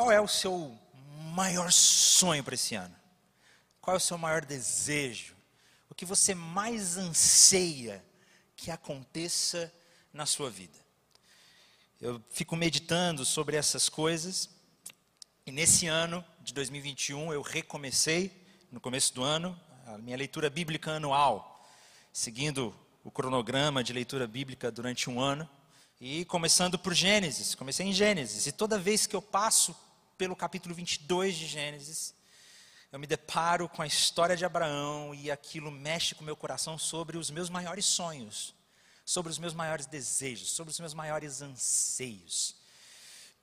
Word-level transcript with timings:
Qual 0.00 0.10
é 0.10 0.18
o 0.18 0.26
seu 0.26 0.74
maior 1.34 1.70
sonho 1.70 2.42
para 2.42 2.54
esse 2.54 2.74
ano? 2.74 2.96
Qual 3.82 3.94
é 3.94 3.98
o 3.98 4.00
seu 4.00 4.16
maior 4.16 4.42
desejo? 4.42 5.34
O 5.90 5.94
que 5.94 6.06
você 6.06 6.34
mais 6.34 6.96
anseia 6.96 8.02
que 8.56 8.70
aconteça 8.70 9.70
na 10.10 10.24
sua 10.24 10.48
vida? 10.48 10.78
Eu 12.00 12.18
fico 12.30 12.56
meditando 12.56 13.26
sobre 13.26 13.58
essas 13.58 13.90
coisas 13.90 14.48
e 15.44 15.52
nesse 15.52 15.86
ano 15.86 16.24
de 16.40 16.54
2021 16.54 17.34
eu 17.34 17.42
recomecei, 17.42 18.32
no 18.72 18.80
começo 18.80 19.14
do 19.14 19.22
ano, 19.22 19.54
a 19.84 19.98
minha 19.98 20.16
leitura 20.16 20.48
bíblica 20.48 20.92
anual, 20.92 21.68
seguindo 22.10 22.74
o 23.04 23.10
cronograma 23.10 23.84
de 23.84 23.92
leitura 23.92 24.26
bíblica 24.26 24.72
durante 24.72 25.10
um 25.10 25.20
ano. 25.20 25.46
E 26.00 26.24
começando 26.24 26.78
por 26.78 26.94
Gênesis, 26.94 27.54
comecei 27.54 27.84
em 27.86 27.92
Gênesis, 27.92 28.46
e 28.46 28.52
toda 28.52 28.78
vez 28.78 29.06
que 29.06 29.14
eu 29.14 29.20
passo 29.20 29.76
pelo 30.20 30.36
capítulo 30.36 30.74
22 30.74 31.34
de 31.34 31.46
Gênesis, 31.46 32.14
eu 32.92 32.98
me 32.98 33.06
deparo 33.06 33.66
com 33.70 33.80
a 33.80 33.86
história 33.86 34.36
de 34.36 34.44
Abraão 34.44 35.14
e 35.14 35.30
aquilo 35.30 35.70
mexe 35.70 36.14
com 36.14 36.20
o 36.20 36.24
meu 36.26 36.36
coração 36.36 36.76
sobre 36.76 37.16
os 37.16 37.30
meus 37.30 37.48
maiores 37.48 37.86
sonhos, 37.86 38.54
sobre 39.02 39.32
os 39.32 39.38
meus 39.38 39.54
maiores 39.54 39.86
desejos, 39.86 40.50
sobre 40.50 40.72
os 40.72 40.78
meus 40.78 40.92
maiores 40.92 41.40
anseios. 41.40 42.54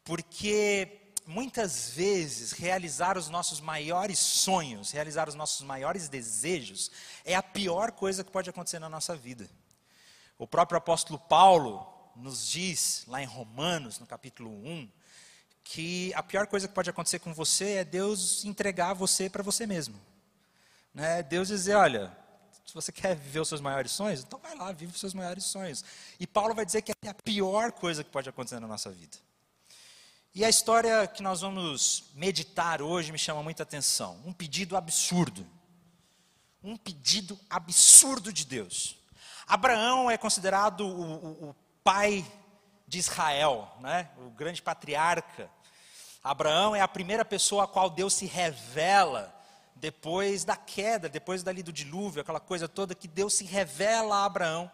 Porque 0.04 1.16
muitas 1.26 1.90
vezes 1.90 2.52
realizar 2.52 3.18
os 3.18 3.28
nossos 3.28 3.60
maiores 3.60 4.20
sonhos, 4.20 4.92
realizar 4.92 5.28
os 5.28 5.34
nossos 5.34 5.66
maiores 5.66 6.08
desejos, 6.08 6.92
é 7.26 7.34
a 7.34 7.42
pior 7.42 7.92
coisa 7.92 8.24
que 8.24 8.30
pode 8.30 8.52
acontecer 8.52 8.78
na 8.78 8.88
nossa 8.88 9.16
vida. 9.16 9.50
O 10.38 10.46
próprio 10.46 10.78
apóstolo 10.78 11.18
Paulo 11.18 11.92
nos 12.16 12.48
diz, 12.48 13.04
lá 13.08 13.20
em 13.20 13.26
Romanos, 13.26 13.98
no 13.98 14.06
capítulo 14.06 14.52
1, 14.52 14.92
que 15.70 16.14
a 16.14 16.24
pior 16.24 16.48
coisa 16.48 16.68
que 16.68 16.74
pode 16.74 16.90
acontecer 16.90 17.20
com 17.20 17.34
você 17.34 17.74
é 17.74 17.84
Deus 17.84 18.46
entregar 18.46 18.94
você 18.94 19.30
para 19.30 19.44
você 19.44 19.68
mesmo. 19.68 20.00
Né? 20.94 21.22
Deus 21.24 21.50
dizer: 21.50 21.76
olha, 21.76 22.16
se 22.66 22.74
você 22.74 22.92
quer 22.92 23.16
viver 23.16 23.42
os 23.42 23.50
seus 23.50 23.60
maiores 23.60 23.92
sonhos, 23.92 24.22
então 24.22 24.40
vai 24.40 24.56
lá, 24.56 24.72
vive 24.72 24.94
os 24.94 25.00
seus 25.00 25.14
maiores 25.14 25.44
sonhos. 25.44 25.84
E 26.20 26.26
Paulo 26.26 26.56
vai 26.56 26.66
dizer 26.66 26.82
que 26.82 26.94
é 27.04 27.10
a 27.10 27.14
pior 27.14 27.74
coisa 27.74 28.04
que 28.04 28.10
pode 28.10 28.30
acontecer 28.30 28.60
na 28.62 28.68
nossa 28.68 28.90
vida. 28.90 29.18
E 30.34 30.46
a 30.46 30.50
história 30.50 31.06
que 31.06 31.22
nós 31.22 31.42
vamos 31.42 32.06
meditar 32.14 32.82
hoje 32.82 33.12
me 33.12 33.18
chama 33.18 33.44
muita 33.44 33.64
atenção. 33.64 34.22
Um 34.26 34.32
pedido 34.32 34.78
absurdo. 34.78 35.46
Um 36.64 36.78
pedido 36.78 37.38
absurdo 37.50 38.32
de 38.32 38.46
Deus. 38.46 38.98
Abraão 39.46 40.10
é 40.10 40.18
considerado 40.18 40.82
o, 40.82 41.02
o, 41.02 41.50
o 41.50 41.56
pai 41.84 42.26
de 42.88 43.00
Israel, 43.00 43.70
né? 43.82 44.10
o 44.26 44.30
grande 44.30 44.62
patriarca. 44.62 45.50
Abraão 46.24 46.76
é 46.76 46.82
a 46.82 46.88
primeira 46.88 47.24
pessoa 47.24 47.64
a 47.64 47.68
qual 47.68 47.90
Deus 47.90 48.14
se 48.14 48.26
revela 48.26 49.34
depois 49.76 50.44
da 50.44 50.56
queda, 50.56 51.08
depois 51.08 51.44
dali 51.44 51.62
do 51.62 51.72
dilúvio, 51.72 52.22
aquela 52.22 52.40
coisa 52.40 52.68
toda 52.68 52.96
que 52.96 53.08
Deus 53.08 53.36
se 53.36 53.46
revela 53.46 54.18
a 54.18 54.26
Abraão 54.26 54.72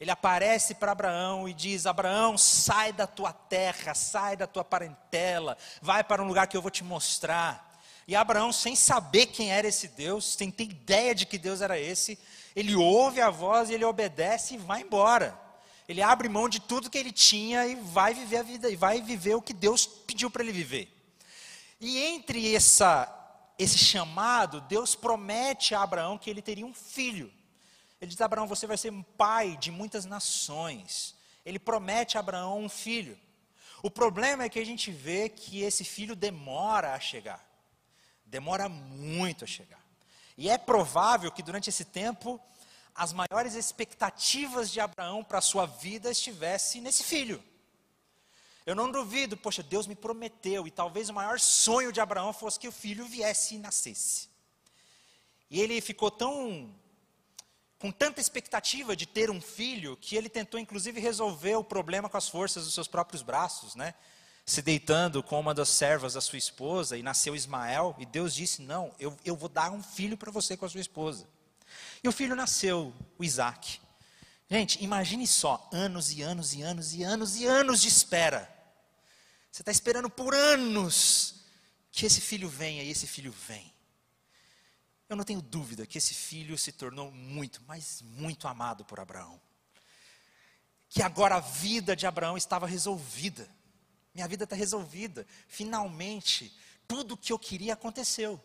ele 0.00 0.10
aparece 0.12 0.74
para 0.74 0.92
Abraão 0.92 1.48
e 1.48 1.52
diz: 1.52 1.86
Abraão, 1.86 2.38
sai 2.38 2.92
da 2.92 3.06
tua 3.06 3.32
terra, 3.32 3.94
sai 3.94 4.36
da 4.36 4.46
tua 4.46 4.64
parentela, 4.64 5.56
vai 5.82 6.04
para 6.04 6.22
um 6.22 6.26
lugar 6.26 6.46
que 6.46 6.56
eu 6.56 6.62
vou 6.62 6.70
te 6.70 6.84
mostrar. 6.84 7.66
E 8.06 8.14
Abraão, 8.14 8.52
sem 8.52 8.74
saber 8.74 9.26
quem 9.26 9.52
era 9.52 9.66
esse 9.66 9.88
Deus, 9.88 10.34
sem 10.34 10.50
ter 10.50 10.64
ideia 10.64 11.14
de 11.14 11.26
que 11.26 11.36
Deus 11.36 11.60
era 11.60 11.78
esse, 11.78 12.18
ele 12.56 12.74
ouve 12.74 13.20
a 13.20 13.28
voz 13.28 13.68
e 13.68 13.74
ele 13.74 13.84
obedece 13.84 14.54
e 14.54 14.58
vai 14.58 14.82
embora. 14.82 15.38
Ele 15.88 16.02
abre 16.02 16.28
mão 16.28 16.50
de 16.50 16.60
tudo 16.60 16.90
que 16.90 16.98
ele 16.98 17.10
tinha 17.10 17.66
e 17.66 17.74
vai 17.74 18.12
viver 18.12 18.36
a 18.36 18.42
vida, 18.42 18.68
e 18.68 18.76
vai 18.76 19.00
viver 19.00 19.34
o 19.34 19.42
que 19.42 19.54
Deus 19.54 19.86
pediu 19.86 20.30
para 20.30 20.42
ele 20.42 20.52
viver. 20.52 20.94
E 21.80 21.98
entre 21.98 22.54
essa, 22.54 23.08
esse 23.58 23.78
chamado, 23.78 24.60
Deus 24.60 24.94
promete 24.94 25.74
a 25.74 25.82
Abraão 25.82 26.18
que 26.18 26.28
ele 26.28 26.42
teria 26.42 26.66
um 26.66 26.74
filho. 26.74 27.32
Ele 28.00 28.10
diz 28.10 28.20
Abraão: 28.20 28.46
Você 28.46 28.66
vai 28.66 28.76
ser 28.76 28.92
um 28.92 29.02
pai 29.02 29.56
de 29.56 29.70
muitas 29.70 30.04
nações. 30.04 31.14
Ele 31.42 31.58
promete 31.58 32.18
a 32.18 32.20
Abraão 32.20 32.62
um 32.62 32.68
filho. 32.68 33.18
O 33.82 33.90
problema 33.90 34.44
é 34.44 34.48
que 34.48 34.58
a 34.58 34.66
gente 34.66 34.90
vê 34.90 35.28
que 35.30 35.62
esse 35.62 35.84
filho 35.84 36.14
demora 36.14 36.92
a 36.92 37.00
chegar. 37.00 37.42
Demora 38.26 38.68
muito 38.68 39.44
a 39.44 39.46
chegar. 39.46 39.82
E 40.36 40.50
é 40.50 40.58
provável 40.58 41.32
que 41.32 41.42
durante 41.42 41.70
esse 41.70 41.84
tempo 41.84 42.40
as 42.98 43.12
maiores 43.12 43.54
expectativas 43.54 44.72
de 44.72 44.80
Abraão 44.80 45.22
para 45.22 45.38
a 45.38 45.40
sua 45.40 45.66
vida 45.66 46.10
estivessem 46.10 46.82
nesse 46.82 47.04
filho. 47.04 47.40
Eu 48.66 48.74
não 48.74 48.90
duvido, 48.90 49.36
poxa, 49.36 49.62
Deus 49.62 49.86
me 49.86 49.94
prometeu, 49.94 50.66
e 50.66 50.70
talvez 50.70 51.08
o 51.08 51.14
maior 51.14 51.38
sonho 51.38 51.92
de 51.92 52.00
Abraão 52.00 52.32
fosse 52.32 52.58
que 52.58 52.66
o 52.66 52.72
filho 52.72 53.06
viesse 53.06 53.54
e 53.54 53.58
nascesse. 53.58 54.28
E 55.48 55.60
ele 55.60 55.80
ficou 55.80 56.10
tão 56.10 56.74
com 57.78 57.92
tanta 57.92 58.20
expectativa 58.20 58.96
de 58.96 59.06
ter 59.06 59.30
um 59.30 59.40
filho 59.40 59.96
que 59.96 60.16
ele 60.16 60.28
tentou 60.28 60.58
inclusive 60.58 61.00
resolver 61.00 61.54
o 61.54 61.62
problema 61.62 62.08
com 62.08 62.16
as 62.16 62.28
forças 62.28 62.64
dos 62.64 62.74
seus 62.74 62.88
próprios 62.88 63.22
braços, 63.22 63.76
né? 63.76 63.94
Se 64.44 64.60
deitando 64.60 65.22
com 65.22 65.38
uma 65.38 65.54
das 65.54 65.68
servas 65.68 66.14
da 66.14 66.20
sua 66.20 66.38
esposa 66.38 66.96
e 66.96 67.02
nasceu 67.02 67.36
Ismael, 67.36 67.94
e 67.96 68.04
Deus 68.04 68.34
disse: 68.34 68.60
Não, 68.60 68.92
eu, 68.98 69.16
eu 69.24 69.36
vou 69.36 69.48
dar 69.48 69.70
um 69.70 69.82
filho 69.82 70.16
para 70.16 70.32
você 70.32 70.56
com 70.56 70.64
a 70.64 70.68
sua 70.68 70.80
esposa. 70.80 71.28
E 72.02 72.08
o 72.08 72.12
filho 72.12 72.36
nasceu, 72.36 72.94
o 73.18 73.24
Isaac. 73.24 73.80
Gente, 74.50 74.82
imagine 74.82 75.26
só, 75.26 75.68
anos 75.72 76.10
e 76.12 76.22
anos 76.22 76.54
e 76.54 76.62
anos 76.62 76.94
e 76.94 77.02
anos 77.02 77.36
e 77.36 77.44
anos 77.44 77.80
de 77.80 77.88
espera. 77.88 78.48
Você 79.50 79.62
está 79.62 79.70
esperando 79.70 80.08
por 80.08 80.34
anos 80.34 81.42
que 81.90 82.06
esse 82.06 82.20
filho 82.20 82.48
venha 82.48 82.82
e 82.82 82.90
esse 82.90 83.06
filho 83.06 83.32
vem. 83.46 83.72
Eu 85.08 85.16
não 85.16 85.24
tenho 85.24 85.40
dúvida 85.40 85.86
que 85.86 85.98
esse 85.98 86.14
filho 86.14 86.56
se 86.58 86.70
tornou 86.70 87.10
muito, 87.10 87.62
mas 87.66 88.02
muito 88.02 88.46
amado 88.46 88.84
por 88.84 89.00
Abraão. 89.00 89.40
Que 90.88 91.02
agora 91.02 91.36
a 91.36 91.40
vida 91.40 91.96
de 91.96 92.06
Abraão 92.06 92.36
estava 92.36 92.66
resolvida. 92.66 93.48
Minha 94.14 94.28
vida 94.28 94.44
está 94.44 94.54
resolvida. 94.54 95.26
Finalmente, 95.46 96.56
tudo 96.86 97.14
o 97.14 97.16
que 97.16 97.32
eu 97.32 97.38
queria 97.38 97.74
aconteceu. 97.74 98.42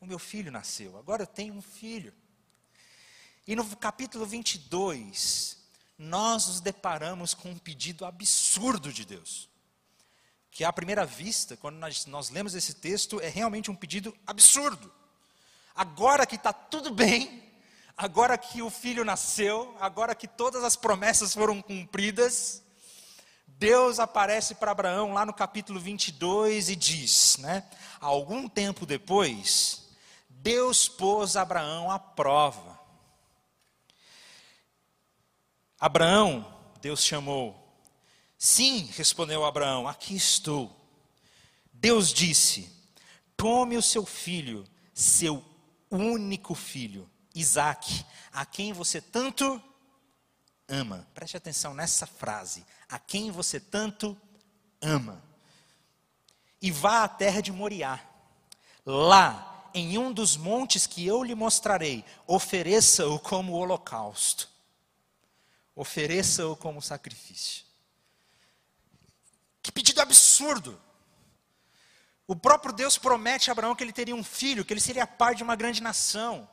O 0.00 0.06
meu 0.06 0.18
filho 0.18 0.50
nasceu. 0.50 0.96
Agora 0.98 1.22
eu 1.22 1.26
tenho 1.26 1.54
um 1.54 1.62
filho. 1.62 2.14
E 3.48 3.56
no 3.56 3.64
capítulo 3.76 4.24
22, 4.24 5.56
nós 5.98 6.46
nos 6.46 6.60
deparamos 6.60 7.34
com 7.34 7.50
um 7.50 7.58
pedido 7.58 8.04
absurdo 8.04 8.92
de 8.92 9.04
Deus. 9.04 9.48
Que 10.52 10.62
à 10.62 10.72
primeira 10.72 11.04
vista, 11.04 11.56
quando 11.56 11.76
nós, 11.76 12.06
nós 12.06 12.30
lemos 12.30 12.54
esse 12.54 12.74
texto, 12.74 13.20
é 13.20 13.28
realmente 13.28 13.72
um 13.72 13.74
pedido 13.74 14.16
absurdo 14.24 14.92
agora 15.78 16.26
que 16.26 16.34
está 16.34 16.52
tudo 16.52 16.90
bem, 16.90 17.40
agora 17.96 18.36
que 18.36 18.60
o 18.60 18.68
filho 18.68 19.04
nasceu, 19.04 19.76
agora 19.80 20.12
que 20.12 20.26
todas 20.26 20.64
as 20.64 20.74
promessas 20.74 21.32
foram 21.32 21.62
cumpridas, 21.62 22.64
Deus 23.46 24.00
aparece 24.00 24.56
para 24.56 24.72
Abraão 24.72 25.12
lá 25.12 25.24
no 25.24 25.32
capítulo 25.32 25.78
22 25.78 26.68
e 26.68 26.74
diz, 26.74 27.38
né? 27.38 27.64
Algum 28.00 28.48
tempo 28.48 28.84
depois, 28.84 29.88
Deus 30.28 30.88
pôs 30.88 31.36
Abraão 31.36 31.92
à 31.92 31.98
prova. 31.98 32.77
Abraão, 35.78 36.46
Deus 36.80 37.04
chamou. 37.04 37.56
Sim, 38.36 38.90
respondeu 38.96 39.44
Abraão, 39.44 39.86
aqui 39.86 40.14
estou. 40.16 40.74
Deus 41.72 42.12
disse: 42.12 42.70
Tome 43.36 43.76
o 43.76 43.82
seu 43.82 44.04
filho, 44.04 44.64
seu 44.92 45.44
único 45.90 46.54
filho, 46.54 47.08
Isaac, 47.34 48.04
a 48.32 48.44
quem 48.44 48.72
você 48.72 49.00
tanto 49.00 49.62
ama. 50.68 51.06
Preste 51.14 51.36
atenção 51.36 51.72
nessa 51.72 52.06
frase. 52.06 52.64
A 52.88 52.98
quem 52.98 53.30
você 53.30 53.58
tanto 53.58 54.16
ama. 54.80 55.22
E 56.60 56.70
vá 56.70 57.04
à 57.04 57.08
terra 57.08 57.40
de 57.40 57.52
Moriá. 57.52 58.00
Lá, 58.84 59.70
em 59.74 59.98
um 59.98 60.12
dos 60.12 60.36
montes 60.36 60.86
que 60.86 61.06
eu 61.06 61.22
lhe 61.22 61.34
mostrarei, 61.34 62.04
ofereça-o 62.26 63.18
como 63.18 63.52
holocausto. 63.52 64.48
Ofereça-o 65.78 66.56
como 66.56 66.82
sacrifício. 66.82 67.64
Que 69.62 69.70
pedido 69.70 70.00
absurdo! 70.00 70.76
O 72.26 72.34
próprio 72.34 72.74
Deus 72.74 72.98
promete 72.98 73.48
a 73.48 73.52
Abraão 73.52 73.76
que 73.76 73.84
ele 73.84 73.92
teria 73.92 74.16
um 74.16 74.24
filho, 74.24 74.64
que 74.64 74.72
ele 74.72 74.80
seria 74.80 75.06
pai 75.06 75.36
de 75.36 75.44
uma 75.44 75.54
grande 75.54 75.80
nação. 75.80 76.50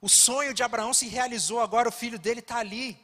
O 0.00 0.08
sonho 0.08 0.52
de 0.52 0.64
Abraão 0.64 0.92
se 0.92 1.06
realizou, 1.06 1.60
agora 1.60 1.88
o 1.88 1.92
filho 1.92 2.18
dele 2.18 2.40
está 2.40 2.56
ali. 2.56 2.98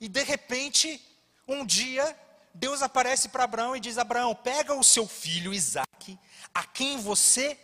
E 0.00 0.08
de 0.08 0.24
repente, 0.24 1.00
um 1.46 1.64
dia, 1.64 2.18
Deus 2.52 2.82
aparece 2.82 3.28
para 3.28 3.44
Abraão 3.44 3.76
e 3.76 3.80
diz: 3.80 3.98
Abraão, 3.98 4.34
pega 4.34 4.74
o 4.74 4.82
seu 4.82 5.06
filho 5.06 5.54
Isaque, 5.54 6.18
a 6.52 6.64
quem 6.64 6.98
você 6.98 7.56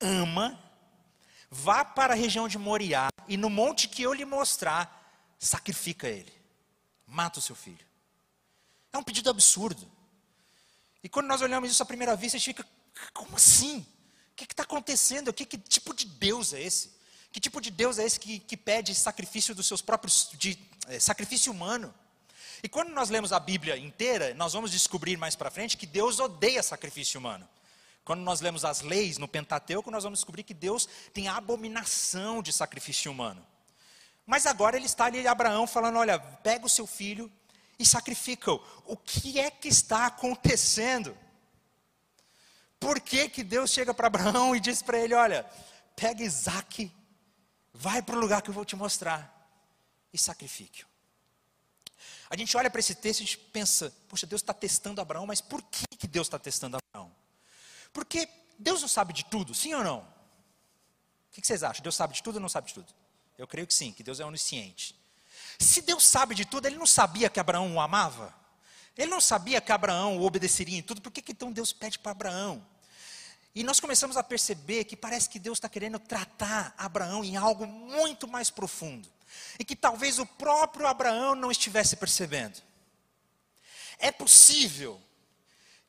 ama, 0.00 0.60
vá 1.48 1.84
para 1.84 2.14
a 2.14 2.16
região 2.16 2.48
de 2.48 2.58
Moriá, 2.58 3.10
e 3.28 3.36
no 3.36 3.48
monte 3.48 3.86
que 3.86 4.02
eu 4.02 4.12
lhe 4.12 4.24
mostrar, 4.24 5.08
sacrifica 5.38 6.08
ele. 6.08 6.39
Mata 7.10 7.40
o 7.40 7.42
seu 7.42 7.56
filho. 7.56 7.84
É 8.92 8.98
um 8.98 9.02
pedido 9.02 9.28
absurdo. 9.28 9.90
E 11.02 11.08
quando 11.08 11.26
nós 11.26 11.42
olhamos 11.42 11.70
isso 11.70 11.82
à 11.82 11.86
primeira 11.86 12.14
vista, 12.14 12.36
a 12.36 12.38
gente 12.38 12.54
fica 12.54 12.66
Como 13.12 13.36
assim? 13.36 13.86
O 14.32 14.36
que 14.36 14.44
está 14.44 14.62
acontecendo? 14.62 15.32
Que, 15.32 15.44
que 15.44 15.58
tipo 15.58 15.92
de 15.92 16.06
Deus 16.06 16.52
é 16.52 16.62
esse? 16.62 16.92
Que 17.32 17.40
tipo 17.40 17.60
de 17.60 17.70
Deus 17.70 17.98
é 17.98 18.04
esse 18.04 18.18
que, 18.18 18.38
que 18.38 18.56
pede 18.56 18.94
sacrifício 18.94 19.54
dos 19.54 19.66
seus 19.66 19.82
próprios, 19.82 20.30
de, 20.34 20.58
é, 20.86 20.98
sacrifício 20.98 21.52
humano? 21.52 21.92
E 22.62 22.68
quando 22.68 22.90
nós 22.90 23.10
lemos 23.10 23.32
a 23.32 23.40
Bíblia 23.40 23.76
inteira, 23.76 24.32
nós 24.34 24.52
vamos 24.52 24.70
descobrir 24.70 25.16
mais 25.16 25.34
para 25.34 25.50
frente 25.50 25.76
que 25.76 25.86
Deus 25.86 26.20
odeia 26.20 26.62
sacrifício 26.62 27.18
humano. 27.18 27.48
Quando 28.04 28.20
nós 28.20 28.40
lemos 28.40 28.64
as 28.64 28.80
leis 28.82 29.18
no 29.18 29.28
Pentateuco, 29.28 29.90
nós 29.90 30.04
vamos 30.04 30.20
descobrir 30.20 30.42
que 30.42 30.54
Deus 30.54 30.88
tem 31.12 31.28
abominação 31.28 32.42
de 32.42 32.52
sacrifício 32.52 33.10
humano. 33.10 33.44
Mas 34.26 34.46
agora 34.46 34.76
ele 34.76 34.86
está 34.86 35.06
ali, 35.06 35.26
Abraão, 35.26 35.66
falando: 35.66 35.98
olha, 35.98 36.18
pega 36.18 36.66
o 36.66 36.70
seu 36.70 36.86
filho 36.86 37.30
e 37.78 37.86
sacrifica-o. 37.86 38.62
O 38.84 38.96
que 38.96 39.40
é 39.40 39.50
que 39.50 39.68
está 39.68 40.06
acontecendo? 40.06 41.16
Por 42.78 43.00
que, 43.00 43.28
que 43.28 43.42
Deus 43.44 43.70
chega 43.70 43.92
para 43.92 44.06
Abraão 44.06 44.54
e 44.54 44.60
diz 44.60 44.82
para 44.82 44.98
ele: 44.98 45.14
olha, 45.14 45.44
pega 45.96 46.22
Isaac, 46.22 46.90
vai 47.72 48.02
para 48.02 48.16
o 48.16 48.18
lugar 48.18 48.42
que 48.42 48.50
eu 48.50 48.54
vou 48.54 48.64
te 48.64 48.76
mostrar 48.76 49.30
e 50.12 50.18
sacrifique-o? 50.18 50.88
A 52.30 52.36
gente 52.36 52.56
olha 52.56 52.70
para 52.70 52.78
esse 52.78 52.94
texto 52.94 53.20
e 53.20 53.24
a 53.24 53.26
gente 53.26 53.38
pensa: 53.38 53.92
poxa, 54.08 54.26
Deus 54.26 54.40
está 54.40 54.54
testando 54.54 55.00
Abraão, 55.00 55.26
mas 55.26 55.40
por 55.40 55.62
que, 55.62 55.84
que 55.98 56.06
Deus 56.06 56.26
está 56.26 56.38
testando 56.38 56.78
Abraão? 56.78 57.10
Porque 57.92 58.28
Deus 58.58 58.80
não 58.80 58.88
sabe 58.88 59.12
de 59.12 59.24
tudo, 59.24 59.52
sim 59.52 59.74
ou 59.74 59.82
não? 59.82 59.98
O 59.98 61.32
que 61.32 61.46
vocês 61.46 61.62
acham? 61.62 61.82
Deus 61.82 61.96
sabe 61.96 62.14
de 62.14 62.22
tudo 62.22 62.36
ou 62.36 62.40
não 62.40 62.48
sabe 62.48 62.68
de 62.68 62.74
tudo? 62.74 62.99
Eu 63.40 63.46
creio 63.46 63.66
que 63.66 63.72
sim, 63.72 63.90
que 63.90 64.02
Deus 64.02 64.20
é 64.20 64.24
onisciente. 64.26 64.94
Se 65.58 65.80
Deus 65.80 66.04
sabe 66.04 66.34
de 66.34 66.44
tudo, 66.44 66.66
ele 66.66 66.76
não 66.76 66.84
sabia 66.84 67.30
que 67.30 67.40
Abraão 67.40 67.74
o 67.74 67.80
amava? 67.80 68.34
Ele 68.94 69.10
não 69.10 69.20
sabia 69.20 69.62
que 69.62 69.72
Abraão 69.72 70.18
o 70.18 70.26
obedeceria 70.26 70.76
em 70.76 70.82
tudo, 70.82 71.00
por 71.00 71.10
que, 71.10 71.22
que 71.22 71.32
então 71.32 71.50
Deus 71.50 71.72
pede 71.72 71.98
para 71.98 72.12
Abraão? 72.12 72.62
E 73.54 73.64
nós 73.64 73.80
começamos 73.80 74.18
a 74.18 74.22
perceber 74.22 74.84
que 74.84 74.94
parece 74.94 75.26
que 75.26 75.38
Deus 75.38 75.56
está 75.56 75.70
querendo 75.70 75.98
tratar 75.98 76.74
Abraão 76.76 77.24
em 77.24 77.34
algo 77.38 77.66
muito 77.66 78.28
mais 78.28 78.50
profundo. 78.50 79.08
E 79.58 79.64
que 79.64 79.74
talvez 79.74 80.18
o 80.18 80.26
próprio 80.26 80.86
Abraão 80.86 81.34
não 81.34 81.50
estivesse 81.50 81.96
percebendo. 81.96 82.60
É 83.98 84.12
possível 84.12 85.00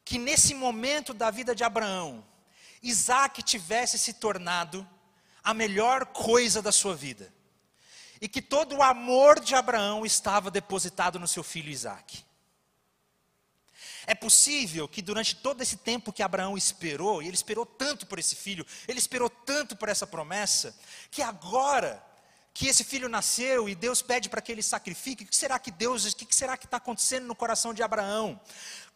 que 0.06 0.18
nesse 0.18 0.54
momento 0.54 1.14
da 1.14 1.30
vida 1.30 1.54
de 1.54 1.66
Abraão, 1.66 2.26
Isaac 2.82 3.44
tivesse 3.44 4.00
se 4.00 4.14
tornado 4.14 4.88
a 5.44 5.54
melhor 5.54 6.06
coisa 6.06 6.62
da 6.62 6.72
sua 6.72 6.96
vida. 6.96 7.41
E 8.22 8.30
que 8.30 8.42
todo 8.42 8.76
o 8.76 8.84
amor 8.84 9.40
de 9.40 9.56
Abraão 9.56 10.06
estava 10.06 10.52
depositado 10.52 11.20
no 11.20 11.28
seu 11.28 11.44
filho 11.44 11.72
Isaac. 11.72 12.24
É 14.06 14.16
possível 14.16 14.88
que 14.88 15.02
durante 15.02 15.36
todo 15.36 15.62
esse 15.62 15.78
tempo 15.78 16.14
que 16.14 16.24
Abraão 16.24 16.58
esperou, 16.58 17.22
e 17.22 17.28
ele 17.28 17.36
esperou 17.36 17.66
tanto 17.66 18.06
por 18.06 18.20
esse 18.20 18.36
filho, 18.36 18.66
ele 18.88 19.00
esperou 19.00 19.30
tanto 19.30 19.76
por 19.76 19.90
essa 19.90 20.08
promessa, 20.08 20.76
que 21.10 21.22
agora 21.22 22.04
que 22.54 22.68
esse 22.68 22.84
filho 22.84 23.08
nasceu 23.08 23.70
e 23.70 23.76
Deus 23.76 24.02
pede 24.02 24.28
para 24.28 24.42
que 24.42 24.52
ele 24.52 24.62
sacrifique, 24.62 25.24
o 25.24 25.28
que 25.28 25.36
será 25.36 25.58
que 25.58 25.72
Deus, 25.72 26.06
o 26.06 26.16
que 26.16 26.36
será 26.36 26.58
que 26.58 26.66
está 26.66 26.78
acontecendo 26.78 27.26
no 27.26 27.36
coração 27.36 27.74
de 27.74 27.82
Abraão? 27.82 28.40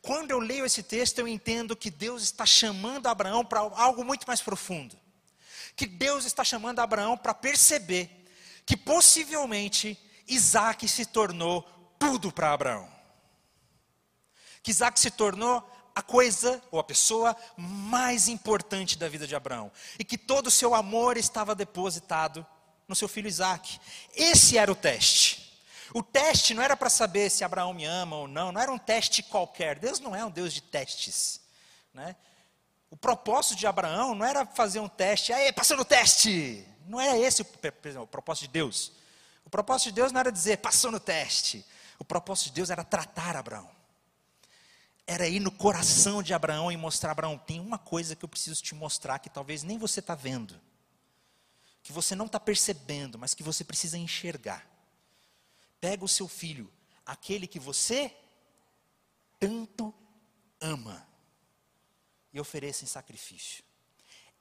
Quando 0.01 0.31
eu 0.31 0.39
leio 0.39 0.65
esse 0.65 0.83
texto, 0.83 1.19
eu 1.19 1.27
entendo 1.27 1.75
que 1.75 1.89
Deus 1.89 2.21
está 2.21 2.45
chamando 2.45 3.07
Abraão 3.07 3.45
para 3.45 3.59
algo 3.59 4.03
muito 4.03 4.27
mais 4.27 4.41
profundo. 4.41 4.97
Que 5.75 5.85
Deus 5.85 6.25
está 6.25 6.43
chamando 6.43 6.79
Abraão 6.79 7.17
para 7.17 7.33
perceber 7.33 8.24
que 8.65 8.75
possivelmente 8.75 9.97
Isaac 10.27 10.87
se 10.87 11.05
tornou 11.05 11.61
tudo 11.99 12.31
para 12.31 12.51
Abraão. 12.51 12.89
Que 14.63 14.71
Isaac 14.71 14.99
se 14.99 15.11
tornou 15.11 15.63
a 15.93 16.01
coisa 16.01 16.61
ou 16.71 16.79
a 16.79 16.83
pessoa 16.83 17.35
mais 17.55 18.27
importante 18.27 18.97
da 18.97 19.07
vida 19.07 19.27
de 19.27 19.35
Abraão. 19.35 19.71
E 19.99 20.03
que 20.03 20.17
todo 20.17 20.47
o 20.47 20.51
seu 20.51 20.73
amor 20.73 21.15
estava 21.15 21.53
depositado 21.53 22.45
no 22.87 22.95
seu 22.95 23.07
filho 23.07 23.27
Isaac. 23.27 23.79
Esse 24.13 24.57
era 24.57 24.71
o 24.71 24.75
teste. 24.75 25.45
O 25.93 26.03
teste 26.03 26.53
não 26.53 26.61
era 26.61 26.75
para 26.75 26.89
saber 26.89 27.29
se 27.29 27.43
Abraão 27.43 27.73
me 27.73 27.85
ama 27.85 28.17
ou 28.17 28.27
não, 28.27 28.51
não 28.51 28.59
era 28.59 28.71
um 28.71 28.77
teste 28.77 29.23
qualquer. 29.23 29.79
Deus 29.79 29.99
não 29.99 30.15
é 30.15 30.25
um 30.25 30.31
Deus 30.31 30.51
de 30.53 30.61
testes. 30.61 31.39
Né? 31.93 32.15
O 32.89 32.97
propósito 32.97 33.55
de 33.55 33.65
Abraão 33.65 34.13
não 34.13 34.25
era 34.25 34.45
fazer 34.45 34.79
um 34.79 34.89
teste, 34.89 35.31
aí, 35.31 35.53
passou 35.53 35.77
no 35.77 35.85
teste. 35.85 36.65
Não 36.87 36.99
era 36.99 37.17
esse 37.17 37.41
o, 37.41 38.07
propósito 38.07 38.43
de 38.43 38.49
Deus. 38.49 38.91
O 39.43 39.49
propósito 39.49 39.87
de 39.87 39.93
Deus 39.93 40.11
não 40.11 40.19
era 40.19 40.31
dizer, 40.31 40.57
passou 40.57 40.91
no 40.91 40.99
teste. 40.99 41.65
O 41.99 42.05
propósito 42.05 42.45
de 42.45 42.53
Deus 42.53 42.69
era 42.69 42.83
tratar 42.83 43.35
Abraão. 43.35 43.69
Era 45.07 45.27
ir 45.27 45.39
no 45.39 45.51
coração 45.51 46.23
de 46.23 46.33
Abraão 46.33 46.71
e 46.71 46.77
mostrar, 46.77 47.11
Abraão, 47.11 47.37
tem 47.37 47.59
uma 47.59 47.77
coisa 47.77 48.15
que 48.15 48.25
eu 48.25 48.29
preciso 48.29 48.61
te 48.61 48.73
mostrar 48.73 49.19
que 49.19 49.29
talvez 49.29 49.63
nem 49.63 49.77
você 49.77 49.99
está 49.99 50.15
vendo. 50.15 50.59
Que 51.83 51.91
você 51.91 52.15
não 52.15 52.25
está 52.25 52.39
percebendo, 52.39 53.19
mas 53.19 53.33
que 53.33 53.43
você 53.43 53.63
precisa 53.63 53.97
enxergar 53.97 54.75
pega 55.85 56.03
o 56.03 56.09
seu 56.09 56.27
filho, 56.27 56.67
aquele 57.05 57.45
que 57.45 57.59
você 57.59 58.11
tanto 59.39 59.93
ama, 60.59 61.07
e 62.33 62.39
ofereça 62.39 62.83
em 62.83 62.87
sacrifício. 62.87 63.63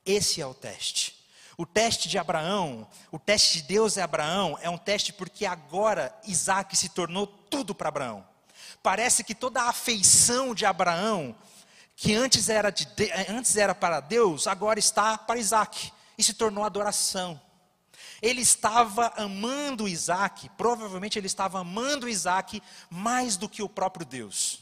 Esse 0.07 0.41
é 0.41 0.47
o 0.47 0.55
teste. 0.55 1.23
O 1.57 1.65
teste 1.65 2.09
de 2.09 2.19
Abraão, 2.19 2.87
o 3.13 3.19
teste 3.19 3.59
de 3.59 3.69
Deus 3.69 3.97
é 3.97 4.03
Abraão, 4.03 4.59
é 4.61 4.69
um 4.69 4.79
teste 4.79 5.13
porque 5.13 5.47
agora 5.47 6.15
Isaac 6.25 6.77
se 6.77 6.89
tornou 6.89 7.27
tudo 7.27 7.75
para 7.75 7.89
Abraão. 7.89 8.27
Parece 8.83 9.23
que 9.23 9.35
toda 9.35 9.63
a 9.63 9.69
afeição 9.69 10.55
de 10.55 10.67
Abraão, 10.67 11.35
que 11.97 12.15
antes 12.15 12.49
era, 12.49 12.71
de, 12.71 12.87
antes 13.29 13.57
era 13.57 13.75
para 13.75 14.01
Deus, 14.01 14.47
agora 14.47 14.79
está 14.79 15.17
para 15.17 15.39
Isaac. 15.39 15.93
E 16.19 16.23
se 16.23 16.35
tornou 16.35 16.65
adoração. 16.65 17.41
Ele 18.23 18.41
estava 18.41 19.13
amando 19.17 19.89
Isaac, 19.89 20.49
provavelmente 20.51 21.19
ele 21.19 21.27
estava 21.27 21.61
amando 21.61 22.09
Isaac 22.09 22.63
mais 22.89 23.37
do 23.37 23.49
que 23.49 23.63
o 23.63 23.69
próprio 23.69 24.07
Deus. 24.07 24.61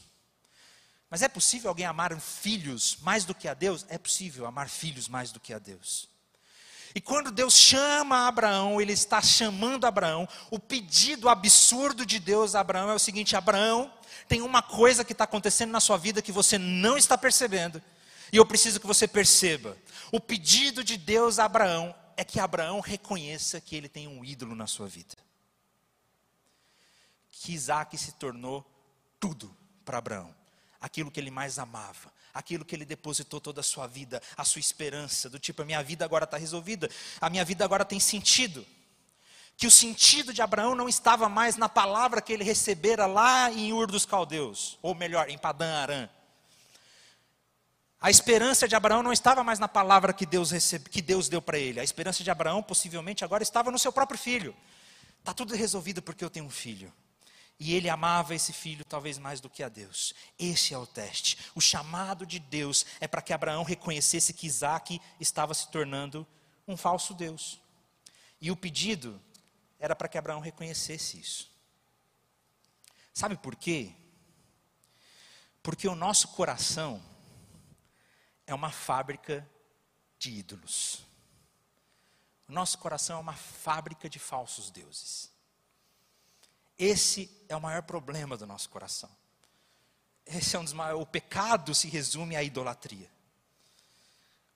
Mas 1.09 1.21
é 1.21 1.27
possível 1.27 1.69
alguém 1.69 1.85
amar 1.85 2.19
filhos 2.19 2.97
mais 3.01 3.23
do 3.23 3.35
que 3.35 3.47
a 3.47 3.53
Deus? 3.53 3.85
É 3.87 3.97
possível 3.97 4.45
amar 4.45 4.67
filhos 4.67 5.07
mais 5.07 5.31
do 5.31 5.39
que 5.39 5.53
a 5.53 5.59
Deus. 5.59 6.09
E 6.95 7.01
quando 7.01 7.31
Deus 7.31 7.55
chama 7.55 8.27
Abraão, 8.27 8.79
ele 8.79 8.93
está 8.93 9.21
chamando 9.21 9.85
Abraão. 9.85 10.27
O 10.51 10.59
pedido 10.59 11.27
absurdo 11.27 12.05
de 12.05 12.19
Deus 12.19 12.53
a 12.53 12.59
Abraão 12.59 12.89
é 12.89 12.93
o 12.93 12.99
seguinte: 12.99 13.35
Abraão, 13.35 13.91
tem 14.27 14.41
uma 14.41 14.61
coisa 14.61 15.03
que 15.03 15.11
está 15.11 15.23
acontecendo 15.23 15.71
na 15.71 15.79
sua 15.79 15.97
vida 15.97 16.21
que 16.21 16.31
você 16.31 16.57
não 16.57 16.97
está 16.97 17.17
percebendo. 17.17 17.81
E 18.31 18.37
eu 18.37 18.45
preciso 18.45 18.79
que 18.79 18.87
você 18.87 19.07
perceba. 19.07 19.77
O 20.11 20.19
pedido 20.19 20.83
de 20.83 20.97
Deus 20.97 21.39
a 21.39 21.45
Abraão 21.45 21.95
é 22.15 22.23
que 22.23 22.39
Abraão 22.39 22.79
reconheça 22.79 23.59
que 23.59 23.75
ele 23.75 23.89
tem 23.89 24.07
um 24.07 24.23
ídolo 24.23 24.55
na 24.55 24.67
sua 24.67 24.87
vida. 24.87 25.15
Que 27.31 27.53
Isaac 27.53 27.97
se 27.97 28.13
tornou 28.13 28.65
tudo 29.19 29.55
para 29.83 29.97
Abraão. 29.97 30.33
Aquilo 30.83 31.09
que 31.09 31.19
ele 31.19 31.31
mais 31.31 31.57
amava, 31.57 32.13
aquilo 32.31 32.63
que 32.63 32.75
ele 32.75 32.85
depositou 32.85 33.41
toda 33.41 33.61
a 33.61 33.63
sua 33.63 33.87
vida, 33.87 34.21
a 34.37 34.43
sua 34.43 34.59
esperança, 34.59 35.27
do 35.27 35.39
tipo, 35.39 35.63
a 35.63 35.65
minha 35.65 35.81
vida 35.81 36.05
agora 36.05 36.25
está 36.25 36.37
resolvida, 36.37 36.87
a 37.19 37.27
minha 37.29 37.43
vida 37.43 37.65
agora 37.65 37.83
tem 37.83 37.99
sentido. 37.99 38.63
Que 39.57 39.65
o 39.65 39.71
sentido 39.71 40.31
de 40.31 40.41
Abraão 40.41 40.75
não 40.75 40.87
estava 40.87 41.27
mais 41.27 41.55
na 41.55 41.67
palavra 41.67 42.21
que 42.21 42.31
ele 42.31 42.43
recebera 42.43 43.07
lá 43.07 43.51
em 43.51 43.73
Ur 43.73 43.89
dos 43.89 44.05
Caldeus, 44.05 44.77
ou 44.81 44.93
melhor, 44.93 45.27
em 45.27 45.37
Padã 45.39 45.73
Arã 45.81 46.09
a 48.03 48.09
esperança 48.09 48.67
de 48.67 48.75
Abraão 48.75 49.01
não 49.01 49.13
estava 49.13 49.45
mais 49.45 49.59
na 49.59 49.67
palavra 49.69 50.11
que 50.11 50.25
Deus, 50.25 50.51
recebe, 50.51 50.89
que 50.89 51.01
Deus 51.01 51.29
deu 51.29 51.41
para 51.41 51.57
ele. 51.57 51.79
A 51.79 51.85
esperança 51.85 52.21
de 52.21 52.29
Abraão, 52.29 52.61
possivelmente, 52.61 53.23
agora 53.23 53.41
estava 53.41 53.71
no 53.71 53.79
seu 53.79 53.93
próprio 53.93 54.19
filho. 54.19 54.53
Está 55.19 55.33
tudo 55.33 55.55
resolvido 55.55 56.01
porque 56.01 56.21
eu 56.21 56.29
tenho 56.29 56.45
um 56.45 56.49
filho. 56.49 56.91
E 57.63 57.73
ele 57.73 57.87
amava 57.87 58.35
esse 58.35 58.51
filho 58.51 58.83
talvez 58.83 59.17
mais 59.17 59.39
do 59.39 59.49
que 59.49 59.63
a 59.63 59.69
Deus. 59.69 60.13
Esse 60.37 60.73
é 60.73 60.77
o 60.77 60.85
teste. 60.85 61.37
O 61.55 61.61
chamado 61.61 62.25
de 62.25 62.37
Deus 62.37 62.85
é 62.99 63.07
para 63.07 63.21
que 63.21 63.31
Abraão 63.31 63.63
reconhecesse 63.63 64.33
que 64.33 64.45
Isaac 64.45 65.01
estava 65.17 65.53
se 65.53 65.71
tornando 65.71 66.27
um 66.67 66.75
falso 66.75 67.13
Deus. 67.13 67.61
E 68.41 68.51
o 68.51 68.57
pedido 68.57 69.17
era 69.79 69.95
para 69.95 70.09
que 70.09 70.17
Abraão 70.17 70.41
reconhecesse 70.41 71.17
isso. 71.17 71.49
Sabe 73.13 73.37
por 73.37 73.55
quê? 73.55 73.95
Porque 75.61 75.87
o 75.87 75.95
nosso 75.95 76.27
coração 76.27 77.01
é 78.45 78.53
uma 78.53 78.71
fábrica 78.71 79.49
de 80.19 80.31
ídolos. 80.31 81.05
O 82.45 82.51
nosso 82.51 82.77
coração 82.77 83.19
é 83.19 83.21
uma 83.21 83.37
fábrica 83.37 84.09
de 84.09 84.19
falsos 84.19 84.69
deuses. 84.69 85.32
Esse 86.77 87.29
é 87.47 87.55
o 87.55 87.61
maior 87.61 87.83
problema 87.83 88.35
do 88.35 88.45
nosso 88.45 88.69
coração. 88.69 89.09
Esse 90.25 90.55
é 90.55 90.59
um 90.59 90.63
dos 90.63 90.73
maiores, 90.73 91.01
o 91.01 91.05
pecado 91.05 91.75
se 91.75 91.87
resume 91.87 92.35
à 92.35 92.43
idolatria. 92.43 93.09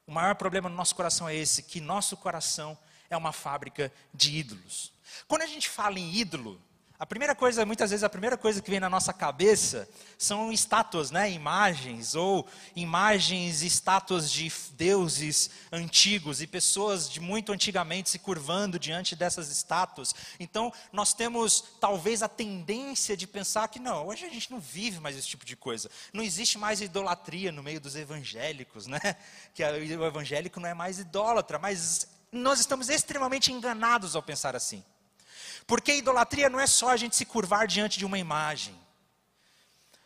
O 0.06 0.12
maior 0.12 0.36
problema 0.36 0.70
no 0.70 0.76
nosso 0.76 0.96
coração 0.96 1.28
é 1.28 1.36
esse, 1.36 1.64
que 1.64 1.82
nosso 1.82 2.16
coração 2.16 2.78
é 3.10 3.18
uma 3.18 3.34
fábrica 3.34 3.92
de 4.14 4.38
ídolos. 4.38 4.94
Quando 5.28 5.42
a 5.42 5.48
gente 5.48 5.70
fala 5.70 6.00
em 6.00 6.16
ídolo, 6.16 6.62
A 7.00 7.06
primeira 7.06 7.36
coisa, 7.36 7.63
muitas 7.63 7.92
vezes, 7.92 8.04
a 8.04 8.10
primeira 8.10 8.36
coisa 8.36 8.60
que 8.60 8.72
vem 8.72 8.80
na 8.80 8.89
nossa 8.89 9.13
cabeça 9.13 9.88
são 10.18 10.51
estátuas, 10.51 11.12
né? 11.12 11.30
imagens, 11.30 12.16
ou 12.16 12.48
imagens 12.75 13.62
estátuas 13.62 14.32
de 14.32 14.51
deuses 14.72 15.51
antigos 15.72 16.42
e 16.42 16.48
pessoas 16.48 17.08
de 17.08 17.20
muito 17.20 17.51
antigamente 17.51 18.10
se 18.10 18.18
curvando 18.18 18.80
diante 18.80 19.16
dessas 19.16 19.51
estátuas. 19.51 20.16
Então, 20.39 20.74
nós 20.92 21.13
temos 21.13 21.63
talvez 21.80 22.24
a 22.24 22.27
tendência 22.27 23.16
de 23.16 23.27
pensar 23.27 23.68
que 23.68 23.77
não, 23.77 24.08
hoje 24.08 24.25
a 24.25 24.30
gente 24.30 24.50
não 24.50 24.60
vive 24.60 25.00
mais 25.00 25.16
esse 25.16 25.27
tipo 25.27 25.46
de 25.46 25.56
coisa. 25.56 25.92
Não 26.12 26.24
existe 26.24 26.58
mais 26.58 26.82
idolatria 26.82 27.51
no 27.51 27.62
meio 27.62 27.80
dos 27.80 27.96
evangélicos, 27.96 28.88
né? 28.88 29.00
Que 29.54 29.63
o 29.63 30.06
evangélico 30.06 30.60
não 30.60 30.70
é 30.70 30.74
mais 30.74 30.98
idólatra, 30.98 31.60
mas 31.60 32.08
nós 32.32 32.60
estamos 32.60 32.89
extremamente 32.89 33.51
enganados 33.51 34.16
ao 34.16 34.24
pensar 34.24 34.56
assim. 34.56 34.84
Porque 35.68 35.96
idolatria 35.96 36.50
não 36.50 36.60
é 36.60 36.66
só 36.66 36.90
a 36.90 36.98
gente 36.98 37.16
se 37.16 37.26
curvar 37.26 37.68
diante 37.68 38.00
de 38.00 38.06
uma 38.06 38.18
imagem. 38.18 38.74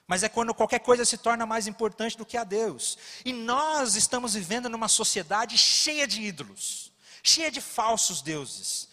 Mas 0.07 0.23
é 0.23 0.27
quando 0.27 0.53
qualquer 0.53 0.79
coisa 0.79 1.05
se 1.05 1.17
torna 1.17 1.45
mais 1.45 1.67
importante 1.67 2.17
do 2.17 2.25
que 2.25 2.35
a 2.35 2.43
Deus. 2.43 2.97
E 3.23 3.31
nós 3.31 3.95
estamos 3.95 4.33
vivendo 4.33 4.67
numa 4.67 4.87
sociedade 4.87 5.57
cheia 5.57 6.07
de 6.07 6.21
ídolos, 6.21 6.91
cheia 7.23 7.51
de 7.51 7.61
falsos 7.61 8.21
deuses. 8.21 8.89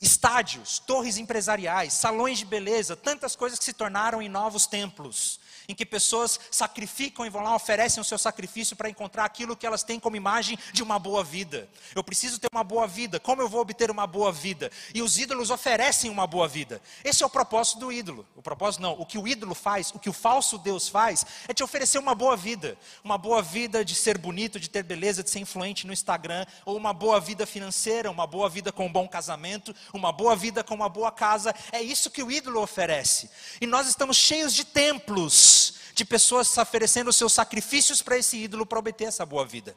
Estádios, 0.00 0.78
torres 0.80 1.16
empresariais, 1.16 1.94
salões 1.94 2.38
de 2.38 2.44
beleza, 2.44 2.94
tantas 2.94 3.34
coisas 3.34 3.58
que 3.58 3.64
se 3.64 3.72
tornaram 3.72 4.20
em 4.20 4.28
novos 4.28 4.66
templos 4.66 5.40
em 5.68 5.74
que 5.74 5.86
pessoas 5.86 6.38
sacrificam 6.50 7.24
e 7.24 7.30
vão 7.30 7.42
lá, 7.42 7.54
oferecem 7.54 8.00
o 8.00 8.04
seu 8.04 8.18
sacrifício 8.18 8.76
para 8.76 8.88
encontrar 8.88 9.24
aquilo 9.24 9.56
que 9.56 9.66
elas 9.66 9.82
têm 9.82 9.98
como 9.98 10.16
imagem 10.16 10.58
de 10.72 10.82
uma 10.82 10.98
boa 10.98 11.24
vida. 11.24 11.68
Eu 11.94 12.04
preciso 12.04 12.38
ter 12.38 12.48
uma 12.52 12.64
boa 12.64 12.86
vida, 12.86 13.18
como 13.18 13.42
eu 13.42 13.48
vou 13.48 13.60
obter 13.60 13.90
uma 13.90 14.06
boa 14.06 14.32
vida? 14.32 14.70
E 14.94 15.02
os 15.02 15.18
ídolos 15.18 15.50
oferecem 15.50 16.10
uma 16.10 16.26
boa 16.26 16.46
vida. 16.46 16.80
Esse 17.02 17.22
é 17.22 17.26
o 17.26 17.30
propósito 17.30 17.78
do 17.78 17.92
ídolo. 17.92 18.26
O 18.36 18.42
propósito 18.42 18.82
não, 18.82 18.92
o 18.92 19.06
que 19.06 19.18
o 19.18 19.26
ídolo 19.26 19.54
faz, 19.54 19.90
o 19.94 19.98
que 19.98 20.10
o 20.10 20.12
falso 20.12 20.58
Deus 20.58 20.88
faz, 20.88 21.24
é 21.48 21.54
te 21.54 21.62
oferecer 21.62 21.98
uma 21.98 22.14
boa 22.14 22.36
vida. 22.36 22.76
Uma 23.02 23.18
boa 23.18 23.42
vida 23.42 23.84
de 23.84 23.94
ser 23.94 24.18
bonito, 24.18 24.60
de 24.60 24.68
ter 24.68 24.82
beleza, 24.82 25.22
de 25.22 25.30
ser 25.30 25.38
influente 25.38 25.86
no 25.86 25.92
Instagram, 25.92 26.44
ou 26.64 26.76
uma 26.76 26.92
boa 26.92 27.20
vida 27.20 27.46
financeira, 27.46 28.10
uma 28.10 28.26
boa 28.26 28.48
vida 28.48 28.72
com 28.72 28.86
um 28.86 28.92
bom 28.92 29.08
casamento, 29.08 29.74
uma 29.92 30.12
boa 30.12 30.36
vida 30.36 30.62
com 30.62 30.74
uma 30.74 30.88
boa 30.88 31.10
casa. 31.10 31.54
É 31.72 31.80
isso 31.80 32.10
que 32.10 32.22
o 32.22 32.30
ídolo 32.30 32.60
oferece. 32.60 33.30
E 33.60 33.66
nós 33.66 33.86
estamos 33.86 34.16
cheios 34.16 34.54
de 34.54 34.64
templos 34.64 35.63
de 35.94 36.04
pessoas 36.04 36.58
oferecendo 36.58 37.12
seus 37.12 37.32
sacrifícios 37.32 38.02
para 38.02 38.18
esse 38.18 38.36
ídolo 38.36 38.66
para 38.66 38.80
obter 38.80 39.04
essa 39.04 39.24
boa 39.24 39.46
vida. 39.46 39.76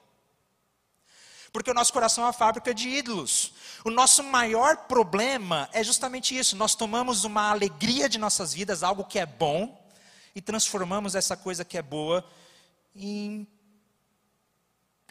Porque 1.52 1.70
o 1.70 1.74
nosso 1.74 1.94
coração 1.94 2.24
é 2.24 2.28
uma 2.28 2.34
fábrica 2.34 2.74
de 2.74 2.90
ídolos. 2.90 3.54
O 3.86 3.92
nosso 3.92 4.24
maior 4.24 4.88
problema 4.88 5.70
é 5.72 5.84
justamente 5.84 6.38
isso. 6.38 6.56
Nós 6.56 6.74
tomamos 6.74 7.24
uma 7.24 7.52
alegria 7.52 8.10
de 8.10 8.18
nossas 8.18 8.54
vidas, 8.54 8.82
algo 8.82 9.04
que 9.04 9.20
é 9.20 9.26
bom, 9.26 9.80
e 10.36 10.42
transformamos 10.42 11.14
essa 11.14 11.38
coisa 11.38 11.64
que 11.64 11.78
é 11.78 11.82
boa 11.82 12.28
em 12.96 13.48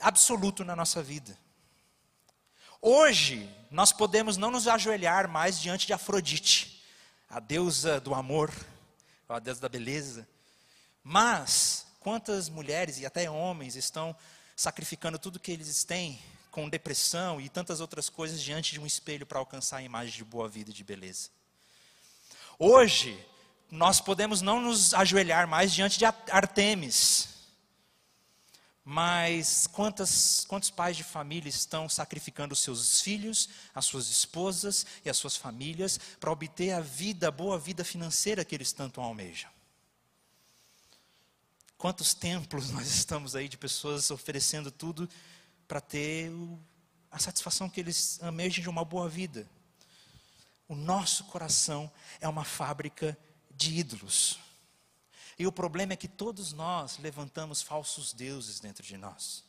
absoluto 0.01 0.65
na 0.65 0.75
nossa 0.75 1.03
vida. 1.03 1.39
Hoje, 2.83 3.49
nós 3.71 3.93
podemos 3.93 4.37
não 4.37 4.51
nos 4.51 4.69
ajoelhar 4.69 5.29
mais 5.29 5.59
diante 5.59 5.87
de 5.87 5.93
Afrodite, 5.93 6.85
a 7.31 7.41
deusa 7.41 8.01
do 8.01 8.15
amor, 8.15 8.53
a 9.29 9.39
deusa 9.39 9.61
da 9.61 9.69
beleza, 9.69 10.29
mas, 11.09 11.87
quantas 12.01 12.49
mulheres 12.49 12.99
e 12.99 13.07
até 13.07 13.31
homens 13.31 13.77
estão 13.77 14.15
sacrificando 14.57 15.21
tudo 15.21 15.39
que 15.39 15.53
eles 15.53 15.85
têm 15.85 16.19
com 16.51 16.69
depressão 16.69 17.41
e 17.41 17.49
tantas 17.49 17.79
outras 17.79 18.09
coisas 18.09 18.43
diante 18.43 18.73
de 18.73 18.81
um 18.81 18.87
espelho 18.87 19.25
para 19.25 19.39
alcançar 19.39 19.77
a 19.77 19.83
imagem 19.83 20.17
de 20.17 20.25
boa 20.25 20.49
vida 20.49 20.71
e 20.71 20.75
de 20.75 20.83
beleza? 20.83 21.29
Hoje, 22.59 23.25
nós 23.71 24.01
podemos 24.01 24.43
não 24.43 24.61
nos 24.61 24.93
ajoelhar 24.95 25.47
mais 25.47 25.73
diante 25.73 25.97
de 25.97 26.05
Artemis, 26.05 27.29
mas 28.85 29.69
quantas, 29.69 30.45
quantos 30.49 30.71
pais 30.71 30.97
de 30.97 31.05
família 31.05 31.49
estão 31.49 31.89
sacrificando 31.89 32.53
os 32.53 32.59
seus 32.59 33.01
filhos, 33.01 33.49
as 33.73 33.85
suas 33.85 34.11
esposas 34.11 34.85
e 35.05 35.09
as 35.09 35.17
suas 35.17 35.37
famílias 35.37 36.01
para 36.19 36.33
obter 36.33 36.73
a 36.73 36.81
vida, 36.81 37.29
a 37.29 37.31
boa 37.31 37.57
vida 37.61 37.85
financeira 37.85 38.45
que 38.45 38.57
eles 38.57 38.73
tanto 38.73 39.01
almejam? 39.01 39.56
Quantos 41.79 42.15
templos 42.15 42.71
nós 42.73 42.87
estamos 42.87 43.37
aí 43.37 43.49
de 43.49 43.57
pessoas 43.57 44.11
oferecendo 44.11 44.71
tudo 44.71 45.09
para 45.69 45.81
ter 45.81 46.31
a 47.11 47.19
satisfação 47.19 47.69
que 47.69 47.81
eles 47.81 48.19
almejam 48.23 48.63
de 48.63 48.69
uma 48.69 48.85
boa 48.85 49.09
vida? 49.09 49.49
O 50.69 50.75
nosso 50.75 51.25
coração 51.25 51.91
é 52.21 52.27
uma 52.27 52.45
fábrica 52.45 53.17
de 53.51 53.75
ídolos. 53.75 54.39
E 55.39 55.47
o 55.47 55.53
problema 55.53 55.93
é 55.93 55.97
que 55.97 56.09
todos 56.09 56.53
nós 56.53 56.99
levantamos 56.99 57.63
falsos 57.63 58.13
deuses 58.13 58.59
dentro 58.59 58.83
de 58.83 58.97
nós. 58.97 59.45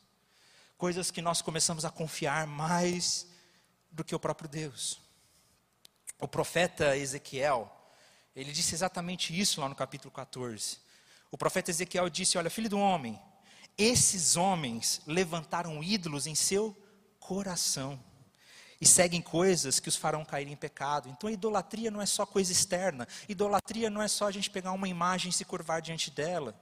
Coisas 0.76 1.10
que 1.10 1.22
nós 1.22 1.42
começamos 1.42 1.84
a 1.84 1.90
confiar 1.90 2.46
mais 2.46 3.26
do 3.90 4.04
que 4.04 4.14
o 4.14 4.20
próprio 4.20 4.48
Deus. 4.48 5.00
O 6.20 6.28
profeta 6.28 6.96
Ezequiel, 6.96 7.74
ele 8.36 8.52
disse 8.52 8.74
exatamente 8.74 9.38
isso 9.38 9.60
lá 9.60 9.68
no 9.68 9.74
capítulo 9.74 10.12
14. 10.12 10.78
O 11.30 11.38
profeta 11.38 11.70
Ezequiel 11.70 12.08
disse: 12.08 12.38
Olha, 12.38 12.50
filho 12.50 12.70
do 12.70 12.78
homem, 12.78 13.20
esses 13.76 14.36
homens 14.36 15.00
levantaram 15.06 15.82
ídolos 15.82 16.26
em 16.26 16.34
seu 16.34 16.76
coração 17.20 18.02
e 18.80 18.86
seguem 18.86 19.20
coisas 19.20 19.80
que 19.80 19.88
os 19.88 19.96
farão 19.96 20.24
cair 20.24 20.48
em 20.48 20.56
pecado. 20.56 21.08
Então 21.08 21.28
a 21.28 21.32
idolatria 21.32 21.90
não 21.90 22.00
é 22.00 22.06
só 22.06 22.24
coisa 22.24 22.52
externa, 22.52 23.06
idolatria 23.28 23.90
não 23.90 24.02
é 24.02 24.08
só 24.08 24.26
a 24.26 24.30
gente 24.30 24.50
pegar 24.50 24.72
uma 24.72 24.88
imagem 24.88 25.30
e 25.30 25.32
se 25.32 25.44
curvar 25.44 25.82
diante 25.82 26.10
dela. 26.10 26.54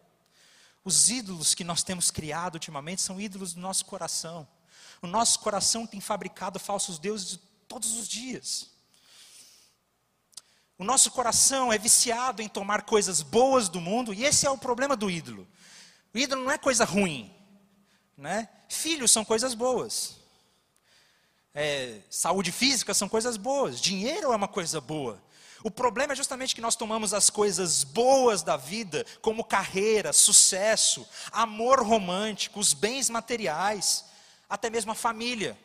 Os 0.84 1.10
ídolos 1.10 1.54
que 1.54 1.64
nós 1.64 1.82
temos 1.82 2.10
criado 2.10 2.54
ultimamente 2.54 3.02
são 3.02 3.20
ídolos 3.20 3.54
do 3.54 3.60
nosso 3.60 3.84
coração. 3.84 4.46
O 5.02 5.06
nosso 5.06 5.40
coração 5.40 5.86
tem 5.86 6.00
fabricado 6.00 6.58
falsos 6.58 6.98
deuses 6.98 7.38
todos 7.68 7.98
os 7.98 8.08
dias. 8.08 8.75
O 10.78 10.84
nosso 10.84 11.10
coração 11.10 11.72
é 11.72 11.78
viciado 11.78 12.42
em 12.42 12.48
tomar 12.48 12.82
coisas 12.82 13.22
boas 13.22 13.68
do 13.68 13.80
mundo, 13.80 14.12
e 14.12 14.24
esse 14.24 14.46
é 14.46 14.50
o 14.50 14.58
problema 14.58 14.94
do 14.94 15.10
ídolo. 15.10 15.48
O 16.14 16.18
ídolo 16.18 16.44
não 16.44 16.50
é 16.50 16.58
coisa 16.58 16.84
ruim. 16.84 17.32
Né? 18.16 18.48
Filhos 18.68 19.10
são 19.10 19.24
coisas 19.24 19.54
boas. 19.54 20.16
É, 21.54 22.00
saúde 22.10 22.52
física 22.52 22.92
são 22.92 23.08
coisas 23.08 23.38
boas. 23.38 23.80
Dinheiro 23.80 24.32
é 24.32 24.36
uma 24.36 24.48
coisa 24.48 24.80
boa. 24.80 25.22
O 25.62 25.70
problema 25.70 26.12
é 26.12 26.16
justamente 26.16 26.54
que 26.54 26.60
nós 26.60 26.76
tomamos 26.76 27.14
as 27.14 27.30
coisas 27.30 27.82
boas 27.82 28.42
da 28.42 28.56
vida, 28.56 29.04
como 29.22 29.42
carreira, 29.42 30.12
sucesso, 30.12 31.08
amor 31.32 31.82
romântico, 31.82 32.60
os 32.60 32.74
bens 32.74 33.08
materiais, 33.08 34.04
até 34.48 34.68
mesmo 34.68 34.92
a 34.92 34.94
família. 34.94 35.58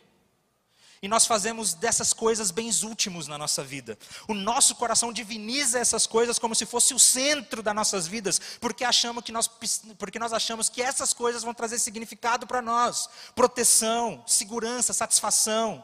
E 1.01 1.07
nós 1.07 1.25
fazemos 1.25 1.73
dessas 1.73 2.13
coisas 2.13 2.51
bens 2.51 2.83
últimos 2.83 3.27
na 3.27 3.35
nossa 3.35 3.63
vida. 3.63 3.97
O 4.27 4.35
nosso 4.35 4.75
coração 4.75 5.11
diviniza 5.11 5.79
essas 5.79 6.05
coisas 6.05 6.37
como 6.37 6.53
se 6.53 6.63
fosse 6.63 6.93
o 6.93 6.99
centro 6.99 7.63
das 7.63 7.73
nossas 7.73 8.05
vidas, 8.05 8.39
porque 8.59 8.83
achamos 8.83 9.23
que 9.23 9.31
nós, 9.31 9.47
porque 9.97 10.19
nós 10.19 10.31
achamos 10.31 10.69
que 10.69 10.79
essas 10.79 11.11
coisas 11.11 11.41
vão 11.41 11.55
trazer 11.55 11.79
significado 11.79 12.45
para 12.45 12.61
nós, 12.61 13.09
proteção, 13.33 14.23
segurança, 14.27 14.93
satisfação. 14.93 15.83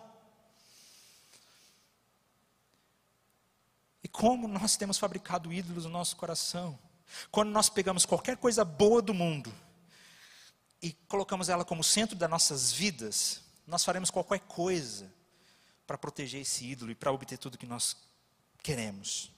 E 4.04 4.08
como 4.08 4.48
nós 4.48 4.78
temos 4.78 5.00
fabricado 5.00 5.52
ídolos 5.52 5.86
no 5.86 5.90
nosso 5.90 6.16
coração? 6.16 6.78
Quando 7.32 7.50
nós 7.50 7.70
pegamos 7.70 8.06
qualquer 8.06 8.38
coisa 8.38 8.64
boa 8.64 9.02
do 9.02 9.16
mundo 9.16 9.52
e 10.80 10.94
colocamos 11.08 11.50
ela 11.50 11.66
como 11.66 11.84
centro 11.84 12.16
das 12.16 12.30
nossas 12.30 12.72
vidas, 12.72 13.47
nós 13.68 13.84
faremos 13.84 14.10
qualquer 14.10 14.40
coisa 14.40 15.14
para 15.86 15.98
proteger 15.98 16.42
esse 16.42 16.66
ídolo 16.66 16.90
e 16.90 16.96
para 16.96 17.12
obter 17.12 17.38
tudo 17.38 17.58
que 17.58 17.66
nós 17.66 17.98
queremos. 18.64 19.30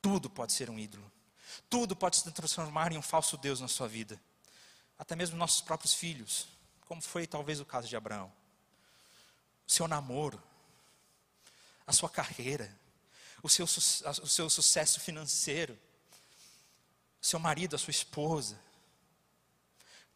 Tudo 0.00 0.30
pode 0.30 0.52
ser 0.52 0.70
um 0.70 0.78
ídolo. 0.78 1.10
Tudo 1.68 1.96
pode 1.96 2.16
se 2.16 2.30
transformar 2.30 2.92
em 2.92 2.98
um 2.98 3.02
falso 3.02 3.36
Deus 3.36 3.60
na 3.60 3.68
sua 3.68 3.88
vida. 3.88 4.20
Até 4.98 5.16
mesmo 5.16 5.36
nossos 5.36 5.60
próprios 5.60 5.92
filhos, 5.92 6.48
como 6.86 7.02
foi 7.02 7.26
talvez 7.26 7.60
o 7.60 7.64
caso 7.64 7.88
de 7.88 7.96
Abraão. 7.96 8.32
O 9.66 9.70
seu 9.70 9.88
namoro, 9.88 10.40
a 11.84 11.92
sua 11.92 12.08
carreira, 12.08 12.72
o 13.42 13.48
seu, 13.48 13.64
o 13.64 14.28
seu 14.28 14.48
sucesso 14.48 15.00
financeiro, 15.00 15.78
o 17.20 17.26
seu 17.26 17.38
marido, 17.40 17.74
a 17.74 17.78
sua 17.78 17.90
esposa, 17.90 18.58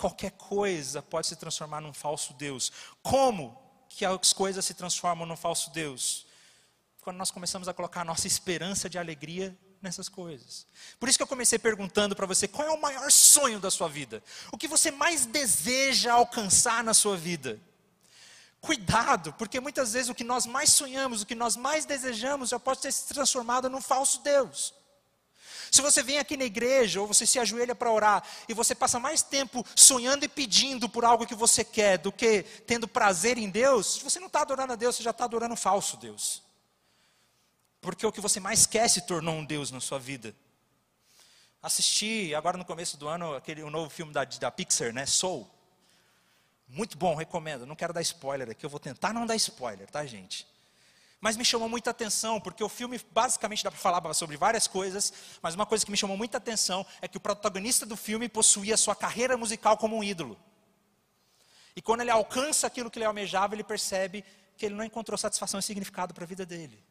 Qualquer 0.01 0.31
coisa 0.31 1.03
pode 1.03 1.27
se 1.27 1.37
transformar 1.37 1.83
num 1.83 1.93
falso 1.93 2.33
Deus. 2.33 2.73
Como 3.03 3.55
que 3.87 4.03
as 4.03 4.33
coisas 4.33 4.65
se 4.65 4.73
transformam 4.73 5.27
num 5.27 5.37
falso 5.37 5.69
Deus? 5.71 6.27
Quando 7.03 7.19
nós 7.19 7.31
começamos 7.31 7.69
a 7.69 7.75
colocar 7.75 8.01
a 8.01 8.05
nossa 8.05 8.27
esperança 8.27 8.89
de 8.89 8.97
alegria 8.97 9.55
nessas 9.83 10.09
coisas. 10.09 10.67
Por 10.99 11.07
isso 11.07 11.19
que 11.19 11.23
eu 11.23 11.27
comecei 11.27 11.59
perguntando 11.59 12.17
para 12.17 12.25
você: 12.25 12.49
qual 12.49 12.67
é 12.67 12.71
o 12.71 12.81
maior 12.81 13.13
sonho 13.13 13.61
da 13.61 13.71
sua 13.71 13.89
vida? 13.89 14.23
O 14.51 14.57
que 14.57 14.67
você 14.67 14.91
mais 14.91 15.27
deseja 15.27 16.15
alcançar 16.15 16.83
na 16.83 16.95
sua 16.95 17.19
vida? 17.19 17.61
Cuidado, 18.59 19.35
porque 19.35 19.61
muitas 19.61 19.93
vezes 19.93 20.09
o 20.09 20.15
que 20.15 20.25
nós 20.25 20.47
mais 20.47 20.71
sonhamos, 20.71 21.21
o 21.21 21.27
que 21.27 21.35
nós 21.35 21.57
mais 21.57 21.85
desejamos, 21.85 22.49
já 22.49 22.59
pode 22.59 22.81
ter 22.81 22.91
se 22.91 23.07
transformado 23.09 23.69
num 23.69 23.83
falso 23.83 24.23
Deus. 24.23 24.73
Se 25.71 25.81
você 25.81 26.03
vem 26.03 26.19
aqui 26.19 26.37
na 26.37 26.45
igreja, 26.45 27.01
ou 27.01 27.07
você 27.07 27.25
se 27.25 27.39
ajoelha 27.39 27.75
para 27.75 27.93
orar, 27.93 28.25
e 28.49 28.55
você 28.55 28.75
passa 28.75 28.99
mais 28.99 29.23
tempo 29.23 29.65
sonhando 29.77 30.25
e 30.25 30.29
pedindo 30.29 30.89
por 30.89 31.05
algo 31.05 31.27
que 31.27 31.35
você 31.35 31.63
quer, 31.63 31.99
do 31.99 32.11
que 32.11 32.43
tendo 32.67 32.89
prazer 32.89 33.39
em 33.39 33.49
Deus, 33.49 33.99
você 33.99 34.19
não 34.19 34.27
está 34.27 34.41
adorando 34.41 34.73
a 34.73 34.77
Deus, 34.77 34.97
você 34.97 35.03
já 35.03 35.11
está 35.11 35.25
adorando 35.25 35.55
um 35.55 35.57
falso 35.57 35.97
Deus. 35.97 36.43
Porque 37.81 38.05
o 38.05 38.13
que 38.13 38.21
você 38.21 38.41
mais 38.41 38.67
quer 38.67 38.89
se 38.89 39.03
tornou 39.03 39.35
um 39.35 39.45
Deus 39.45 39.71
na 39.71 39.81
sua 39.81 39.99
vida. 39.99 40.35
Assisti 41.63 42.35
agora 42.35 42.59
no 42.59 42.65
começo 42.65 42.97
do 42.97 43.07
ano 43.07 43.35
aquele 43.35 43.63
um 43.63 43.71
novo 43.71 43.91
filme 43.91 44.13
da, 44.13 44.25
da 44.25 44.51
Pixar, 44.51 44.93
né? 44.93 45.07
Soul. 45.07 45.49
Muito 46.67 46.97
bom, 46.97 47.15
recomendo. 47.15 47.67
Não 47.67 47.77
quero 47.77 47.93
dar 47.93 48.01
spoiler 48.03 48.51
aqui, 48.51 48.65
eu 48.65 48.71
vou 48.71 48.81
tentar 48.81 49.13
não 49.13 49.27
dar 49.27 49.37
spoiler, 49.37 49.89
tá, 49.91 50.05
gente? 50.07 50.47
Mas 51.21 51.37
me 51.37 51.45
chamou 51.45 51.69
muita 51.69 51.91
atenção, 51.91 52.41
porque 52.41 52.65
o 52.65 52.69
filme 52.69 52.99
basicamente 53.13 53.63
dá 53.63 53.71
para 53.71 53.79
falar 53.79 54.15
sobre 54.15 54.37
várias 54.37 54.67
coisas, 54.67 55.13
mas 55.43 55.55
uma 55.55 55.67
coisa 55.67 55.85
que 55.85 55.91
me 55.91 55.97
chamou 55.97 56.17
muita 56.17 56.39
atenção 56.39 56.87
é 57.03 57.07
que 57.07 57.19
o 57.19 57.21
protagonista 57.21 57.85
do 57.85 57.97
filme 57.97 58.29
possuía 58.29 58.77
sua 58.77 58.97
carreira 58.97 59.37
musical 59.37 59.77
como 59.77 59.97
um 59.97 60.03
ídolo. 60.03 60.39
E 61.77 61.83
quando 61.83 62.01
ele 62.01 62.11
alcança 62.11 62.67
aquilo 62.67 62.91
que 62.91 62.99
ele 62.99 63.05
almejava, 63.05 63.55
ele 63.55 63.63
percebe 63.63 64.25
que 64.57 64.67
ele 64.67 64.75
não 64.75 64.85
encontrou 64.85 65.17
satisfação 65.17 65.61
e 65.61 65.63
significado 65.63 66.15
para 66.15 66.25
a 66.25 66.27
vida 66.27 66.47
dele. 66.47 66.83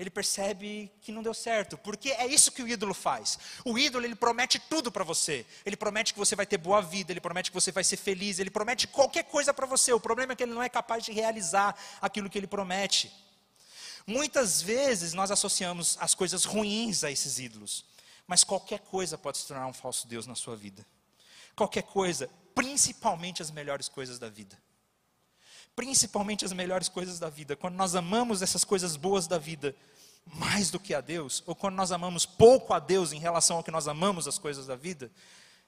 Ele 0.00 0.08
percebe 0.08 0.90
que 1.02 1.12
não 1.12 1.22
deu 1.22 1.34
certo, 1.34 1.76
porque 1.76 2.08
é 2.12 2.26
isso 2.26 2.50
que 2.50 2.62
o 2.62 2.66
ídolo 2.66 2.94
faz. 2.94 3.38
O 3.66 3.78
ídolo, 3.78 4.06
ele 4.06 4.14
promete 4.14 4.58
tudo 4.58 4.90
para 4.90 5.04
você. 5.04 5.44
Ele 5.62 5.76
promete 5.76 6.14
que 6.14 6.18
você 6.18 6.34
vai 6.34 6.46
ter 6.46 6.56
boa 6.56 6.80
vida, 6.80 7.12
ele 7.12 7.20
promete 7.20 7.50
que 7.50 7.54
você 7.54 7.70
vai 7.70 7.84
ser 7.84 7.98
feliz, 7.98 8.38
ele 8.38 8.48
promete 8.48 8.88
qualquer 8.88 9.24
coisa 9.24 9.52
para 9.52 9.66
você. 9.66 9.92
O 9.92 10.00
problema 10.00 10.32
é 10.32 10.36
que 10.36 10.42
ele 10.42 10.54
não 10.54 10.62
é 10.62 10.70
capaz 10.70 11.04
de 11.04 11.12
realizar 11.12 11.78
aquilo 12.00 12.30
que 12.30 12.38
ele 12.38 12.46
promete. 12.46 13.12
Muitas 14.06 14.62
vezes 14.62 15.12
nós 15.12 15.30
associamos 15.30 15.98
as 16.00 16.14
coisas 16.14 16.46
ruins 16.46 17.04
a 17.04 17.10
esses 17.10 17.38
ídolos, 17.38 17.84
mas 18.26 18.42
qualquer 18.42 18.78
coisa 18.78 19.18
pode 19.18 19.36
se 19.36 19.46
tornar 19.48 19.66
um 19.66 19.74
falso 19.74 20.08
Deus 20.08 20.26
na 20.26 20.34
sua 20.34 20.56
vida. 20.56 20.86
Qualquer 21.54 21.82
coisa, 21.82 22.26
principalmente 22.54 23.42
as 23.42 23.50
melhores 23.50 23.86
coisas 23.86 24.18
da 24.18 24.30
vida. 24.30 24.58
Principalmente 25.74 26.44
as 26.44 26.52
melhores 26.52 26.88
coisas 26.88 27.18
da 27.18 27.28
vida. 27.28 27.56
Quando 27.56 27.74
nós 27.74 27.94
amamos 27.94 28.42
essas 28.42 28.64
coisas 28.64 28.96
boas 28.96 29.26
da 29.26 29.38
vida 29.38 29.74
mais 30.26 30.70
do 30.70 30.78
que 30.78 30.94
a 30.94 31.00
Deus, 31.00 31.42
ou 31.46 31.54
quando 31.54 31.74
nós 31.74 31.92
amamos 31.92 32.26
pouco 32.26 32.74
a 32.74 32.78
Deus 32.78 33.12
em 33.12 33.18
relação 33.18 33.56
ao 33.56 33.64
que 33.64 33.70
nós 33.70 33.88
amamos 33.88 34.28
as 34.28 34.38
coisas 34.38 34.66
da 34.66 34.76
vida, 34.76 35.10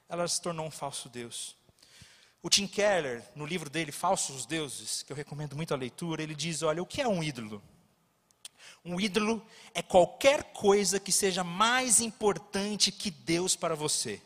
ela 0.07 0.27
se 0.27 0.41
tornou 0.41 0.65
um 0.65 0.71
falso 0.71 1.09
Deus. 1.09 1.55
O 2.41 2.49
Tim 2.49 2.67
Keller, 2.67 3.23
no 3.35 3.45
livro 3.45 3.69
dele, 3.69 3.91
Falsos 3.91 4.45
Deuses, 4.45 5.01
que 5.01 5.13
eu 5.13 5.15
recomendo 5.15 5.55
muito 5.55 5.73
a 5.73 5.77
leitura, 5.77 6.21
ele 6.21 6.35
diz: 6.35 6.61
olha, 6.61 6.83
o 6.83 6.85
que 6.85 7.01
é 7.01 7.07
um 7.07 7.23
ídolo? 7.23 7.63
Um 8.83 8.99
ídolo 8.99 9.41
é 9.73 9.81
qualquer 9.81 10.51
coisa 10.51 10.99
que 10.99 11.11
seja 11.11 11.41
mais 11.41 12.01
importante 12.01 12.91
que 12.91 13.09
Deus 13.09 13.55
para 13.55 13.75
você. 13.75 14.21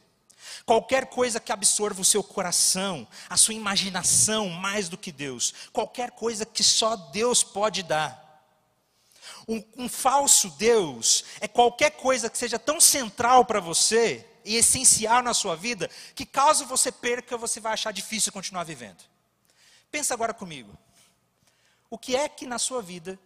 Qualquer 0.65 1.07
coisa 1.07 1.39
que 1.39 1.51
absorva 1.51 2.01
o 2.01 2.05
seu 2.05 2.23
coração, 2.23 3.07
a 3.29 3.37
sua 3.37 3.53
imaginação 3.53 4.49
mais 4.49 4.89
do 4.89 4.97
que 4.97 5.11
Deus. 5.11 5.53
Qualquer 5.71 6.11
coisa 6.11 6.45
que 6.45 6.63
só 6.63 6.95
Deus 6.95 7.43
pode 7.43 7.83
dar. 7.83 8.25
Um, 9.47 9.63
um 9.77 9.89
falso 9.89 10.49
Deus 10.51 11.23
é 11.39 11.47
qualquer 11.47 11.91
coisa 11.91 12.29
que 12.29 12.37
seja 12.37 12.59
tão 12.59 12.81
central 12.81 13.45
para 13.45 13.59
você 13.59 14.27
e 14.43 14.55
essencial 14.55 15.21
na 15.21 15.33
sua 15.33 15.55
vida, 15.55 15.89
que 16.15 16.25
caso 16.25 16.65
você 16.65 16.91
perca, 16.91 17.37
você 17.37 17.59
vai 17.59 17.73
achar 17.73 17.91
difícil 17.91 18.31
continuar 18.31 18.63
vivendo. 18.63 19.03
Pensa 19.91 20.13
agora 20.13 20.33
comigo. 20.33 20.77
O 21.89 21.97
que 21.97 22.15
é 22.15 22.27
que 22.27 22.45
na 22.45 22.59
sua 22.59 22.81
vida 22.81 23.19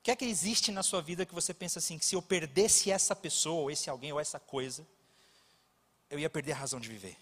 o 0.00 0.02
que 0.02 0.10
é 0.10 0.16
que 0.16 0.24
existe 0.24 0.72
na 0.72 0.82
sua 0.82 1.02
vida 1.02 1.26
que 1.26 1.34
você 1.34 1.52
pensa 1.52 1.78
assim, 1.78 1.98
que 1.98 2.06
se 2.06 2.14
eu 2.14 2.22
perdesse 2.22 2.90
essa 2.90 3.14
pessoa, 3.14 3.60
ou 3.60 3.70
esse 3.70 3.90
alguém, 3.90 4.10
ou 4.10 4.18
essa 4.18 4.40
coisa, 4.40 4.86
eu 6.10 6.18
ia 6.18 6.28
perder 6.28 6.52
a 6.52 6.56
razão 6.56 6.80
de 6.80 6.88
viver. 6.88 7.16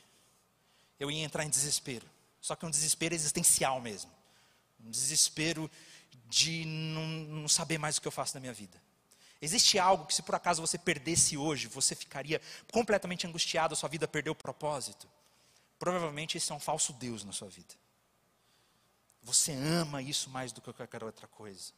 Eu 0.98 1.10
ia 1.10 1.22
entrar 1.22 1.44
em 1.44 1.50
desespero. 1.50 2.08
Só 2.40 2.56
que 2.56 2.66
um 2.66 2.70
desespero 2.70 3.14
existencial 3.14 3.80
mesmo. 3.80 4.10
Um 4.80 4.90
desespero 4.90 5.70
de 6.28 6.64
não, 6.64 7.06
não 7.06 7.48
saber 7.48 7.78
mais 7.78 7.98
o 7.98 8.00
que 8.00 8.08
eu 8.08 8.12
faço 8.12 8.34
na 8.34 8.40
minha 8.40 8.52
vida. 8.52 8.80
Existe 9.40 9.78
algo 9.78 10.06
que 10.06 10.14
se 10.14 10.22
por 10.22 10.34
acaso 10.34 10.60
você 10.60 10.76
perdesse 10.76 11.36
hoje, 11.36 11.68
você 11.68 11.94
ficaria 11.94 12.40
completamente 12.72 13.26
angustiado, 13.26 13.74
a 13.74 13.76
sua 13.76 13.88
vida 13.88 14.08
perdeu 14.08 14.32
o 14.32 14.36
propósito. 14.36 15.08
Provavelmente 15.78 16.36
esse 16.36 16.50
é 16.50 16.54
um 16.54 16.60
falso 16.60 16.92
Deus 16.92 17.22
na 17.22 17.32
sua 17.32 17.48
vida. 17.48 17.74
Você 19.22 19.52
ama 19.52 20.02
isso 20.02 20.28
mais 20.30 20.52
do 20.52 20.60
que 20.60 20.72
qualquer 20.72 21.04
outra 21.04 21.28
coisa. 21.28 21.72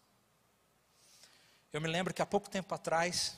Eu 1.73 1.81
me 1.81 1.89
lembro 1.89 2.15
que 2.15 2.23
há 2.23 2.27
pouco 2.27 2.49
tempo 2.49 2.75
atrás, 2.75 3.37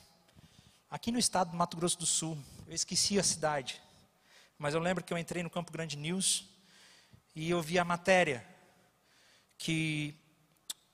aqui 0.93 1.11
no 1.11 1.19
estado 1.19 1.53
do 1.53 1.57
Mato 1.57 1.75
Grosso 1.75 1.99
do 1.99 2.05
Sul, 2.05 2.37
eu 2.67 2.75
esqueci 2.75 3.19
a 3.19 3.23
cidade, 3.23 3.81
mas 4.59 4.75
eu 4.75 4.81
lembro 4.81 5.03
que 5.03 5.11
eu 5.11 5.17
entrei 5.17 5.43
no 5.43 5.49
Campo 5.49 5.73
Grande 5.73 5.97
News 5.97 6.45
e 7.35 7.49
eu 7.49 7.63
vi 7.63 7.79
a 7.79 7.85
matéria 7.85 8.47
que 9.57 10.15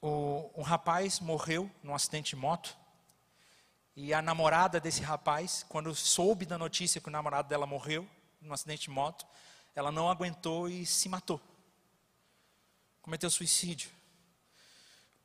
o, 0.01 0.53
um 0.55 0.63
rapaz 0.63 1.19
morreu 1.19 1.69
num 1.83 1.97
acidente 1.97 2.31
de 2.31 2.37
moto 2.37 2.79
e 3.97 4.15
a 4.15 4.23
namorada 4.23 4.79
desse 4.79 5.03
rapaz, 5.03 5.67
quando 5.69 5.93
soube 5.97 6.47
da 6.47 6.57
notícia 6.57 7.01
que 7.01 7.09
o 7.09 7.11
namorado 7.11 7.49
dela 7.49 7.67
morreu 7.67 8.09
num 8.41 8.53
acidente 8.53 8.83
de 8.83 8.91
moto, 8.91 9.27
ela 9.75 9.91
não 9.91 10.09
aguentou 10.09 10.69
e 10.69 10.87
se 10.87 11.09
matou. 11.09 11.41
Cometeu 13.03 13.29
suicídio. 13.31 13.91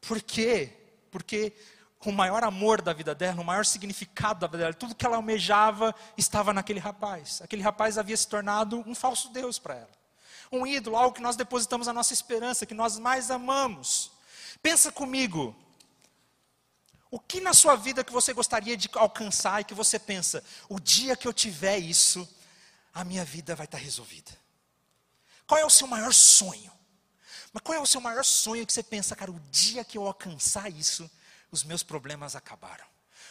Por 0.01 0.19
quê? 0.19 1.05
Porque 1.11 1.53
com 2.03 2.09
o 2.09 2.13
maior 2.13 2.43
amor 2.43 2.81
da 2.81 2.91
vida 2.91 3.15
dela, 3.15 3.41
o 3.41 3.45
maior 3.45 3.63
significado 3.63 4.41
da 4.41 4.47
vida 4.47 4.57
dela, 4.63 4.73
tudo 4.73 4.93
que 4.93 5.05
ela 5.05 5.15
almejava 5.15 5.95
estava 6.17 6.51
naquele 6.51 6.77
rapaz. 6.77 7.41
Aquele 7.41 7.61
rapaz 7.61 7.97
havia 7.97 8.17
se 8.17 8.27
tornado 8.27 8.83
um 8.85 8.93
falso 8.93 9.29
Deus 9.29 9.57
para 9.57 9.75
ela. 9.75 9.89
Um 10.51 10.67
ídolo, 10.67 10.97
algo 10.97 11.15
que 11.15 11.21
nós 11.21 11.37
depositamos 11.37 11.87
a 11.87 11.93
nossa 11.93 12.11
esperança, 12.11 12.65
que 12.65 12.73
nós 12.73 12.99
mais 12.99 13.31
amamos. 13.31 14.11
Pensa 14.61 14.91
comigo. 14.91 15.55
O 17.09 17.21
que 17.21 17.39
na 17.39 17.53
sua 17.53 17.77
vida 17.77 18.03
que 18.03 18.11
você 18.11 18.33
gostaria 18.33 18.75
de 18.75 18.89
alcançar 18.95 19.61
e 19.61 19.63
que 19.63 19.73
você 19.73 19.97
pensa, 19.97 20.43
o 20.67 20.81
dia 20.81 21.15
que 21.15 21.25
eu 21.25 21.31
tiver 21.31 21.77
isso, 21.77 22.27
a 22.93 23.05
minha 23.05 23.23
vida 23.23 23.55
vai 23.55 23.63
estar 23.63 23.77
resolvida? 23.77 24.31
Qual 25.47 25.57
é 25.57 25.65
o 25.65 25.69
seu 25.69 25.87
maior 25.87 26.13
sonho? 26.13 26.71
Mas 27.53 27.63
qual 27.63 27.77
é 27.77 27.81
o 27.81 27.85
seu 27.85 28.01
maior 28.01 28.25
sonho 28.25 28.65
que 28.67 28.73
você 28.73 28.83
pensa, 28.83 29.15
cara, 29.15 29.31
o 29.31 29.39
dia 29.49 29.85
que 29.85 29.97
eu 29.97 30.05
alcançar 30.05 30.69
isso, 30.69 31.09
os 31.53 31.63
meus 31.63 31.83
problemas 31.83 32.35
acabaram. 32.35 32.83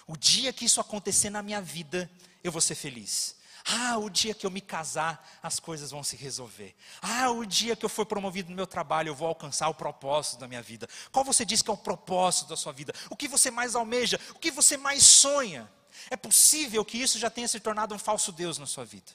O 0.06 0.16
dia 0.16 0.52
que 0.52 0.64
isso 0.64 0.80
acontecer 0.80 1.28
na 1.28 1.42
minha 1.42 1.60
vida, 1.60 2.08
eu 2.42 2.52
vou 2.52 2.60
ser 2.60 2.76
feliz. 2.76 3.36
Ah, 3.64 3.98
o 3.98 4.08
dia 4.08 4.32
que 4.32 4.46
eu 4.46 4.50
me 4.50 4.60
casar, 4.60 5.28
as 5.42 5.58
coisas 5.58 5.90
vão 5.90 6.04
se 6.04 6.14
resolver. 6.14 6.74
Ah, 7.00 7.30
o 7.30 7.44
dia 7.44 7.74
que 7.74 7.84
eu 7.84 7.88
for 7.88 8.06
promovido 8.06 8.50
no 8.50 8.56
meu 8.56 8.66
trabalho, 8.66 9.08
eu 9.08 9.14
vou 9.14 9.26
alcançar 9.26 9.68
o 9.68 9.74
propósito 9.74 10.38
da 10.38 10.46
minha 10.46 10.62
vida. 10.62 10.88
Qual 11.10 11.24
você 11.24 11.44
diz 11.44 11.62
que 11.62 11.70
é 11.70 11.72
o 11.72 11.76
propósito 11.76 12.48
da 12.48 12.56
sua 12.56 12.72
vida? 12.72 12.94
O 13.10 13.16
que 13.16 13.26
você 13.26 13.50
mais 13.50 13.74
almeja? 13.74 14.20
O 14.30 14.38
que 14.38 14.52
você 14.52 14.76
mais 14.76 15.02
sonha? 15.02 15.68
É 16.08 16.16
possível 16.16 16.84
que 16.84 16.98
isso 16.98 17.18
já 17.18 17.28
tenha 17.28 17.48
se 17.48 17.58
tornado 17.58 17.92
um 17.92 17.98
falso 17.98 18.30
Deus 18.30 18.56
na 18.56 18.66
sua 18.66 18.84
vida. 18.84 19.10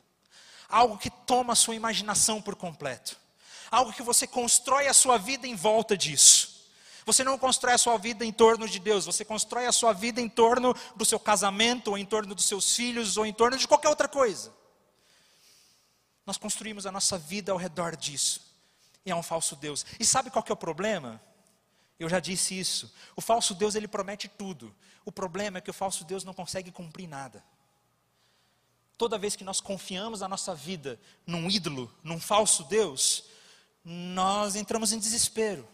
Algo 0.68 0.98
que 0.98 1.10
toma 1.10 1.54
a 1.54 1.56
sua 1.56 1.76
imaginação 1.76 2.42
por 2.42 2.56
completo. 2.56 3.18
Algo 3.72 3.94
que 3.94 4.04
você 4.04 4.28
constrói 4.28 4.88
a 4.88 4.94
sua 4.94 5.18
vida 5.18 5.48
em 5.48 5.56
volta 5.56 5.96
disso. 5.96 6.47
Você 7.08 7.24
não 7.24 7.38
constrói 7.38 7.74
a 7.74 7.78
sua 7.78 7.98
vida 7.98 8.26
em 8.26 8.34
torno 8.34 8.68
de 8.68 8.80
Deus, 8.80 9.06
você 9.06 9.24
constrói 9.24 9.66
a 9.66 9.72
sua 9.72 9.94
vida 9.94 10.20
em 10.20 10.28
torno 10.28 10.76
do 10.94 11.06
seu 11.06 11.18
casamento, 11.18 11.92
ou 11.92 11.98
em 11.98 12.06
torno 12.06 12.36
dos 12.36 12.44
seus 12.44 12.76
filhos, 12.76 13.16
ou 13.16 13.26
em 13.26 13.32
torno 13.32 13.58
de 13.58 13.66
qualquer 13.66 13.88
outra 13.88 14.10
coisa. 14.10 14.54
Nós 16.26 16.38
construímos 16.38 16.86
a 16.86 16.92
nossa 16.92 17.18
vida 17.18 17.54
ao 17.54 17.58
redor 17.58 17.96
disso. 17.96 18.54
E 19.06 19.12
é 19.12 19.16
um 19.16 19.24
falso 19.24 19.56
Deus. 19.56 19.86
E 19.98 20.04
sabe 20.04 20.30
qual 20.30 20.44
que 20.44 20.52
é 20.52 20.54
o 20.54 20.58
problema? 20.58 21.22
Eu 21.98 22.10
já 22.10 22.20
disse 22.20 22.60
isso. 22.60 22.94
O 23.16 23.22
falso 23.22 23.56
Deus 23.56 23.76
ele 23.76 23.88
promete 23.88 24.28
tudo. 24.28 24.76
O 25.06 25.12
problema 25.12 25.60
é 25.60 25.62
que 25.62 25.70
o 25.72 25.74
falso 25.74 26.04
Deus 26.04 26.26
não 26.26 26.34
consegue 26.34 26.74
cumprir 26.74 27.08
nada. 27.08 27.42
Toda 28.98 29.18
vez 29.18 29.34
que 29.34 29.46
nós 29.46 29.62
confiamos 29.62 30.22
a 30.22 30.28
nossa 30.28 30.54
vida 30.54 31.00
num 31.26 31.50
ídolo, 31.50 31.90
num 32.04 32.20
falso 32.20 32.66
Deus, 32.66 33.24
nós 33.86 34.58
entramos 34.58 34.92
em 34.92 35.00
desespero 35.00 35.66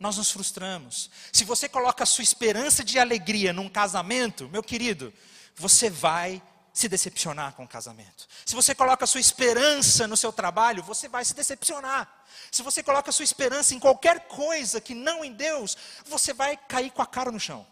nós 0.00 0.16
nos 0.16 0.30
frustramos. 0.30 1.10
Se 1.30 1.44
você 1.44 1.68
coloca 1.68 2.02
a 2.04 2.06
sua 2.06 2.24
esperança 2.24 2.82
de 2.82 2.98
alegria 2.98 3.52
num 3.52 3.68
casamento, 3.68 4.48
meu 4.48 4.62
querido, 4.62 5.12
você 5.54 5.90
vai 5.90 6.42
se 6.72 6.88
decepcionar 6.88 7.52
com 7.52 7.64
o 7.64 7.68
casamento. 7.68 8.26
Se 8.46 8.54
você 8.54 8.74
coloca 8.74 9.04
a 9.04 9.06
sua 9.06 9.20
esperança 9.20 10.08
no 10.08 10.16
seu 10.16 10.32
trabalho, 10.32 10.82
você 10.82 11.06
vai 11.06 11.22
se 11.22 11.34
decepcionar. 11.34 12.08
Se 12.50 12.62
você 12.62 12.82
coloca 12.82 13.10
a 13.10 13.12
sua 13.12 13.24
esperança 13.24 13.74
em 13.74 13.78
qualquer 13.78 14.26
coisa 14.26 14.80
que 14.80 14.94
não 14.94 15.22
em 15.22 15.34
Deus, 15.34 15.76
você 16.06 16.32
vai 16.32 16.56
cair 16.56 16.90
com 16.90 17.02
a 17.02 17.06
cara 17.06 17.30
no 17.30 17.38
chão. 17.38 17.66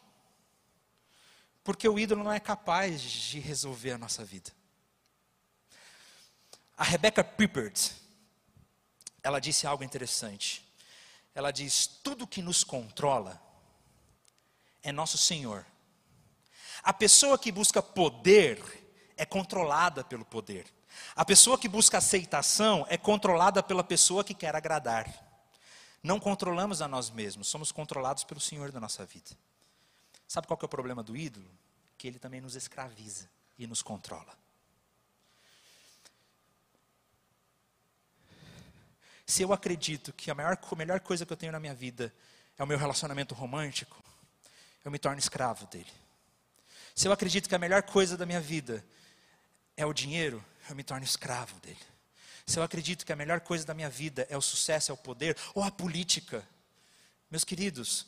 Porque 1.65 1.89
o 1.89 1.99
ídolo 1.99 2.23
não 2.23 2.33
é 2.33 2.41
capaz 2.41 3.01
de 3.01 3.39
resolver 3.39 3.93
a 3.93 3.99
nossa 3.99 4.23
vida. 4.23 4.53
A 6.77 6.85
Rebecca 6.85 7.25
Pippert, 7.25 7.93
ela 9.23 9.41
disse 9.41 9.67
algo 9.67 9.83
interessante. 9.83 10.68
Ela 11.39 11.53
diz: 11.53 11.87
tudo 11.87 12.27
que 12.27 12.43
nos 12.43 12.65
controla 12.65 13.41
é 14.83 14.91
nosso 14.91 15.17
Senhor. 15.17 15.65
A 16.83 16.93
pessoa 16.93 17.39
que 17.39 17.53
busca 17.53 17.81
poder 17.81 18.61
é 19.17 19.25
controlada 19.25 20.03
pelo 20.03 20.25
poder. 20.25 20.67
A 21.15 21.25
pessoa 21.25 21.57
que 21.57 21.69
busca 21.69 21.99
aceitação 21.99 22.85
é 22.89 22.99
controlada 22.99 23.63
pela 23.63 23.85
pessoa 23.85 24.25
que 24.25 24.35
quer 24.35 24.57
agradar. 24.57 25.07
Não 26.03 26.19
controlamos 26.19 26.83
a 26.83 26.89
nós 26.89 27.09
mesmos, 27.09 27.47
somos 27.47 27.71
controlados 27.71 28.25
pelo 28.25 28.41
Senhor 28.41 28.73
da 28.73 28.81
nossa 28.81 29.07
vida. 29.07 29.31
Sabe 30.27 30.49
qual 30.49 30.59
é 30.61 30.65
o 30.65 30.69
problema 30.69 31.05
do 31.05 31.17
ídolo? 31.17 31.49
Que 31.97 32.09
ele 32.09 32.19
também 32.19 32.41
nos 32.41 32.57
escraviza 32.57 33.31
e 33.57 33.65
nos 33.65 33.81
controla. 33.81 34.37
Se 39.29 39.43
eu 39.43 39.53
acredito 39.53 40.11
que 40.15 40.31
a 40.31 40.35
maior, 40.35 40.59
a 40.59 40.75
melhor 40.75 41.01
coisa 41.01 41.27
que 41.27 41.33
eu 41.33 41.37
tenho 41.37 41.53
na 41.53 41.61
minha 41.61 41.75
vida 41.75 42.11
é 42.57 42.65
o 42.65 42.67
meu 42.67 42.79
relacionamento 42.79 43.35
romântico, 43.35 44.03
eu 44.83 44.91
me 44.91 44.99
torno 44.99 45.19
escravo 45.19 45.67
dele. 45.67 45.93
Se 46.95 47.07
eu 47.07 47.13
acredito 47.13 47.47
que 47.47 47.55
a 47.55 47.59
melhor 47.59 47.83
coisa 47.83 48.17
da 48.17 48.25
minha 48.25 48.41
vida 48.41 48.83
é 49.77 49.85
o 49.85 49.93
dinheiro, 49.93 50.43
eu 50.71 50.75
me 50.75 50.83
torno 50.83 51.05
escravo 51.05 51.61
dele. 51.61 51.79
Se 52.47 52.59
eu 52.59 52.63
acredito 52.63 53.05
que 53.05 53.13
a 53.13 53.17
melhor 53.17 53.41
coisa 53.41 53.67
da 53.67 53.75
minha 53.75 53.91
vida 53.91 54.27
é 54.31 54.37
o 54.37 54.41
sucesso, 54.41 54.91
é 54.91 54.95
o 54.95 54.97
poder, 54.97 55.37
ou 55.55 55.63
a 55.63 55.71
política, 55.71 56.43
meus 57.31 57.45
queridos, 57.45 58.07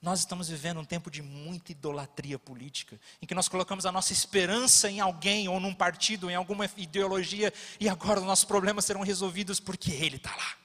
nós 0.00 0.20
estamos 0.20 0.48
vivendo 0.48 0.78
um 0.78 0.84
tempo 0.84 1.10
de 1.10 1.22
muita 1.22 1.72
idolatria 1.72 2.38
política, 2.38 3.00
em 3.20 3.26
que 3.26 3.34
nós 3.34 3.48
colocamos 3.48 3.86
a 3.86 3.92
nossa 3.92 4.12
esperança 4.12 4.90
em 4.90 5.00
alguém, 5.00 5.48
ou 5.48 5.58
num 5.58 5.74
partido, 5.74 6.30
em 6.30 6.34
alguma 6.34 6.70
ideologia, 6.76 7.52
e 7.80 7.88
agora 7.88 8.20
os 8.20 8.26
nossos 8.26 8.44
problemas 8.44 8.84
serão 8.84 9.02
resolvidos 9.02 9.58
porque 9.58 9.90
ele 9.90 10.16
está 10.16 10.34
lá. 10.36 10.56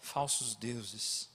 Falsos 0.00 0.54
deuses, 0.56 1.30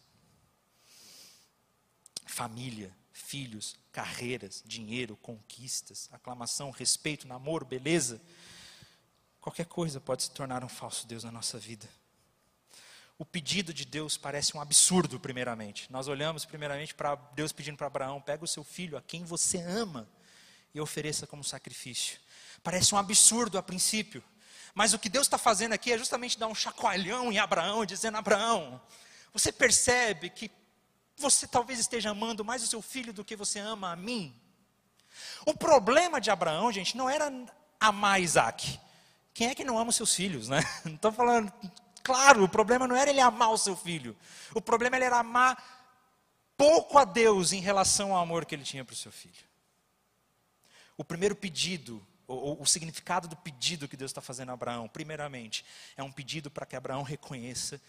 família, 2.25 2.95
filhos, 3.11 3.75
carreiras, 3.91 4.61
dinheiro, 4.65 5.17
conquistas, 5.17 6.07
aclamação, 6.11 6.69
respeito, 6.69 7.27
namoro, 7.27 7.65
beleza. 7.65 8.21
Qualquer 9.41 9.65
coisa 9.65 9.99
pode 9.99 10.23
se 10.23 10.31
tornar 10.31 10.63
um 10.63 10.69
falso 10.69 11.07
Deus 11.07 11.23
na 11.23 11.31
nossa 11.31 11.57
vida. 11.57 11.89
O 13.19 13.25
pedido 13.25 13.73
de 13.73 13.83
Deus 13.83 14.15
parece 14.15 14.55
um 14.55 14.61
absurdo, 14.61 15.19
primeiramente. 15.19 15.91
Nós 15.91 16.07
olhamos 16.07 16.45
primeiramente 16.45 16.93
para 16.93 17.15
Deus 17.33 17.51
pedindo 17.51 17.77
para 17.77 17.87
Abraão: 17.87 18.21
pega 18.21 18.43
o 18.43 18.47
seu 18.47 18.63
filho, 18.63 18.97
a 18.97 19.01
quem 19.01 19.23
você 19.23 19.59
ama, 19.59 20.07
e 20.73 20.79
ofereça 20.79 21.25
como 21.25 21.43
sacrifício. 21.43 22.19
Parece 22.63 22.93
um 22.93 22.97
absurdo 22.97 23.57
a 23.57 23.63
princípio. 23.63 24.23
Mas 24.75 24.93
o 24.93 24.99
que 24.99 25.09
Deus 25.09 25.25
está 25.25 25.39
fazendo 25.39 25.73
aqui 25.73 25.91
é 25.91 25.97
justamente 25.97 26.37
dar 26.37 26.47
um 26.47 26.53
chacoalhão 26.53 27.31
em 27.31 27.39
Abraão, 27.39 27.85
dizendo: 27.85 28.17
Abraão, 28.17 28.79
você 29.33 29.51
percebe 29.51 30.29
que 30.29 30.51
você 31.17 31.47
talvez 31.47 31.79
esteja 31.79 32.11
amando 32.11 32.45
mais 32.45 32.61
o 32.61 32.67
seu 32.67 32.81
filho 32.81 33.11
do 33.11 33.25
que 33.25 33.35
você 33.35 33.57
ama 33.57 33.91
a 33.91 33.95
mim. 33.95 34.39
O 35.45 35.53
problema 35.55 36.21
de 36.21 36.29
Abraão, 36.29 36.71
gente, 36.71 36.95
não 36.95 37.09
era 37.09 37.31
amar 37.79 38.21
Isaac. 38.21 38.79
Quem 39.33 39.49
é 39.49 39.55
que 39.55 39.63
não 39.63 39.77
ama 39.79 39.89
os 39.89 39.95
seus 39.95 40.13
filhos, 40.13 40.47
né? 40.47 40.63
Não 40.85 40.95
estou 40.95 41.11
falando. 41.11 41.51
Claro, 42.07 42.45
o 42.45 42.47
problema 42.47 42.87
não 42.87 42.95
era 42.95 43.09
ele 43.09 43.19
amar 43.19 43.51
o 43.51 43.57
seu 43.57 43.75
filho. 43.75 44.15
O 44.55 44.61
problema 44.61 44.95
era 44.95 45.19
amar 45.19 45.61
pouco 46.55 46.97
a 46.97 47.03
Deus 47.03 47.51
em 47.51 47.59
relação 47.59 48.15
ao 48.15 48.23
amor 48.23 48.45
que 48.45 48.55
ele 48.55 48.63
tinha 48.63 48.85
para 48.85 48.93
o 48.93 48.95
seu 48.95 49.11
filho. 49.11 49.43
O 50.95 51.03
primeiro 51.03 51.35
pedido, 51.35 52.01
ou, 52.25 52.61
o 52.61 52.65
significado 52.65 53.27
do 53.27 53.35
pedido 53.35 53.89
que 53.89 53.97
Deus 53.97 54.11
está 54.11 54.21
fazendo 54.21 54.51
a 54.51 54.53
Abraão, 54.53 54.87
primeiramente, 54.87 55.65
é 55.97 56.01
um 56.01 56.09
pedido 56.09 56.49
para 56.49 56.65
que 56.65 56.77
Abraão 56.77 57.03
reconheça 57.03 57.81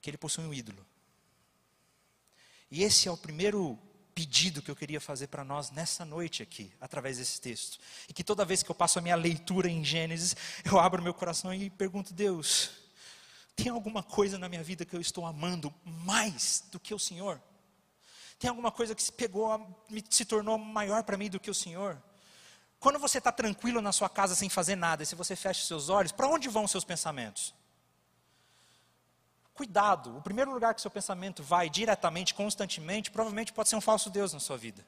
que 0.00 0.10
ele 0.10 0.18
possui 0.18 0.44
um 0.44 0.52
ídolo. 0.52 0.84
E 2.72 2.82
esse 2.82 3.06
é 3.06 3.12
o 3.12 3.16
primeiro 3.16 3.78
pedido 4.16 4.60
que 4.60 4.70
eu 4.70 4.74
queria 4.74 5.00
fazer 5.00 5.28
para 5.28 5.44
nós 5.44 5.70
nessa 5.70 6.04
noite 6.04 6.42
aqui, 6.42 6.72
através 6.80 7.18
desse 7.18 7.40
texto. 7.40 7.78
E 8.08 8.12
que 8.12 8.24
toda 8.24 8.44
vez 8.44 8.64
que 8.64 8.70
eu 8.72 8.74
passo 8.74 8.98
a 8.98 9.02
minha 9.02 9.14
leitura 9.14 9.70
em 9.70 9.84
Gênesis, 9.84 10.34
eu 10.64 10.80
abro 10.80 11.00
meu 11.00 11.14
coração 11.14 11.54
e 11.54 11.70
pergunto: 11.70 12.12
Deus, 12.12 12.81
tem 13.54 13.68
alguma 13.68 14.02
coisa 14.02 14.38
na 14.38 14.48
minha 14.48 14.62
vida 14.62 14.84
que 14.84 14.94
eu 14.94 15.00
estou 15.00 15.26
amando 15.26 15.72
mais 15.84 16.64
do 16.70 16.80
que 16.80 16.94
o 16.94 16.98
Senhor? 16.98 17.40
Tem 18.38 18.48
alguma 18.48 18.72
coisa 18.72 18.94
que 18.94 19.02
se 19.02 19.12
pegou, 19.12 19.84
se 20.10 20.24
tornou 20.24 20.58
maior 20.58 21.04
para 21.04 21.16
mim 21.16 21.30
do 21.30 21.38
que 21.38 21.50
o 21.50 21.54
Senhor? 21.54 22.02
Quando 22.80 22.98
você 22.98 23.18
está 23.18 23.30
tranquilo 23.30 23.80
na 23.80 23.92
sua 23.92 24.08
casa 24.08 24.34
sem 24.34 24.48
fazer 24.48 24.74
nada, 24.74 25.04
e 25.04 25.06
se 25.06 25.14
você 25.14 25.36
fecha 25.36 25.64
seus 25.64 25.88
olhos, 25.88 26.10
para 26.10 26.26
onde 26.26 26.48
vão 26.48 26.64
os 26.64 26.70
seus 26.70 26.84
pensamentos? 26.84 27.54
Cuidado, 29.54 30.16
o 30.16 30.22
primeiro 30.22 30.50
lugar 30.50 30.74
que 30.74 30.80
seu 30.80 30.90
pensamento 30.90 31.42
vai 31.42 31.70
diretamente, 31.70 32.34
constantemente, 32.34 33.10
provavelmente 33.10 33.52
pode 33.52 33.68
ser 33.68 33.76
um 33.76 33.80
falso 33.80 34.10
Deus 34.10 34.32
na 34.32 34.40
sua 34.40 34.56
vida. 34.56 34.84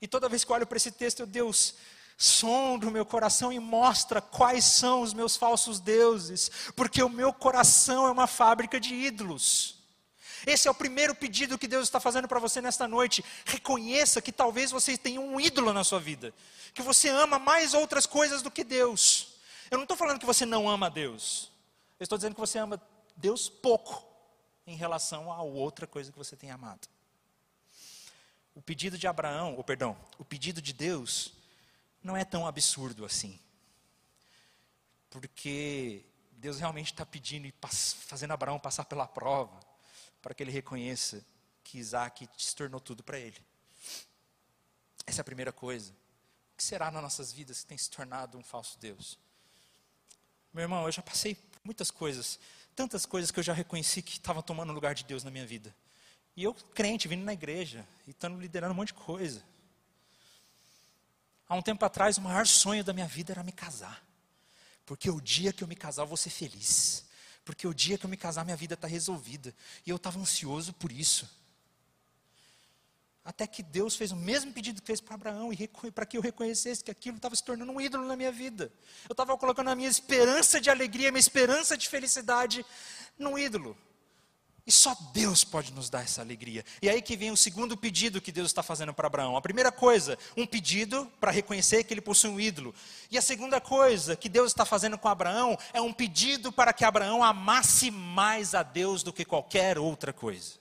E 0.00 0.06
toda 0.08 0.28
vez 0.28 0.44
que 0.44 0.50
eu 0.50 0.56
olho 0.56 0.66
para 0.66 0.76
esse 0.76 0.90
texto, 0.90 1.20
eu, 1.20 1.26
Deus, 1.26 1.74
sonda 2.16 2.88
o 2.88 2.90
meu 2.90 3.04
coração 3.04 3.52
e 3.52 3.58
mostra 3.58 4.20
quais 4.20 4.64
são 4.64 5.02
os 5.02 5.12
meus 5.12 5.36
falsos 5.36 5.80
deuses, 5.80 6.50
porque 6.76 7.02
o 7.02 7.08
meu 7.08 7.32
coração 7.32 8.06
é 8.06 8.10
uma 8.10 8.26
fábrica 8.26 8.78
de 8.78 8.94
ídolos. 8.94 9.78
Esse 10.46 10.68
é 10.68 10.70
o 10.70 10.74
primeiro 10.74 11.14
pedido 11.14 11.58
que 11.58 11.66
Deus 11.66 11.84
está 11.84 11.98
fazendo 11.98 12.28
para 12.28 12.38
você 12.38 12.60
nesta 12.60 12.86
noite. 12.86 13.24
Reconheça 13.44 14.20
que 14.20 14.30
talvez 14.30 14.70
você 14.70 14.96
tenha 14.96 15.20
um 15.20 15.40
ídolo 15.40 15.72
na 15.72 15.82
sua 15.82 15.98
vida, 15.98 16.34
que 16.74 16.82
você 16.82 17.08
ama 17.08 17.38
mais 17.38 17.72
outras 17.72 18.06
coisas 18.06 18.42
do 18.42 18.50
que 18.50 18.62
Deus. 18.62 19.34
Eu 19.70 19.78
não 19.78 19.84
estou 19.84 19.96
falando 19.96 20.20
que 20.20 20.26
você 20.26 20.44
não 20.44 20.68
ama 20.68 20.90
Deus. 20.90 21.50
Eu 21.98 22.04
estou 22.04 22.18
dizendo 22.18 22.34
que 22.34 22.40
você 22.40 22.58
ama 22.58 22.80
Deus 23.16 23.48
pouco 23.48 24.04
em 24.66 24.76
relação 24.76 25.32
a 25.32 25.42
outra 25.42 25.86
coisa 25.86 26.12
que 26.12 26.18
você 26.18 26.36
tem 26.36 26.50
amado. 26.50 26.88
O 28.54 28.62
pedido 28.62 28.96
de 28.96 29.06
Abraão, 29.06 29.56
ou 29.56 29.64
perdão, 29.64 29.96
o 30.18 30.24
pedido 30.24 30.60
de 30.60 30.72
Deus 30.72 31.32
não 32.04 32.14
é 32.14 32.24
tão 32.24 32.46
absurdo 32.46 33.04
assim. 33.06 33.40
Porque 35.08 36.04
Deus 36.32 36.58
realmente 36.58 36.92
está 36.92 37.06
pedindo 37.06 37.46
e 37.46 37.54
fazendo 38.06 38.32
Abraão 38.32 38.60
passar 38.60 38.84
pela 38.84 39.08
prova, 39.08 39.58
para 40.20 40.34
que 40.34 40.42
ele 40.42 40.52
reconheça 40.52 41.24
que 41.64 41.78
Isaac 41.78 42.28
se 42.36 42.54
tornou 42.54 42.78
tudo 42.78 43.02
para 43.02 43.18
ele. 43.18 43.40
Essa 45.06 45.20
é 45.20 45.22
a 45.22 45.24
primeira 45.24 45.52
coisa. 45.52 45.92
O 46.52 46.56
que 46.56 46.62
será 46.62 46.90
nas 46.90 47.02
nossas 47.02 47.32
vidas 47.32 47.62
que 47.62 47.66
tem 47.66 47.78
se 47.78 47.90
tornado 47.90 48.36
um 48.36 48.42
falso 48.42 48.78
Deus? 48.78 49.18
Meu 50.52 50.62
irmão, 50.62 50.84
eu 50.84 50.92
já 50.92 51.02
passei 51.02 51.36
muitas 51.64 51.90
coisas, 51.90 52.38
tantas 52.76 53.06
coisas 53.06 53.30
que 53.30 53.40
eu 53.40 53.42
já 53.42 53.52
reconheci 53.54 54.02
que 54.02 54.12
estavam 54.12 54.42
tomando 54.42 54.70
o 54.70 54.74
lugar 54.74 54.94
de 54.94 55.04
Deus 55.04 55.24
na 55.24 55.30
minha 55.30 55.46
vida. 55.46 55.74
E 56.36 56.44
eu, 56.44 56.52
crente, 56.52 57.08
vindo 57.08 57.24
na 57.24 57.32
igreja 57.32 57.86
e 58.06 58.10
estando 58.10 58.38
liderando 58.38 58.72
um 58.72 58.76
monte 58.76 58.88
de 58.88 58.94
coisa. 58.94 59.42
Há 61.48 61.54
um 61.54 61.62
tempo 61.62 61.84
atrás, 61.84 62.16
o 62.18 62.22
maior 62.22 62.46
sonho 62.46 62.82
da 62.82 62.92
minha 62.92 63.06
vida 63.06 63.32
era 63.32 63.42
me 63.42 63.52
casar. 63.52 64.02
Porque 64.86 65.10
o 65.10 65.20
dia 65.20 65.52
que 65.52 65.62
eu 65.62 65.68
me 65.68 65.76
casar, 65.76 66.02
eu 66.02 66.06
vou 66.06 66.16
ser 66.16 66.30
feliz. 66.30 67.04
Porque 67.44 67.66
o 67.66 67.74
dia 67.74 67.98
que 67.98 68.06
eu 68.06 68.10
me 68.10 68.16
casar, 68.16 68.44
minha 68.44 68.56
vida 68.56 68.74
está 68.74 68.88
resolvida. 68.88 69.54
E 69.86 69.90
eu 69.90 69.96
estava 69.96 70.18
ansioso 70.18 70.72
por 70.72 70.90
isso. 70.90 71.28
Até 73.24 73.46
que 73.46 73.62
Deus 73.62 73.96
fez 73.96 74.12
o 74.12 74.16
mesmo 74.16 74.52
pedido 74.52 74.82
que 74.82 74.86
fez 74.86 75.00
para 75.00 75.14
Abraão, 75.14 75.50
e 75.50 75.68
para 75.90 76.04
que 76.04 76.18
eu 76.18 76.20
reconhecesse 76.20 76.84
que 76.84 76.90
aquilo 76.90 77.16
estava 77.16 77.34
se 77.34 77.42
tornando 77.42 77.72
um 77.72 77.80
ídolo 77.80 78.06
na 78.06 78.16
minha 78.16 78.30
vida. 78.30 78.70
Eu 79.08 79.14
estava 79.14 79.36
colocando 79.38 79.70
a 79.70 79.74
minha 79.74 79.88
esperança 79.88 80.60
de 80.60 80.68
alegria, 80.68 81.08
a 81.08 81.12
minha 81.12 81.20
esperança 81.20 81.76
de 81.76 81.88
felicidade 81.88 82.64
num 83.18 83.38
ídolo. 83.38 83.76
E 84.66 84.72
só 84.72 84.96
Deus 85.12 85.44
pode 85.44 85.72
nos 85.74 85.90
dar 85.90 86.02
essa 86.02 86.22
alegria. 86.22 86.64
E 86.80 86.88
aí 86.88 87.02
que 87.02 87.16
vem 87.16 87.30
o 87.30 87.36
segundo 87.36 87.76
pedido 87.76 88.20
que 88.20 88.32
Deus 88.32 88.46
está 88.46 88.62
fazendo 88.62 88.94
para 88.94 89.06
Abraão. 89.06 89.36
A 89.36 89.42
primeira 89.42 89.70
coisa, 89.70 90.18
um 90.34 90.46
pedido 90.46 91.10
para 91.20 91.30
reconhecer 91.30 91.84
que 91.84 91.92
ele 91.92 92.00
possui 92.00 92.30
um 92.30 92.40
ídolo. 92.40 92.74
E 93.10 93.18
a 93.18 93.22
segunda 93.22 93.60
coisa 93.60 94.16
que 94.16 94.28
Deus 94.28 94.52
está 94.52 94.64
fazendo 94.64 94.96
com 94.96 95.06
Abraão 95.06 95.58
é 95.74 95.82
um 95.82 95.92
pedido 95.92 96.50
para 96.50 96.72
que 96.72 96.82
Abraão 96.82 97.22
amasse 97.22 97.90
mais 97.90 98.54
a 98.54 98.62
Deus 98.62 99.02
do 99.02 99.12
que 99.12 99.24
qualquer 99.24 99.78
outra 99.78 100.14
coisa. 100.14 100.54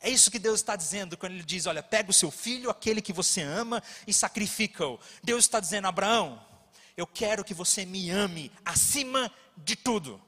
É 0.00 0.08
isso 0.08 0.30
que 0.30 0.38
Deus 0.38 0.60
está 0.60 0.76
dizendo 0.76 1.16
quando 1.16 1.32
Ele 1.32 1.44
diz: 1.44 1.66
Olha, 1.66 1.82
pega 1.82 2.10
o 2.10 2.14
seu 2.14 2.30
filho, 2.30 2.70
aquele 2.70 3.02
que 3.02 3.12
você 3.12 3.40
ama, 3.40 3.82
e 4.06 4.12
sacrifica-o. 4.12 5.00
Deus 5.22 5.44
está 5.44 5.58
dizendo: 5.58 5.88
Abraão, 5.88 6.40
eu 6.96 7.06
quero 7.06 7.44
que 7.44 7.54
você 7.54 7.84
me 7.84 8.10
ame 8.10 8.52
acima 8.64 9.32
de 9.56 9.74
tudo. 9.74 10.20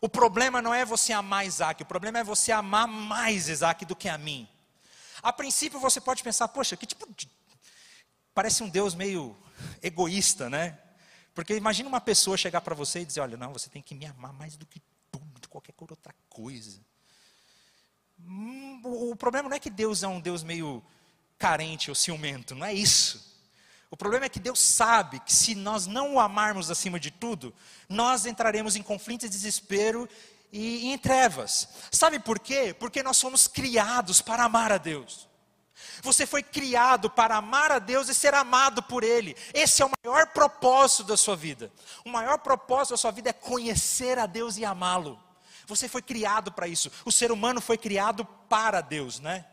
O 0.00 0.08
problema 0.08 0.60
não 0.60 0.74
é 0.74 0.84
você 0.84 1.12
amar 1.12 1.46
Isaac, 1.46 1.82
o 1.82 1.86
problema 1.86 2.18
é 2.18 2.24
você 2.24 2.52
amar 2.52 2.86
mais 2.86 3.48
Isaac 3.48 3.84
do 3.84 3.96
que 3.96 4.08
a 4.08 4.18
mim. 4.18 4.48
A 5.22 5.32
princípio 5.32 5.80
você 5.80 6.00
pode 6.00 6.22
pensar: 6.22 6.48
Poxa, 6.48 6.76
que 6.76 6.86
tipo 6.86 7.06
de. 7.14 7.28
Parece 8.34 8.62
um 8.62 8.68
Deus 8.68 8.94
meio 8.94 9.36
egoísta, 9.82 10.50
né? 10.50 10.78
Porque 11.34 11.56
imagina 11.56 11.88
uma 11.88 12.00
pessoa 12.00 12.36
chegar 12.36 12.60
para 12.60 12.74
você 12.74 13.00
e 13.00 13.04
dizer: 13.04 13.20
Olha, 13.20 13.36
não, 13.36 13.52
você 13.52 13.68
tem 13.68 13.82
que 13.82 13.94
me 13.94 14.06
amar 14.06 14.32
mais 14.32 14.56
do 14.56 14.66
que 14.66 14.80
tudo, 15.10 15.40
de 15.40 15.48
qualquer 15.48 15.74
outra 15.78 16.14
coisa. 16.28 16.80
Hum, 18.20 18.80
o 18.84 19.16
problema 19.16 19.48
não 19.48 19.56
é 19.56 19.60
que 19.60 19.70
Deus 19.70 20.02
é 20.02 20.08
um 20.08 20.20
Deus 20.20 20.42
meio 20.42 20.82
carente 21.38 21.90
ou 21.90 21.94
ciumento, 21.94 22.54
não 22.54 22.66
é 22.66 22.72
isso. 22.72 23.35
O 23.90 23.96
problema 23.96 24.26
é 24.26 24.28
que 24.28 24.40
Deus 24.40 24.58
sabe 24.58 25.20
que 25.20 25.32
se 25.32 25.54
nós 25.54 25.86
não 25.86 26.14
o 26.14 26.20
amarmos 26.20 26.70
acima 26.70 26.98
de 26.98 27.10
tudo, 27.10 27.54
nós 27.88 28.26
entraremos 28.26 28.74
em 28.74 28.82
conflito 28.82 29.26
e 29.26 29.28
desespero 29.28 30.08
e 30.52 30.92
em 30.92 30.98
trevas. 30.98 31.68
Sabe 31.90 32.18
por 32.18 32.38
quê? 32.38 32.74
Porque 32.78 33.02
nós 33.02 33.16
somos 33.16 33.46
criados 33.46 34.20
para 34.20 34.44
amar 34.44 34.72
a 34.72 34.78
Deus. 34.78 35.28
Você 36.02 36.26
foi 36.26 36.42
criado 36.42 37.08
para 37.08 37.36
amar 37.36 37.70
a 37.70 37.78
Deus 37.78 38.08
e 38.08 38.14
ser 38.14 38.34
amado 38.34 38.82
por 38.82 39.04
Ele. 39.04 39.36
Esse 39.54 39.82
é 39.82 39.86
o 39.86 39.90
maior 40.04 40.26
propósito 40.28 41.04
da 41.04 41.16
sua 41.16 41.36
vida. 41.36 41.70
O 42.04 42.08
maior 42.08 42.38
propósito 42.38 42.92
da 42.92 42.96
sua 42.96 43.10
vida 43.10 43.30
é 43.30 43.32
conhecer 43.32 44.18
a 44.18 44.26
Deus 44.26 44.56
e 44.56 44.64
amá-lo. 44.64 45.22
Você 45.66 45.88
foi 45.88 46.02
criado 46.02 46.50
para 46.50 46.66
isso. 46.66 46.90
O 47.04 47.12
ser 47.12 47.30
humano 47.30 47.60
foi 47.60 47.76
criado 47.76 48.24
para 48.48 48.80
Deus, 48.80 49.20
né? 49.20 49.44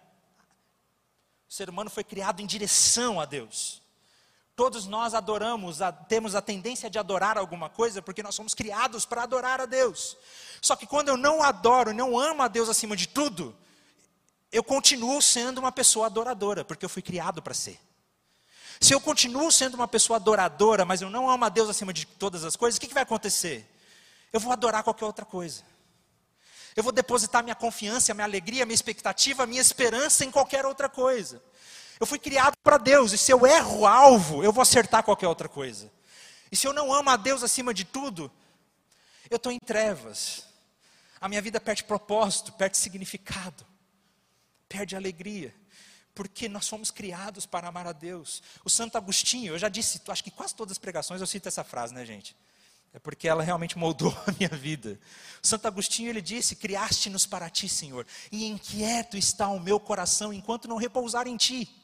O 1.49 1.53
ser 1.53 1.69
humano 1.69 1.89
foi 1.89 2.03
criado 2.03 2.41
em 2.41 2.45
direção 2.45 3.19
a 3.19 3.25
Deus. 3.25 3.82
Todos 4.55 4.85
nós 4.85 5.15
adoramos, 5.15 5.79
temos 6.07 6.35
a 6.35 6.41
tendência 6.41 6.89
de 6.89 6.99
adorar 6.99 7.37
alguma 7.37 7.69
coisa 7.69 8.01
porque 8.01 8.21
nós 8.21 8.35
somos 8.35 8.53
criados 8.53 9.03
para 9.05 9.23
adorar 9.23 9.59
a 9.59 9.65
Deus. 9.65 10.15
Só 10.61 10.75
que 10.75 10.85
quando 10.85 11.09
eu 11.09 11.17
não 11.17 11.41
adoro, 11.41 11.91
não 11.93 12.19
amo 12.19 12.43
a 12.43 12.47
Deus 12.47 12.69
acima 12.69 12.95
de 12.95 13.07
tudo, 13.07 13.55
eu 14.51 14.63
continuo 14.63 15.19
sendo 15.21 15.57
uma 15.57 15.71
pessoa 15.71 16.05
adoradora, 16.05 16.63
porque 16.63 16.85
eu 16.85 16.89
fui 16.89 17.01
criado 17.01 17.41
para 17.41 17.55
ser. 17.55 17.79
Se 18.79 18.93
eu 18.93 19.01
continuo 19.01 19.51
sendo 19.51 19.73
uma 19.73 19.87
pessoa 19.87 20.17
adoradora, 20.17 20.85
mas 20.85 21.01
eu 21.01 21.09
não 21.09 21.29
amo 21.29 21.45
a 21.45 21.49
Deus 21.49 21.69
acima 21.69 21.91
de 21.91 22.05
todas 22.05 22.43
as 22.43 22.55
coisas, 22.55 22.77
o 22.77 22.81
que, 22.81 22.87
que 22.87 22.93
vai 22.93 23.03
acontecer? 23.03 23.67
Eu 24.31 24.39
vou 24.39 24.51
adorar 24.51 24.83
qualquer 24.83 25.05
outra 25.05 25.25
coisa. 25.25 25.63
Eu 26.75 26.83
vou 26.83 26.91
depositar 26.91 27.43
minha 27.43 27.55
confiança, 27.55 28.13
minha 28.13 28.25
alegria, 28.25 28.65
minha 28.65 28.75
expectativa, 28.75 29.45
minha 29.47 29.61
esperança 29.61 30.25
em 30.25 30.31
qualquer 30.31 30.65
outra 30.65 30.89
coisa. 30.89 31.41
Eu 32.03 32.07
fui 32.07 32.19
criado 32.19 32.53
para 32.63 32.77
Deus, 32.77 33.11
e 33.13 33.17
se 33.17 33.31
eu 33.31 33.45
erro 33.45 33.79
o 33.79 33.87
alvo, 33.87 34.43
eu 34.43 34.51
vou 34.51 34.61
acertar 34.61 35.03
qualquer 35.03 35.27
outra 35.27 35.49
coisa. 35.49 35.91
E 36.51 36.55
se 36.55 36.67
eu 36.67 36.73
não 36.73 36.93
amo 36.93 37.09
a 37.09 37.15
Deus 37.15 37.43
acima 37.43 37.73
de 37.73 37.83
tudo, 37.83 38.31
eu 39.29 39.37
estou 39.37 39.51
em 39.51 39.59
trevas. 39.59 40.45
A 41.19 41.27
minha 41.29 41.41
vida 41.41 41.59
perde 41.59 41.83
propósito, 41.83 42.51
perde 42.51 42.77
significado 42.77 43.65
perde 44.73 44.95
alegria. 44.95 45.53
Porque 46.15 46.49
nós 46.49 46.67
fomos 46.67 46.89
criados 46.89 47.45
para 47.45 47.67
amar 47.67 47.85
a 47.85 47.91
Deus. 47.91 48.41
O 48.65 48.69
Santo 48.69 48.97
Agostinho, 48.97 49.53
eu 49.53 49.59
já 49.59 49.69
disse, 49.69 50.01
acho 50.07 50.23
que 50.23 50.31
quase 50.31 50.55
todas 50.55 50.73
as 50.73 50.77
pregações 50.77 51.21
eu 51.21 51.27
cito 51.27 51.47
essa 51.47 51.63
frase, 51.63 51.93
né, 51.93 52.05
gente? 52.05 52.35
É 52.93 52.99
porque 52.99 53.27
ela 53.27 53.43
realmente 53.43 53.77
moldou 53.77 54.15
a 54.27 54.31
minha 54.31 54.49
vida. 54.49 54.99
O 55.43 55.47
Santo 55.47 55.67
Agostinho 55.67 56.09
ele 56.09 56.21
disse: 56.21 56.55
Criaste-nos 56.55 57.25
para 57.25 57.49
ti, 57.49 57.67
Senhor, 57.67 58.05
e 58.31 58.45
inquieto 58.45 59.17
está 59.17 59.47
o 59.47 59.59
meu 59.59 59.79
coração 59.79 60.31
enquanto 60.31 60.67
não 60.67 60.77
repousar 60.77 61.27
em 61.27 61.35
ti. 61.35 61.82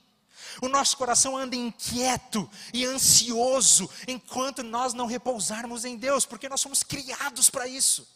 O 0.62 0.67
nosso 0.67 0.97
coração 0.97 1.38
anda 1.38 1.56
inquieto 1.56 2.49
e 2.73 2.86
ansioso 2.86 3.89
enquanto 4.08 4.63
nós 4.63 4.93
não 4.93 5.06
repousarmos 5.06 5.86
em 5.86 5.97
Deus, 5.97 6.25
porque 6.25 6.49
nós 6.49 6.62
somos 6.62 6.84
criados 6.84 7.49
para 7.49 7.67
isso. 7.67 8.08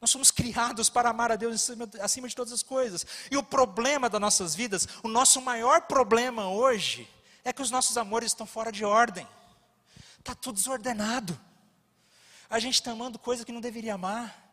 Nós 0.00 0.10
somos 0.10 0.30
criados 0.30 0.90
para 0.90 1.08
amar 1.08 1.32
a 1.32 1.36
Deus 1.36 1.70
acima 2.02 2.28
de 2.28 2.36
todas 2.36 2.52
as 2.52 2.62
coisas. 2.62 3.06
E 3.30 3.36
o 3.38 3.42
problema 3.42 4.10
das 4.10 4.20
nossas 4.20 4.54
vidas, 4.54 4.86
o 5.02 5.08
nosso 5.08 5.40
maior 5.40 5.82
problema 5.82 6.46
hoje, 6.48 7.08
é 7.42 7.52
que 7.52 7.62
os 7.62 7.70
nossos 7.70 7.96
amores 7.96 8.32
estão 8.32 8.46
fora 8.46 8.70
de 8.70 8.84
ordem. 8.84 9.26
Está 10.18 10.34
tudo 10.34 10.56
desordenado. 10.56 11.38
A 12.50 12.58
gente 12.58 12.74
está 12.74 12.90
amando 12.90 13.18
coisas 13.18 13.44
que 13.44 13.52
não 13.52 13.60
deveria 13.60 13.94
amar. 13.94 14.44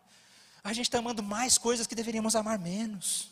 A 0.63 0.73
gente 0.73 0.85
está 0.85 0.99
amando 0.99 1.21
mais 1.21 1.57
coisas 1.57 1.85
que 1.85 1.95
deveríamos 1.95 2.35
amar 2.35 2.57
menos. 2.57 3.29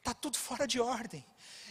Está 0.00 0.14
tudo 0.14 0.36
fora 0.36 0.66
de 0.66 0.80
ordem. 0.80 1.24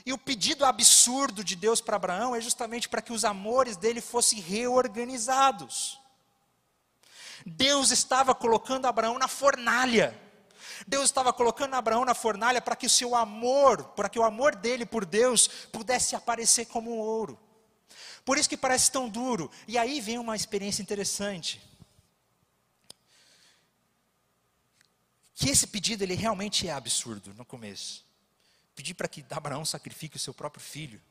E 0.06 0.13
o 0.13 0.18
pedido 0.18 0.63
absurdo 0.65 1.44
de 1.44 1.56
Deus 1.56 1.82
para 1.82 1.98
Abraão 1.98 2.36
é 2.36 2.39
justamente 2.39 2.88
para 2.88 3.02
que 3.02 3.12
os 3.12 3.26
amores 3.26 3.76
dele 3.76 4.00
fossem 4.00 4.39
reorganizados. 4.39 6.00
Deus 7.46 7.92
estava 7.92 8.34
colocando 8.34 8.86
Abraão 8.86 9.18
na 9.18 9.28
fornalha. 9.28 10.20
Deus 10.88 11.06
estava 11.06 11.34
colocando 11.34 11.74
Abraão 11.74 12.06
na 12.06 12.13
fornalha 12.13 12.62
para 12.62 12.76
que 12.76 12.86
o 12.86 12.89
seu 12.89 13.15
amor, 13.15 13.84
para 13.96 14.08
que 14.08 14.20
o 14.20 14.24
amor 14.24 14.56
dele 14.56 14.86
por 14.86 15.06
Deus 15.06 15.48
pudesse 15.72 16.15
aparecer 16.15 16.65
como 16.65 16.96
um 16.96 17.00
ouro. 17.00 17.38
Por 18.24 18.38
isso 18.38 18.50
que 18.50 18.58
parece 18.58 18.92
tão 18.92 19.10
duro. 19.10 19.50
E 19.68 19.78
aí 19.78 20.00
vem 20.00 20.20
uma 20.20 20.36
experiência 20.36 20.82
interessante. 20.82 21.62
Que 25.36 25.50
esse 25.50 25.68
pedido 25.68 26.04
ele 26.04 26.15
realmente 26.15 26.68
é 26.68 26.72
absurdo 26.72 27.34
no 27.34 27.46
começo. 27.46 28.09
Pedir 28.80 28.94
para 28.94 29.10
que 29.10 29.26
Abraão 29.30 29.65
sacrifique 29.65 30.15
o 30.15 30.20
seu 30.20 30.34
próprio 30.34 30.63
filho. 30.63 31.02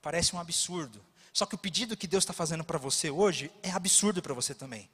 Parece 0.00 0.34
um 0.34 0.40
absurdo. 0.40 1.04
Só 1.30 1.44
que 1.44 1.54
o 1.54 1.58
pedido 1.58 1.94
que 1.94 2.06
Deus 2.06 2.24
está 2.24 2.32
fazendo 2.32 2.64
para 2.64 2.78
você 2.78 3.10
hoje 3.10 3.52
é 3.62 3.70
absurdo 3.70 4.22
para 4.22 4.32
você 4.32 4.54
também. 4.54 4.88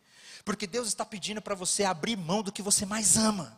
Porque 0.44 0.66
Deus 0.66 0.88
está 0.88 1.06
pedindo 1.06 1.40
para 1.40 1.54
você 1.54 1.84
abrir 1.84 2.16
mão 2.16 2.42
do 2.42 2.50
que 2.50 2.60
você 2.60 2.84
mais 2.84 3.16
ama. 3.16 3.56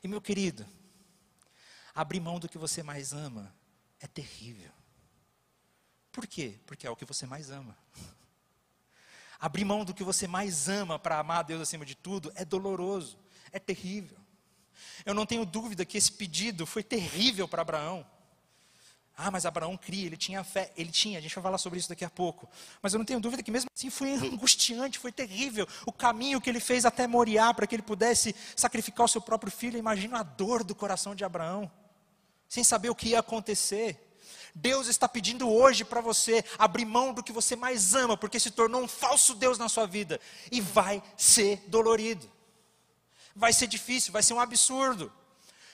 E 0.00 0.06
meu 0.06 0.20
querido, 0.20 0.64
abrir 1.92 2.20
mão 2.20 2.38
do 2.38 2.48
que 2.48 2.56
você 2.56 2.84
mais 2.84 3.12
ama 3.12 3.52
é 3.98 4.06
terrível. 4.06 4.70
Por 6.12 6.24
quê? 6.24 6.54
Porque 6.66 6.86
é 6.86 6.90
o 6.90 6.94
que 6.94 7.04
você 7.04 7.26
mais 7.26 7.50
ama. 7.50 7.76
Abrir 9.40 9.64
mão 9.64 9.84
do 9.84 9.92
que 9.92 10.04
você 10.04 10.28
mais 10.28 10.68
ama 10.68 11.00
para 11.00 11.18
amar 11.18 11.40
a 11.40 11.42
Deus 11.42 11.62
acima 11.62 11.84
de 11.84 11.96
tudo 11.96 12.30
é 12.36 12.44
doloroso, 12.44 13.18
é 13.50 13.58
terrível. 13.58 14.16
Eu 15.04 15.14
não 15.14 15.26
tenho 15.26 15.44
dúvida 15.44 15.84
que 15.84 15.98
esse 15.98 16.12
pedido 16.12 16.66
foi 16.66 16.82
terrível 16.82 17.46
para 17.48 17.62
Abraão. 17.62 18.06
Ah, 19.20 19.32
mas 19.32 19.44
Abraão 19.44 19.76
cria, 19.76 20.06
ele 20.06 20.16
tinha 20.16 20.44
fé. 20.44 20.72
Ele 20.76 20.92
tinha, 20.92 21.18
a 21.18 21.20
gente 21.20 21.34
vai 21.34 21.42
falar 21.42 21.58
sobre 21.58 21.80
isso 21.80 21.88
daqui 21.88 22.04
a 22.04 22.10
pouco. 22.10 22.48
Mas 22.80 22.94
eu 22.94 22.98
não 22.98 23.04
tenho 23.04 23.18
dúvida 23.18 23.42
que 23.42 23.50
mesmo 23.50 23.68
assim 23.74 23.90
foi 23.90 24.12
angustiante, 24.14 24.96
foi 24.96 25.10
terrível. 25.10 25.66
O 25.84 25.92
caminho 25.92 26.40
que 26.40 26.48
ele 26.48 26.60
fez 26.60 26.84
até 26.84 27.04
Moriá 27.08 27.52
para 27.52 27.66
que 27.66 27.74
ele 27.74 27.82
pudesse 27.82 28.32
sacrificar 28.54 29.06
o 29.06 29.08
seu 29.08 29.20
próprio 29.20 29.50
filho. 29.50 29.76
Imagina 29.76 30.20
a 30.20 30.22
dor 30.22 30.62
do 30.62 30.72
coração 30.72 31.16
de 31.16 31.24
Abraão, 31.24 31.68
sem 32.48 32.62
saber 32.62 32.90
o 32.90 32.94
que 32.94 33.08
ia 33.08 33.18
acontecer. 33.18 34.04
Deus 34.54 34.86
está 34.86 35.08
pedindo 35.08 35.50
hoje 35.50 35.84
para 35.84 36.00
você 36.00 36.44
abrir 36.56 36.84
mão 36.84 37.12
do 37.12 37.22
que 37.22 37.32
você 37.32 37.56
mais 37.56 37.96
ama, 37.96 38.16
porque 38.16 38.38
se 38.38 38.52
tornou 38.52 38.82
um 38.82 38.88
falso 38.88 39.34
Deus 39.34 39.58
na 39.58 39.68
sua 39.68 39.86
vida. 39.86 40.20
E 40.50 40.60
vai 40.60 41.02
ser 41.16 41.64
dolorido. 41.66 42.30
Vai 43.38 43.52
ser 43.52 43.68
difícil, 43.68 44.12
vai 44.12 44.22
ser 44.22 44.34
um 44.34 44.40
absurdo. 44.40 45.12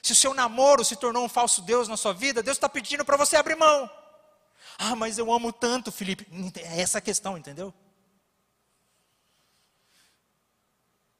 Se 0.03 0.13
o 0.13 0.15
seu 0.15 0.35
namoro 0.35 0.85
se 0.85 0.97
tornou 0.97 1.25
um 1.25 1.29
falso 1.31 1.63
Deus 1.63 1.89
na 1.89 1.97
sua 1.97 2.13
vida, 2.13 2.43
Deus 2.43 2.59
está 2.59 2.69
pedindo 2.69 3.07
para 3.07 3.17
você 3.17 3.37
abrir 3.37 3.57
mão. 3.57 3.91
Ah, 4.79 4.95
mas 4.95 5.17
eu 5.17 5.33
amo 5.33 5.51
tanto, 5.51 5.91
Felipe. 5.91 6.27
É 6.57 6.83
essa 6.83 6.99
a 6.99 7.01
questão, 7.01 7.39
entendeu? 7.39 7.73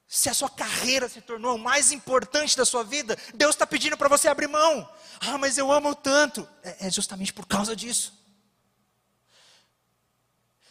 Se 0.07 0.29
a 0.29 0.35
sua 0.35 0.51
carreira 0.51 1.09
se 1.09 1.23
tornou 1.23 1.57
o 1.57 1.59
mais 1.59 1.93
importante 1.93 2.59
da 2.59 2.67
sua 2.67 2.85
vida, 2.85 3.17
Deus 3.33 3.55
está 3.55 3.67
pedindo 3.67 3.97
para 3.97 4.11
você 4.11 4.29
abrir 4.29 4.49
mão. 4.49 4.87
Ah, 5.21 5.39
mas 5.39 5.57
eu 5.57 5.73
amo 5.73 5.95
tanto. 5.95 6.47
É, 6.63 6.89
é 6.89 6.91
justamente 6.91 7.33
por 7.33 7.47
causa 7.47 7.75
disso. 7.75 8.13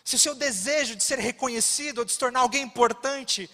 Se 0.06 0.18
o 0.18 0.20
seu 0.20 0.36
desejo 0.36 0.96
de 0.96 1.04
ser 1.04 1.18
reconhecido 1.18 1.98
ou 2.00 2.06
de 2.06 2.12
se 2.12 2.20
tornar 2.20 2.42
alguém 2.42 2.62
importante 2.62 3.50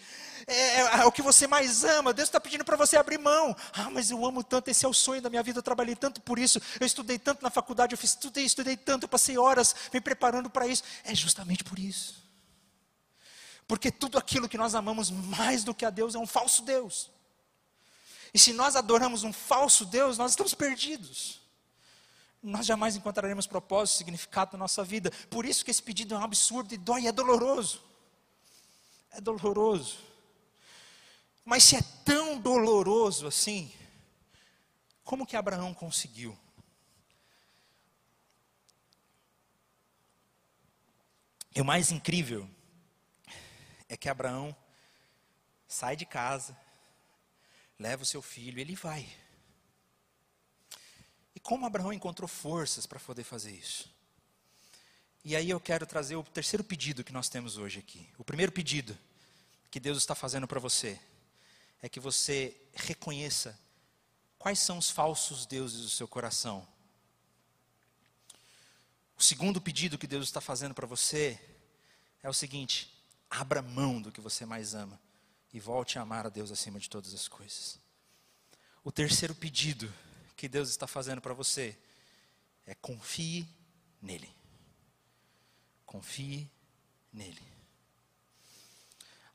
é, 0.49 0.81
é, 0.81 0.81
é, 0.81 1.05
o 1.05 1.11
que 1.11 1.21
você 1.21 1.45
mais 1.45 1.83
ama. 1.83 2.11
Deus 2.11 2.27
está 2.27 2.39
pedindo 2.39 2.65
para 2.65 2.75
você 2.75 2.97
abrir 2.97 3.19
mão. 3.19 3.55
Ah, 3.71 3.89
mas 3.91 4.09
eu 4.09 4.25
amo 4.25 4.43
tanto, 4.43 4.69
esse 4.69 4.83
é 4.83 4.87
o 4.87 4.93
sonho 4.93 5.21
da 5.21 5.29
minha 5.29 5.43
vida. 5.43 5.59
Eu 5.59 5.63
trabalhei 5.63 5.95
tanto 5.95 6.19
por 6.21 6.39
isso. 6.39 6.59
Eu 6.79 6.87
estudei 6.87 7.19
tanto 7.19 7.43
na 7.43 7.51
faculdade, 7.51 7.93
eu 7.93 7.97
fiz, 7.97 8.11
estudei, 8.11 8.43
estudei 8.45 8.75
tanto, 8.75 9.03
eu 9.03 9.09
passei 9.09 9.37
horas 9.37 9.75
me 9.93 10.01
preparando 10.01 10.49
para 10.49 10.65
isso. 10.65 10.83
É 11.03 11.13
justamente 11.13 11.63
por 11.63 11.77
isso. 11.77 12.27
Porque 13.67 13.91
tudo 13.91 14.17
aquilo 14.17 14.49
que 14.49 14.57
nós 14.57 14.73
amamos 14.73 15.11
mais 15.11 15.63
do 15.63 15.75
que 15.75 15.85
a 15.85 15.91
Deus 15.91 16.15
é 16.15 16.17
um 16.17 16.25
falso 16.25 16.63
Deus. 16.63 17.11
E 18.33 18.39
se 18.39 18.51
nós 18.51 18.75
adoramos 18.75 19.23
um 19.23 19.31
falso 19.31 19.85
Deus, 19.85 20.17
nós 20.17 20.31
estamos 20.31 20.55
perdidos. 20.55 21.39
Nós 22.41 22.65
jamais 22.65 22.95
encontraremos 22.95 23.45
propósito, 23.45 23.97
significado 23.97 24.53
na 24.53 24.59
nossa 24.59 24.83
vida. 24.83 25.11
Por 25.29 25.45
isso 25.45 25.63
que 25.63 25.69
esse 25.69 25.83
pedido 25.83 26.15
é 26.15 26.17
um 26.17 26.23
absurdo 26.23 26.73
e 26.73 26.77
dói, 26.77 27.05
é 27.05 27.11
doloroso. 27.11 27.83
É 29.11 29.21
doloroso. 29.21 30.08
Mas 31.49 31.63
se 31.63 31.75
é 31.75 31.81
tão 32.05 32.39
doloroso 32.39 33.25
assim, 33.25 33.73
como 35.03 35.25
que 35.25 35.35
Abraão 35.35 35.73
conseguiu? 35.73 36.37
E 41.55 41.59
o 41.59 41.65
mais 41.65 41.91
incrível 41.91 42.47
é 43.87 43.97
que 43.97 44.07
Abraão 44.07 44.55
sai 45.67 45.95
de 45.95 46.05
casa, 46.05 46.55
leva 47.79 48.03
o 48.03 48.05
seu 48.05 48.21
filho, 48.21 48.59
ele 48.59 48.75
vai. 48.75 49.09
E 51.33 51.39
como 51.39 51.65
Abraão 51.65 51.91
encontrou 51.91 52.27
forças 52.27 52.85
para 52.85 52.99
poder 52.99 53.23
fazer 53.23 53.53
isso? 53.53 53.91
E 55.25 55.35
aí 55.35 55.49
eu 55.49 55.59
quero 55.59 55.87
trazer 55.87 56.15
o 56.15 56.23
terceiro 56.23 56.63
pedido 56.63 57.03
que 57.03 57.11
nós 57.11 57.27
temos 57.27 57.57
hoje 57.57 57.79
aqui. 57.79 58.07
O 58.19 58.23
primeiro 58.23 58.51
pedido 58.51 58.95
que 59.71 59.79
Deus 59.79 59.97
está 59.97 60.13
fazendo 60.13 60.47
para 60.47 60.59
você 60.59 61.01
é 61.81 61.89
que 61.89 61.99
você 61.99 62.55
reconheça 62.73 63.57
quais 64.37 64.59
são 64.59 64.77
os 64.77 64.89
falsos 64.89 65.45
deuses 65.45 65.81
do 65.81 65.89
seu 65.89 66.07
coração. 66.07 66.67
O 69.17 69.23
segundo 69.23 69.59
pedido 69.59 69.97
que 69.97 70.07
Deus 70.07 70.25
está 70.25 70.39
fazendo 70.39 70.73
para 70.73 70.87
você 70.87 71.39
é 72.23 72.29
o 72.29 72.33
seguinte: 72.33 72.93
abra 73.29 73.61
mão 73.61 74.01
do 74.01 74.11
que 74.11 74.21
você 74.21 74.45
mais 74.45 74.73
ama 74.73 74.99
e 75.53 75.59
volte 75.59 75.99
a 75.99 76.01
amar 76.01 76.25
a 76.25 76.29
Deus 76.29 76.51
acima 76.51 76.79
de 76.79 76.89
todas 76.89 77.13
as 77.13 77.27
coisas. 77.27 77.79
O 78.83 78.91
terceiro 78.91 79.35
pedido 79.35 79.93
que 80.35 80.47
Deus 80.47 80.69
está 80.69 80.87
fazendo 80.87 81.21
para 81.21 81.33
você 81.33 81.77
é 82.65 82.73
confie 82.75 83.47
nele. 84.01 84.33
Confie 85.85 86.49
nele. 87.11 87.58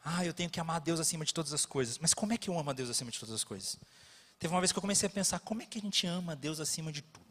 Ah, 0.05 0.23
eu 0.25 0.35
tenho 0.35 0.51
que 0.51 0.61
amar 0.61 0.77
a 0.77 0.81
Deus 0.81 1.01
acima 1.01 1.25
de 1.25 1.33
todas 1.33 1.55
as 1.55 1.65
coisas. 1.65 1.99
Mas 1.99 2.13
como 2.13 2.35
é 2.35 2.37
que 2.37 2.51
eu 2.51 2.59
amo 2.59 2.69
a 2.69 2.75
Deus 2.75 2.91
acima 2.91 3.11
de 3.11 3.19
todas 3.19 3.35
as 3.35 3.43
coisas? 3.43 3.79
Teve 4.39 4.53
uma 4.53 4.61
vez 4.61 4.71
que 4.71 4.77
eu 4.77 4.83
comecei 4.83 5.07
a 5.07 5.11
pensar, 5.11 5.41
como 5.41 5.63
é 5.63 5.67
que 5.67 5.79
a 5.79 5.81
gente 5.81 6.07
ama 6.07 6.33
a 6.33 6.35
Deus 6.35 6.61
acima 6.61 6.93
de 6.93 7.01
tudo? 7.01 7.25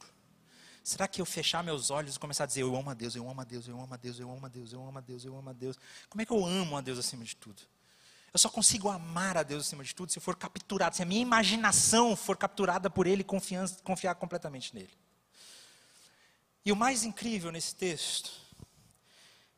Será 0.83 1.07
que 1.07 1.21
eu 1.21 1.25
fechar 1.25 1.63
meus 1.63 1.91
olhos 1.91 2.15
e 2.15 2.19
começar 2.19 2.45
a 2.45 2.47
dizer, 2.47 2.63
eu 2.63 2.75
amo 2.75 2.89
a 2.89 2.93
Deus, 2.93 3.15
eu 3.15 3.29
amo 3.29 3.39
a 3.39 3.43
Deus, 3.43 3.67
eu 3.67 3.79
amo 3.79 3.93
a 3.93 3.97
Deus, 3.97 4.19
eu 4.19 4.29
amo 4.29 4.45
a 4.45 4.49
Deus, 4.49 4.73
eu 4.73 4.83
amo 4.83 4.97
a 4.97 5.01
Deus, 5.01 5.25
eu 5.25 5.37
amo 5.37 5.49
a 5.49 5.53
Deus? 5.53 5.79
Como 6.09 6.21
é 6.21 6.25
que 6.25 6.31
eu 6.31 6.45
amo 6.45 6.75
a 6.75 6.81
Deus 6.81 6.97
acima 6.97 7.23
de 7.23 7.35
tudo? 7.35 7.61
Eu 8.33 8.39
só 8.39 8.49
consigo 8.49 8.89
amar 8.89 9.37
a 9.37 9.43
Deus 9.43 9.67
acima 9.67 9.83
de 9.83 9.93
tudo 9.93 10.11
se 10.11 10.19
for 10.19 10.35
capturado, 10.35 10.95
se 10.95 11.03
a 11.03 11.05
minha 11.05 11.21
imaginação 11.21 12.15
for 12.15 12.35
capturada 12.35 12.89
por 12.89 13.05
Ele 13.05 13.21
e 13.21 13.25
confiar 13.83 14.15
completamente 14.15 14.73
nele. 14.73 14.89
E 16.65 16.71
o 16.71 16.75
mais 16.75 17.03
incrível 17.03 17.51
nesse 17.51 17.75
texto 17.75 18.31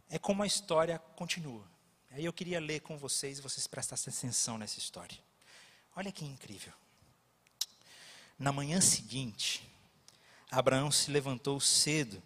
é 0.09 0.19
como 0.19 0.43
a 0.43 0.47
história 0.47 0.99
continua. 1.15 1.63
Aí 2.15 2.23
eu 2.23 2.31
queria 2.31 2.61
ler 2.61 2.79
com 2.79 2.97
vocês 2.97 3.39
e 3.39 3.41
vocês 3.41 3.67
prestassem 3.67 4.09
atenção 4.09 4.57
nessa 4.57 4.79
história. 4.79 5.17
Olha 5.93 6.13
que 6.13 6.23
incrível. 6.23 6.71
Na 8.39 8.53
manhã 8.53 8.79
seguinte, 8.79 9.69
Abraão 10.49 10.89
se 10.89 11.11
levantou 11.11 11.59
cedo 11.59 12.23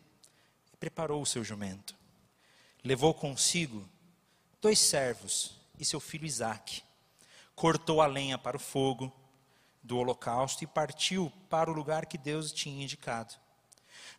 e 0.71 0.77
preparou 0.77 1.23
o 1.23 1.25
seu 1.25 1.43
jumento. 1.43 1.95
Levou 2.83 3.15
consigo 3.15 3.83
dois 4.61 4.77
servos 4.77 5.55
e 5.79 5.83
seu 5.83 5.99
filho 5.99 6.27
Isaque. 6.27 6.83
Cortou 7.55 7.99
a 7.99 8.05
lenha 8.05 8.37
para 8.37 8.57
o 8.57 8.59
fogo 8.59 9.11
do 9.81 9.97
holocausto 9.97 10.63
e 10.63 10.67
partiu 10.67 11.33
para 11.49 11.67
o 11.67 11.73
lugar 11.73 12.05
que 12.05 12.15
Deus 12.19 12.51
tinha 12.51 12.83
indicado. 12.83 13.33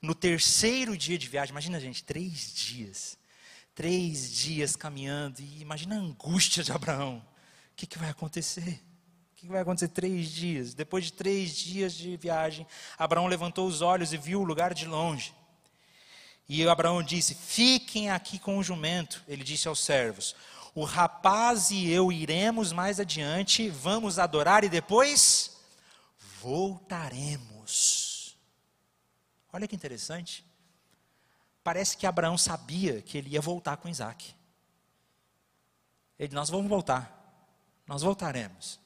No 0.02 0.16
terceiro 0.16 0.98
dia 0.98 1.16
de 1.16 1.28
viagem, 1.28 1.52
imagina 1.52 1.78
gente, 1.78 2.02
três 2.02 2.52
dias. 2.52 3.19
Três 3.74 4.30
dias 4.32 4.76
caminhando, 4.76 5.40
e 5.40 5.60
imagina 5.60 5.96
a 5.96 5.98
angústia 5.98 6.62
de 6.62 6.72
Abraão. 6.72 7.18
O 7.72 7.76
que, 7.76 7.86
que 7.86 7.98
vai 7.98 8.10
acontecer? 8.10 8.82
O 9.32 9.36
que, 9.36 9.46
vai 9.46 9.62
acontecer 9.62 9.88
três 9.88 10.30
dias? 10.30 10.74
Depois 10.74 11.04
de 11.06 11.12
três 11.12 11.56
dias 11.56 11.94
de 11.94 12.16
viagem, 12.16 12.66
Abraão 12.98 13.26
levantou 13.26 13.66
os 13.66 13.80
olhos 13.80 14.12
e 14.12 14.18
viu 14.18 14.40
o 14.40 14.44
lugar 14.44 14.74
de 14.74 14.86
longe. 14.86 15.34
E 16.46 16.66
Abraão 16.68 17.02
disse: 17.02 17.34
Fiquem 17.34 18.10
aqui 18.10 18.38
com 18.38 18.58
o 18.58 18.62
jumento. 18.62 19.22
Ele 19.28 19.44
disse 19.44 19.68
aos 19.68 19.78
servos: 19.80 20.34
O 20.74 20.84
rapaz 20.84 21.70
e 21.70 21.88
eu 21.88 22.10
iremos 22.10 22.72
mais 22.72 22.98
adiante, 23.00 23.70
vamos 23.70 24.18
adorar 24.18 24.64
e 24.64 24.68
depois 24.68 25.56
voltaremos. 26.40 28.36
Olha 29.52 29.68
que 29.68 29.76
interessante. 29.76 30.44
Parece 31.62 31.96
que 31.96 32.06
Abraão 32.06 32.38
sabia 32.38 33.02
que 33.02 33.18
ele 33.18 33.30
ia 33.30 33.40
voltar 33.40 33.76
com 33.76 33.88
Isaac. 33.88 34.34
Ele, 36.18 36.34
nós 36.34 36.48
vamos 36.48 36.68
voltar. 36.68 37.16
Nós 37.86 38.02
voltaremos. 38.02 38.80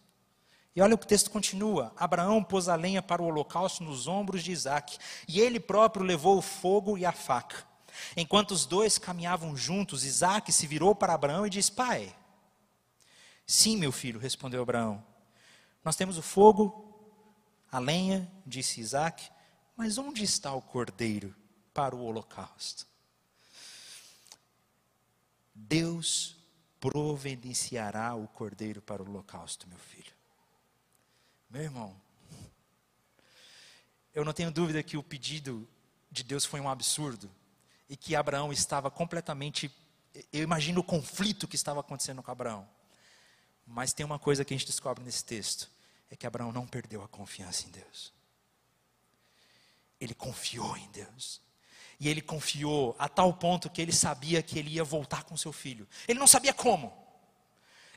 E 0.75 0.81
olha 0.81 0.95
o 0.95 0.99
que 0.99 1.05
o 1.05 1.09
texto 1.09 1.31
continua: 1.31 1.93
Abraão 1.97 2.43
pôs 2.43 2.69
a 2.69 2.75
lenha 2.75 3.01
para 3.01 3.23
o 3.23 3.27
holocausto 3.27 3.85
nos 3.85 4.09
ombros 4.09 4.43
de 4.43 4.51
Isaac, 4.51 4.99
e 5.29 5.41
ele 5.41 5.61
próprio 5.61 6.05
levou 6.05 6.39
o 6.39 6.43
fogo 6.43 6.99
e 6.99 7.07
a 7.07 7.13
faca. 7.13 7.65
Enquanto 8.17 8.51
os 8.51 8.67
dois 8.67 8.99
caminhavam 8.99 9.57
juntos, 9.57 10.05
Isaac 10.05 10.53
se 10.53 10.67
virou 10.67 10.95
para 10.95 11.15
Abraão 11.15 11.47
e 11.47 11.51
disse: 11.51 11.71
Pai, 11.71 12.15
sim, 13.47 13.77
meu 13.77 13.93
filho, 13.93 14.19
respondeu 14.19 14.63
Abraão. 14.63 15.05
Nós 15.85 15.95
temos 15.95 16.19
o 16.19 16.23
fogo, 16.23 17.09
a 17.71 17.79
lenha, 17.79 18.29
disse 18.45 18.81
Isaac, 18.81 19.31
mas 19.77 19.97
onde 19.97 20.25
está 20.25 20.53
o 20.53 20.63
cordeiro 20.63 21.35
para 21.75 21.95
o 21.95 22.03
holocausto? 22.03 22.87
Deus 25.55 26.37
providenciará 26.81 28.15
o 28.15 28.27
cordeiro 28.29 28.81
para 28.81 29.03
o 29.03 29.09
holocausto, 29.09 29.69
meu 29.69 29.79
filho. 29.79 30.13
Meu 31.51 31.63
irmão, 31.63 32.01
eu 34.15 34.25
não 34.25 34.33
tenho 34.33 34.51
dúvida 34.51 34.83
que 34.83 34.97
o 34.97 35.03
pedido 35.03 35.69
de 36.11 36.23
Deus 36.23 36.45
foi 36.45 36.61
um 36.61 36.69
absurdo 36.69 37.31
e 37.89 37.97
que 37.97 38.15
Abraão 38.15 38.53
estava 38.53 38.91
completamente. 38.91 39.71
Eu 40.33 40.43
imagino 40.43 40.81
o 40.81 40.85
conflito 40.85 41.49
que 41.49 41.57
estava 41.57 41.81
acontecendo 41.81 42.23
com 42.23 42.31
Abraão. 42.31 42.69
Mas 43.67 43.93
tem 43.93 44.05
uma 44.05 44.19
coisa 44.19 44.45
que 44.45 44.53
a 44.55 44.57
gente 44.57 44.67
descobre 44.67 45.03
nesse 45.03 45.25
texto: 45.25 45.71
é 46.11 46.17
que 46.17 46.27
Abraão 46.27 46.53
não 46.53 46.67
perdeu 46.67 47.03
a 47.03 47.09
confiança 47.09 47.67
em 47.67 47.71
Deus. 47.71 48.13
Ele 50.01 50.15
confiou 50.15 50.77
em 50.77 50.89
Deus. 50.91 51.41
E 52.01 52.09
ele 52.09 52.21
confiou 52.21 52.95
a 52.99 53.09
tal 53.09 53.33
ponto 53.33 53.71
que 53.71 53.81
ele 53.81 53.93
sabia 53.93 54.43
que 54.43 54.59
ele 54.59 54.71
ia 54.71 54.85
voltar 54.85 55.25
com 55.25 55.37
seu 55.37 55.53
filho. 55.53 55.87
Ele 56.09 56.19
não 56.19 56.27
sabia 56.27 56.53
como. 56.53 56.93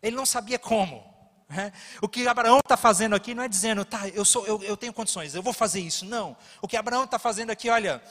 Ele 0.02 0.16
não 0.16 0.26
sabia 0.26 0.60
como. 0.60 1.04
Né? 1.50 1.72
O 2.02 2.08
que 2.08 2.28
Abraão 2.28 2.60
está 2.60 2.76
fazendo 2.76 3.16
aqui 3.16 3.34
não 3.34 3.44
é 3.44 3.48
dizendo, 3.48 3.86
tá, 3.86 4.08
eu, 4.10 4.26
sou, 4.26 4.46
eu, 4.46 4.62
eu 4.64 4.76
tenho 4.76 4.94
condições, 4.94 5.34
eu 5.34 5.42
vou 5.42 5.54
fazer 5.54 5.80
isso. 5.80 6.06
Não. 6.06 6.36
O 6.62 6.68
que 6.68 6.78
Abraão 6.78 7.06
está 7.06 7.18
fazendo 7.18 7.52
aqui, 7.52 7.70
olha, 7.70 8.02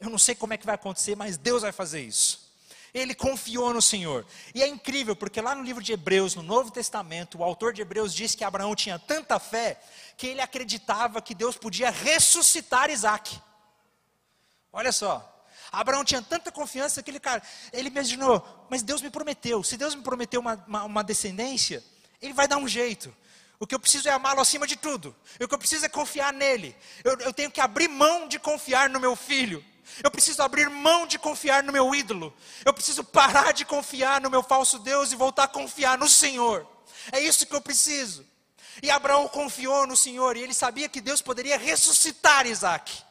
eu 0.00 0.08
não 0.08 0.18
sei 0.18 0.34
como 0.34 0.54
é 0.54 0.56
que 0.56 0.66
vai 0.66 0.76
acontecer, 0.76 1.16
mas 1.16 1.36
Deus 1.36 1.62
vai 1.62 1.72
fazer 1.72 2.00
isso. 2.00 2.48
Ele 2.94 3.14
confiou 3.14 3.74
no 3.74 3.82
Senhor. 3.82 4.24
E 4.54 4.62
é 4.62 4.66
incrível, 4.66 5.14
porque 5.14 5.40
lá 5.40 5.54
no 5.54 5.62
livro 5.62 5.82
de 5.82 5.92
Hebreus, 5.92 6.34
no 6.34 6.42
Novo 6.42 6.70
Testamento, 6.70 7.38
o 7.38 7.44
autor 7.44 7.72
de 7.72 7.82
Hebreus 7.82 8.14
diz 8.14 8.34
que 8.34 8.44
Abraão 8.44 8.74
tinha 8.74 8.98
tanta 8.98 9.38
fé 9.38 9.78
que 10.16 10.26
ele 10.26 10.40
acreditava 10.40 11.20
que 11.20 11.34
Deus 11.34 11.56
podia 11.56 11.90
ressuscitar 11.90 12.90
Isaac. 12.90 13.40
Olha 14.78 14.92
só. 14.92 15.44
Abraão 15.72 16.04
tinha 16.04 16.22
tanta 16.22 16.52
confiança 16.52 17.02
que 17.02 17.10
ele, 17.10 17.18
cara, 17.18 17.42
ele 17.72 17.88
imaginou, 17.88 18.66
mas 18.70 18.80
Deus 18.80 19.02
me 19.02 19.10
prometeu. 19.10 19.60
Se 19.64 19.76
Deus 19.76 19.92
me 19.92 20.02
prometeu 20.02 20.40
uma, 20.40 20.54
uma, 20.68 20.84
uma 20.84 21.02
descendência, 21.02 21.82
Ele 22.22 22.32
vai 22.32 22.46
dar 22.46 22.58
um 22.58 22.68
jeito. 22.68 23.12
O 23.58 23.66
que 23.66 23.74
eu 23.74 23.80
preciso 23.80 24.08
é 24.08 24.12
amá-lo 24.12 24.40
acima 24.40 24.68
de 24.68 24.76
tudo. 24.76 25.16
O 25.40 25.48
que 25.48 25.52
eu 25.52 25.58
preciso 25.58 25.84
é 25.84 25.88
confiar 25.88 26.32
nele. 26.32 26.76
Eu, 27.02 27.18
eu 27.18 27.32
tenho 27.32 27.50
que 27.50 27.60
abrir 27.60 27.88
mão 27.88 28.28
de 28.28 28.38
confiar 28.38 28.88
no 28.88 29.00
meu 29.00 29.16
filho. 29.16 29.64
Eu 30.00 30.12
preciso 30.12 30.40
abrir 30.44 30.70
mão 30.70 31.08
de 31.08 31.18
confiar 31.18 31.64
no 31.64 31.72
meu 31.72 31.92
ídolo. 31.92 32.32
Eu 32.64 32.72
preciso 32.72 33.02
parar 33.02 33.52
de 33.52 33.64
confiar 33.64 34.20
no 34.20 34.30
meu 34.30 34.44
falso 34.44 34.78
Deus 34.78 35.10
e 35.10 35.16
voltar 35.16 35.42
a 35.42 35.48
confiar 35.48 35.98
no 35.98 36.08
Senhor. 36.08 36.64
É 37.10 37.18
isso 37.18 37.44
que 37.44 37.56
eu 37.56 37.60
preciso. 37.60 38.24
E 38.80 38.92
Abraão 38.92 39.26
confiou 39.26 39.88
no 39.88 39.96
Senhor 39.96 40.36
e 40.36 40.40
ele 40.40 40.54
sabia 40.54 40.88
que 40.88 41.00
Deus 41.00 41.20
poderia 41.20 41.58
ressuscitar 41.58 42.46
Isaac. 42.46 43.07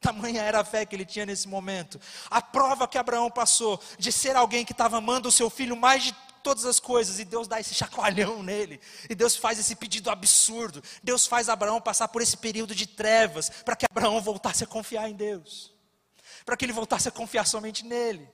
Tamanha 0.00 0.42
era 0.42 0.60
a 0.60 0.64
fé 0.64 0.86
que 0.86 0.94
ele 0.94 1.04
tinha 1.04 1.26
nesse 1.26 1.48
momento. 1.48 2.00
A 2.30 2.40
prova 2.40 2.86
que 2.86 2.98
Abraão 2.98 3.30
passou 3.30 3.80
de 3.98 4.12
ser 4.12 4.36
alguém 4.36 4.64
que 4.64 4.72
estava 4.72 4.98
amando 4.98 5.28
o 5.28 5.32
seu 5.32 5.50
filho 5.50 5.76
mais 5.76 6.04
de 6.04 6.14
todas 6.42 6.64
as 6.64 6.78
coisas, 6.80 7.18
e 7.18 7.24
Deus 7.24 7.48
dá 7.48 7.60
esse 7.60 7.74
chacoalhão 7.74 8.42
nele, 8.44 8.80
e 9.10 9.14
Deus 9.14 9.36
faz 9.36 9.58
esse 9.58 9.74
pedido 9.76 10.10
absurdo. 10.10 10.82
Deus 11.02 11.26
faz 11.26 11.48
Abraão 11.48 11.80
passar 11.80 12.08
por 12.08 12.22
esse 12.22 12.36
período 12.36 12.74
de 12.74 12.86
trevas, 12.86 13.50
para 13.64 13.76
que 13.76 13.86
Abraão 13.86 14.20
voltasse 14.20 14.64
a 14.64 14.66
confiar 14.66 15.10
em 15.10 15.14
Deus, 15.14 15.74
para 16.44 16.56
que 16.56 16.64
ele 16.64 16.72
voltasse 16.72 17.08
a 17.08 17.12
confiar 17.12 17.46
somente 17.46 17.84
nele. 17.84 18.28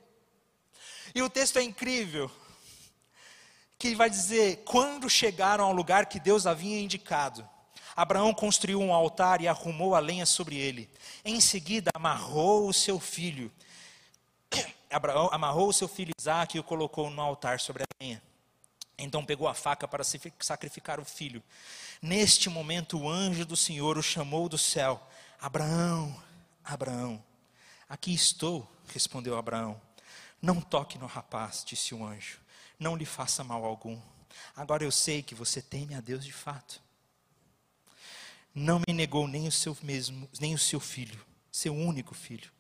E 1.15 1.23
o 1.23 1.31
texto 1.31 1.59
é 1.59 1.63
incrível, 1.63 2.31
que 3.79 3.95
vai 3.95 4.11
dizer: 4.11 4.63
quando 4.65 5.09
chegaram 5.09 5.65
ao 5.65 5.73
lugar 5.73 6.07
que 6.07 6.21
Deus 6.21 6.47
havia 6.47 6.81
indicado, 6.81 7.49
Abraão 7.97 8.35
construiu 8.35 8.81
um 8.81 8.93
altar 8.93 9.41
e 9.41 9.49
arrumou 9.49 9.95
a 9.95 10.01
lenha 10.01 10.27
sobre 10.27 10.57
ele. 10.57 10.91
Em 11.25 11.41
seguida, 11.41 11.91
amarrou 11.95 12.69
o 12.69 12.73
seu 12.73 12.99
filho 12.99 13.53
Abraão 14.91 15.29
amarrou 15.33 15.69
o 15.69 15.73
seu 15.73 15.89
filho 15.89 16.13
Isaac 16.19 16.57
e 16.57 16.61
o 16.61 16.65
colocou 16.65 17.11
no 17.11 17.21
altar 17.21 17.61
sobre 17.61 17.83
a 17.83 17.87
lenha. 18.03 18.23
Então 18.97 19.25
pegou 19.25 19.49
a 19.49 19.55
faca 19.55 19.89
para 19.89 20.05
sacrificar 20.39 21.01
o 21.01 21.05
filho. 21.05 21.43
Neste 22.01 22.49
momento, 22.49 22.99
o 22.99 23.09
anjo 23.09 23.45
do 23.45 23.57
Senhor 23.57 23.99
o 23.99 24.03
chamou 24.03 24.49
do 24.49 24.59
céu: 24.59 25.05
Abraão, 25.41 26.15
Abraão. 26.65 27.23
Aqui 27.89 28.15
estou, 28.15 28.69
respondeu 28.89 29.37
Abraão. 29.37 29.81
Não 30.41 30.61
toque 30.61 30.99
no 30.99 31.07
rapaz, 31.07 31.65
disse 31.65 31.95
o 31.95 32.05
anjo. 32.05 32.39
Não 32.79 32.97
lhe 32.97 33.05
faça 33.05 33.43
mal 33.43 33.65
algum. 33.65 34.01
Agora 34.55 34.85
eu 34.85 34.91
sei 34.91 35.23
que 35.23 35.35
você 35.35 35.63
teme 35.63 35.95
a 35.95 36.01
Deus 36.01 36.25
de 36.25 36.33
fato. 36.33 36.81
Não 38.55 38.81
me 38.87 38.95
negou 38.95 39.27
nem 39.27 39.49
o 39.49 39.53
seu 39.53 39.77
mesmo, 39.83 40.29
nem 40.41 40.55
o 40.55 40.59
seu 40.59 40.79
filho, 40.79 41.21
seu 41.51 41.75
único 41.75 42.15
filho. 42.15 42.53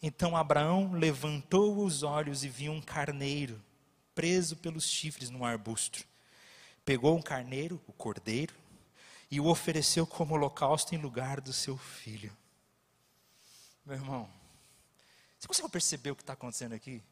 Então 0.00 0.36
Abraão 0.36 0.92
levantou 0.92 1.84
os 1.84 2.02
olhos 2.04 2.44
e 2.44 2.48
viu 2.48 2.70
um 2.70 2.80
carneiro 2.80 3.60
preso 4.14 4.56
pelos 4.56 4.88
chifres 4.88 5.30
num 5.30 5.44
arbusto. 5.44 6.04
Pegou 6.84 7.16
um 7.16 7.22
carneiro, 7.22 7.80
o 7.86 7.92
cordeiro, 7.92 8.54
e 9.30 9.40
o 9.40 9.46
ofereceu 9.46 10.06
como 10.06 10.34
holocausto 10.34 10.94
em 10.94 10.98
lugar 10.98 11.40
do 11.40 11.52
seu 11.52 11.76
filho. 11.76 12.34
Meu 13.84 13.96
irmão, 13.96 14.28
Você 15.38 15.46
consegue 15.46 15.68
perceber 15.68 16.10
o 16.10 16.16
que 16.16 16.22
está 16.22 16.32
acontecendo 16.32 16.72
aqui? 16.74 17.02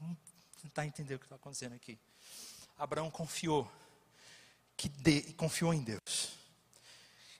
Vamos 0.00 0.18
tentar 0.60 0.86
entender 0.86 1.14
o 1.14 1.18
que 1.18 1.26
está 1.26 1.36
acontecendo 1.36 1.74
aqui. 1.74 1.98
Abraão 2.76 3.10
confiou, 3.10 3.70
que 4.76 4.88
de, 4.88 5.32
confiou 5.34 5.72
em 5.72 5.82
Deus. 5.82 6.39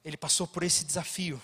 Ele 0.05 0.17
passou 0.17 0.47
por 0.47 0.63
esse 0.63 0.85
desafio 0.85 1.41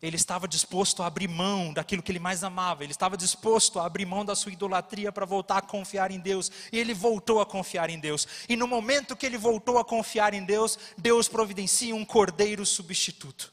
ele 0.00 0.16
estava 0.16 0.46
disposto 0.46 1.02
a 1.02 1.06
abrir 1.06 1.28
mão 1.28 1.72
daquilo 1.72 2.02
que 2.02 2.12
ele 2.12 2.20
mais 2.20 2.44
amava, 2.44 2.84
ele 2.84 2.92
estava 2.92 3.16
disposto 3.16 3.80
a 3.80 3.86
abrir 3.86 4.06
mão 4.06 4.24
da 4.24 4.36
sua 4.36 4.52
idolatria 4.52 5.10
para 5.10 5.26
voltar 5.26 5.58
a 5.58 5.62
confiar 5.62 6.10
em 6.10 6.20
Deus, 6.20 6.50
e 6.72 6.78
ele 6.78 6.94
voltou 6.94 7.40
a 7.40 7.46
confiar 7.46 7.90
em 7.90 7.98
Deus. 7.98 8.26
E 8.48 8.56
no 8.56 8.68
momento 8.68 9.16
que 9.16 9.26
ele 9.26 9.36
voltou 9.36 9.78
a 9.78 9.84
confiar 9.84 10.34
em 10.34 10.44
Deus, 10.44 10.78
Deus 10.96 11.28
providencia 11.28 11.94
um 11.94 12.04
cordeiro 12.04 12.64
substituto. 12.64 13.52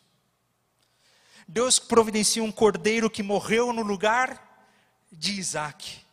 Deus 1.47 1.79
providencia 1.79 2.43
um 2.43 2.51
cordeiro 2.51 3.09
que 3.09 3.23
morreu 3.23 3.73
no 3.73 3.81
lugar 3.81 4.41
de 5.11 5.33
Isaac. 5.33 6.04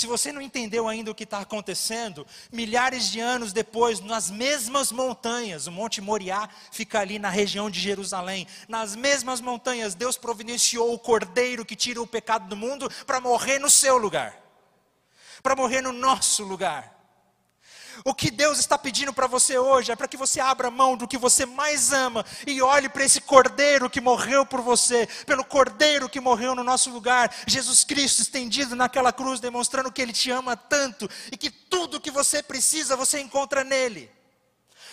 Se 0.00 0.06
você 0.06 0.32
não 0.32 0.40
entendeu 0.40 0.88
ainda 0.88 1.10
o 1.10 1.14
que 1.14 1.24
está 1.24 1.40
acontecendo, 1.40 2.26
milhares 2.50 3.10
de 3.10 3.20
anos 3.20 3.52
depois, 3.52 4.00
nas 4.00 4.30
mesmas 4.30 4.90
montanhas, 4.90 5.66
o 5.66 5.70
Monte 5.70 6.00
Moriá 6.00 6.48
fica 6.72 7.00
ali 7.00 7.18
na 7.18 7.28
região 7.28 7.68
de 7.68 7.78
Jerusalém, 7.78 8.46
nas 8.66 8.96
mesmas 8.96 9.42
montanhas, 9.42 9.94
Deus 9.94 10.16
providenciou 10.16 10.94
o 10.94 10.98
cordeiro 10.98 11.66
que 11.66 11.76
tira 11.76 12.00
o 12.00 12.06
pecado 12.06 12.48
do 12.48 12.56
mundo 12.56 12.90
para 13.04 13.20
morrer 13.20 13.58
no 13.58 13.68
seu 13.68 13.98
lugar, 13.98 14.40
para 15.42 15.54
morrer 15.54 15.82
no 15.82 15.92
nosso 15.92 16.44
lugar. 16.44 16.99
O 18.04 18.14
que 18.14 18.30
Deus 18.30 18.58
está 18.58 18.78
pedindo 18.78 19.12
para 19.12 19.26
você 19.26 19.58
hoje 19.58 19.92
é 19.92 19.96
para 19.96 20.08
que 20.08 20.16
você 20.16 20.40
abra 20.40 20.70
mão 20.70 20.96
do 20.96 21.06
que 21.06 21.18
você 21.18 21.44
mais 21.44 21.92
ama 21.92 22.24
e 22.46 22.62
olhe 22.62 22.88
para 22.88 23.04
esse 23.04 23.20
cordeiro 23.20 23.90
que 23.90 24.00
morreu 24.00 24.46
por 24.46 24.60
você, 24.60 25.06
pelo 25.26 25.44
cordeiro 25.44 26.08
que 26.08 26.20
morreu 26.20 26.54
no 26.54 26.64
nosso 26.64 26.90
lugar, 26.90 27.34
Jesus 27.46 27.84
Cristo 27.84 28.22
estendido 28.22 28.74
naquela 28.74 29.12
cruz, 29.12 29.40
demonstrando 29.40 29.92
que 29.92 30.00
Ele 30.00 30.12
te 30.12 30.30
ama 30.30 30.56
tanto 30.56 31.08
e 31.30 31.36
que 31.36 31.50
tudo 31.50 32.00
que 32.00 32.10
você 32.10 32.42
precisa 32.42 32.96
você 32.96 33.20
encontra 33.20 33.64
nele. 33.64 34.10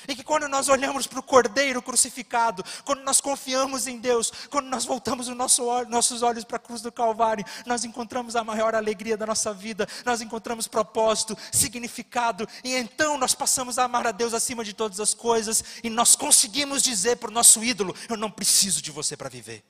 E 0.08 0.16
que 0.16 0.24
quando 0.24 0.48
nós 0.48 0.70
olhamos 0.70 1.06
para 1.06 1.20
o 1.20 1.24
Cordeiro 1.24 1.82
crucificado, 1.82 2.64
quando 2.86 3.02
nós 3.02 3.20
confiamos 3.20 3.88
em 3.88 4.00
Deus, 4.00 4.32
quando 4.50 4.68
nós 4.68 4.86
voltamos 4.86 5.28
os 5.28 5.36
nosso, 5.36 5.66
nossos 5.86 6.22
olhos 6.24 6.46
para 6.46 6.56
a 6.56 6.60
cruz 6.60 6.82
do 6.82 6.92
Calvário, 6.92 7.44
nós 7.66 7.84
encontramos 7.84 8.36
a 8.36 8.44
maior 8.44 8.74
alegria 8.74 9.18
da 9.18 9.26
nossa 9.26 9.54
vida, 9.54 9.88
nós 10.06 10.22
encontramos 10.22 10.68
propósito, 10.68 11.38
significado, 11.52 12.48
e 12.64 12.74
então 12.74 13.18
nós 13.18 13.36
passamos 13.36 13.78
a 13.78 13.84
amar 13.84 14.08
a 14.08 14.12
Deus 14.12 14.34
acima 14.34 14.64
de 14.64 14.74
todas 14.74 15.02
as 15.02 15.14
coisas, 15.14 15.64
e 15.84 15.90
nós 15.90 16.16
conseguimos 16.16 16.82
dizer 16.82 17.18
para 17.18 17.30
o 17.30 17.34
nosso 17.34 17.62
ídolo: 17.62 17.94
Eu 18.08 18.16
não 18.16 18.32
preciso 18.32 18.82
de 18.82 18.92
você 18.92 19.18
para 19.18 19.30
viver. 19.30 19.64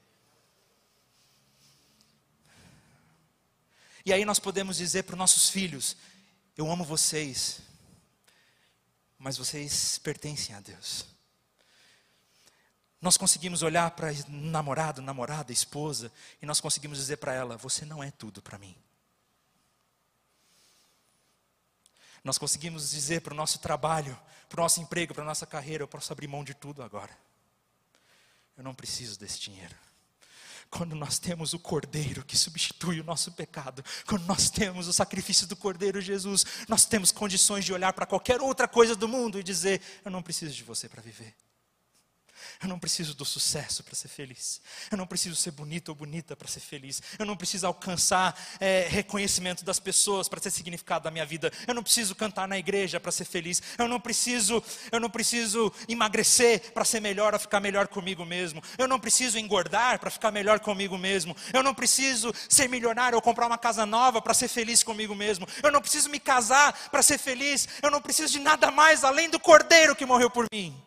E 4.06 4.14
aí 4.14 4.24
nós 4.24 4.40
podemos 4.40 4.78
dizer 4.78 5.04
para 5.04 5.14
os 5.14 5.20
nossos 5.20 5.50
filhos: 5.50 5.98
Eu 6.56 6.72
amo 6.72 6.84
vocês 6.84 7.60
mas 9.18 9.38
vocês 9.38 9.98
pertencem 10.00 10.56
a 10.56 10.60
Deus. 10.60 11.06
Nós 13.02 13.18
conseguimos 13.18 13.62
olhar 13.62 13.92
para 13.92 14.10
namorado, 14.28 15.02
namorada, 15.02 15.52
esposa, 15.52 16.12
e 16.42 16.46
nós 16.46 16.60
conseguimos 16.60 16.98
dizer 16.98 17.18
para 17.18 17.34
ela: 17.34 17.58
Você 17.58 17.86
não 17.86 18.04
é 18.04 18.12
tudo 18.12 18.42
para 18.42 18.58
mim. 18.58 18.76
Nós 22.24 22.38
conseguimos 22.38 22.90
dizer 22.90 23.22
para 23.22 23.34
o 23.34 23.38
nosso 23.38 23.60
trabalho, 23.60 24.20
para 24.50 24.60
o 24.60 24.64
nosso 24.64 24.82
emprego, 24.82 25.14
para 25.14 25.24
a 25.24 25.28
nossa 25.28 25.46
carreira: 25.46 25.84
Eu 25.84 25.88
posso 25.88 26.12
abrir 26.12 26.28
mão 26.28 26.44
de 26.44 26.54
tudo 26.54 26.84
agora. 26.84 27.16
Eu 28.58 28.64
não 28.64 28.74
preciso 28.74 29.20
desse 29.20 29.40
dinheiro 29.40 29.87
quando 30.70 30.96
nós 30.96 31.20
temos 31.20 31.54
o 31.54 31.60
Cordeiro 31.60 32.24
que 32.24 32.38
substitui 32.38 33.00
o 33.00 33.04
nosso 33.04 33.32
pecado, 33.32 33.84
quando 34.06 34.26
nós 34.26 34.50
temos 34.50 34.88
o 34.88 34.94
sacrifício 34.94 35.48
do 35.48 35.56
Cordeiro 35.56 36.02
Jesus, 36.02 36.46
nós 36.68 36.86
temos 36.86 37.12
condições 37.12 37.66
de 37.66 37.74
olhar 37.74 37.94
para 37.94 38.06
qualquer 38.06 38.42
outra 38.42 38.68
coisa 38.68 38.96
do 38.96 39.08
mundo 39.08 39.40
e 39.40 39.44
dizer: 39.44 39.82
Eu 40.04 40.12
não 40.12 40.22
preciso 40.22 40.54
de 40.54 40.64
você 40.64 40.88
para 40.88 41.02
viver. 41.02 41.34
Eu 42.62 42.68
não 42.68 42.80
preciso 42.80 43.14
do 43.14 43.24
sucesso 43.24 43.84
para 43.84 43.94
ser 43.94 44.08
feliz. 44.08 44.62
Eu 44.92 44.98
não 44.98 45.06
preciso 45.06 45.36
ser 45.36 45.52
bonito 45.52 45.90
ou 45.90 45.96
bonita 45.96 46.36
para 46.36 46.48
ser 46.48 46.60
feliz. 46.60 47.02
Eu 47.20 47.26
não 47.26 47.38
preciso 47.38 47.68
alcançar 47.68 48.36
é, 48.60 48.88
reconhecimento 48.90 49.64
das 49.64 49.80
pessoas 49.80 50.28
para 50.28 50.42
ser 50.42 50.52
significado 50.52 51.04
da 51.04 51.12
minha 51.12 51.26
vida. 51.26 51.52
Eu 51.68 51.76
não 51.76 51.84
preciso 51.84 52.16
cantar 52.16 52.48
na 52.48 52.58
igreja 52.58 53.00
para 53.00 53.12
ser 53.12 53.26
feliz. 53.26 53.62
Eu 53.78 53.88
não 53.88 54.00
preciso, 54.00 54.64
eu 54.92 55.00
não 55.00 55.10
preciso 55.10 55.72
emagrecer 55.88 56.72
para 56.72 56.84
ser 56.84 57.00
melhor 57.00 57.34
ou 57.34 57.40
ficar 57.40 57.60
melhor 57.60 57.88
comigo 57.88 58.26
mesmo. 58.26 58.62
Eu 58.78 58.88
não 58.88 59.00
preciso 59.00 59.38
engordar 59.38 60.00
para 60.00 60.10
ficar 60.10 60.32
melhor 60.32 60.60
comigo 60.60 60.98
mesmo. 60.98 61.36
Eu 61.54 61.62
não 61.62 61.76
preciso 61.76 62.34
ser 62.50 62.68
milionário 62.68 63.16
ou 63.16 63.22
comprar 63.22 63.46
uma 63.46 63.58
casa 63.58 63.86
nova 63.86 64.22
para 64.22 64.34
ser 64.34 64.48
feliz 64.48 64.82
comigo 64.82 65.14
mesmo. 65.14 65.48
Eu 65.62 65.72
não 65.72 65.82
preciso 65.82 66.10
me 66.10 66.20
casar 66.20 66.90
para 66.90 67.04
ser 67.04 67.18
feliz. 67.18 67.68
Eu 67.84 67.92
não 67.92 68.02
preciso 68.02 68.34
de 68.34 68.40
nada 68.40 68.72
mais 68.72 69.04
além 69.04 69.30
do 69.30 69.40
Cordeiro 69.40 69.96
que 69.96 70.06
morreu 70.06 70.30
por 70.30 70.48
mim. 70.52 70.87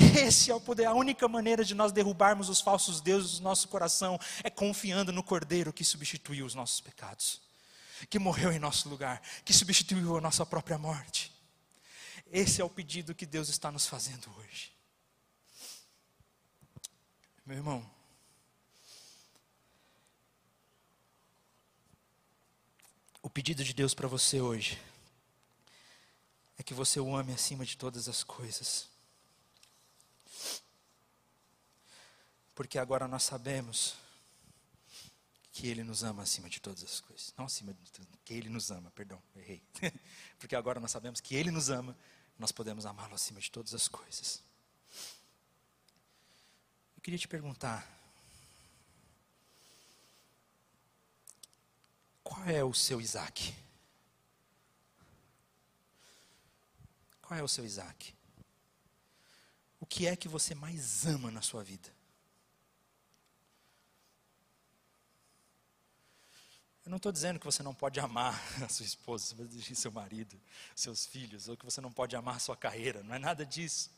Esse 0.26 0.50
é 0.50 0.54
o 0.54 0.60
poder, 0.60 0.86
a 0.86 0.94
única 0.94 1.28
maneira 1.28 1.64
de 1.64 1.74
nós 1.74 1.92
derrubarmos 1.92 2.48
os 2.48 2.60
falsos 2.60 3.00
deuses 3.00 3.38
do 3.38 3.44
nosso 3.44 3.68
coração 3.68 4.18
é 4.42 4.50
confiando 4.50 5.12
no 5.12 5.22
Cordeiro 5.22 5.72
que 5.72 5.84
substituiu 5.84 6.46
os 6.46 6.54
nossos 6.54 6.80
pecados, 6.80 7.40
que 8.08 8.18
morreu 8.18 8.50
em 8.50 8.58
nosso 8.58 8.88
lugar, 8.88 9.20
que 9.44 9.52
substituiu 9.52 10.16
a 10.16 10.20
nossa 10.20 10.46
própria 10.46 10.78
morte. 10.78 11.32
Esse 12.32 12.60
é 12.60 12.64
o 12.64 12.70
pedido 12.70 13.14
que 13.14 13.26
Deus 13.26 13.48
está 13.48 13.70
nos 13.70 13.86
fazendo 13.86 14.30
hoje. 14.38 14.72
Meu 17.44 17.56
irmão, 17.56 17.90
o 23.20 23.28
pedido 23.28 23.64
de 23.64 23.74
Deus 23.74 23.92
para 23.92 24.06
você 24.06 24.40
hoje 24.40 24.80
é 26.56 26.62
que 26.62 26.72
você 26.72 27.00
o 27.00 27.16
ame 27.16 27.32
acima 27.32 27.66
de 27.66 27.76
todas 27.76 28.08
as 28.08 28.22
coisas. 28.22 28.89
Porque 32.60 32.78
agora 32.78 33.08
nós 33.08 33.22
sabemos 33.22 33.94
que 35.50 35.66
Ele 35.66 35.82
nos 35.82 36.04
ama 36.04 36.24
acima 36.24 36.46
de 36.46 36.60
todas 36.60 36.84
as 36.84 37.00
coisas. 37.00 37.32
Não 37.34 37.46
acima 37.46 37.72
de 37.72 37.90
tudo, 37.90 38.06
que 38.22 38.34
Ele 38.34 38.50
nos 38.50 38.70
ama, 38.70 38.90
perdão, 38.90 39.18
errei. 39.34 39.62
porque 40.38 40.54
agora 40.54 40.78
nós 40.78 40.90
sabemos 40.90 41.22
que 41.22 41.34
Ele 41.34 41.50
nos 41.50 41.70
ama, 41.70 41.96
nós 42.38 42.52
podemos 42.52 42.84
amá-lo 42.84 43.14
acima 43.14 43.40
de 43.40 43.50
todas 43.50 43.72
as 43.72 43.88
coisas. 43.88 44.42
Eu 46.94 47.00
queria 47.00 47.18
te 47.18 47.26
perguntar: 47.26 47.88
qual 52.22 52.44
é 52.44 52.62
o 52.62 52.74
seu 52.74 53.00
Isaac? 53.00 53.54
Qual 57.22 57.40
é 57.40 57.42
o 57.42 57.48
seu 57.48 57.64
Isaac? 57.64 58.14
O 59.80 59.86
que 59.86 60.06
é 60.06 60.14
que 60.14 60.28
você 60.28 60.54
mais 60.54 61.06
ama 61.06 61.30
na 61.30 61.40
sua 61.40 61.64
vida? 61.64 61.98
Eu 66.90 66.92
não 66.92 66.96
estou 66.96 67.12
dizendo 67.12 67.38
que 67.38 67.46
você 67.46 67.62
não 67.62 67.72
pode 67.72 68.00
amar 68.00 68.34
a 68.64 68.68
sua 68.68 68.84
esposa, 68.84 69.36
seu 69.76 69.92
marido, 69.92 70.36
seus 70.74 71.06
filhos, 71.06 71.46
ou 71.46 71.56
que 71.56 71.64
você 71.64 71.80
não 71.80 71.92
pode 71.92 72.16
amar 72.16 72.34
a 72.34 72.40
sua 72.40 72.56
carreira, 72.56 73.00
não 73.04 73.14
é 73.14 73.18
nada 73.20 73.46
disso. 73.46 73.92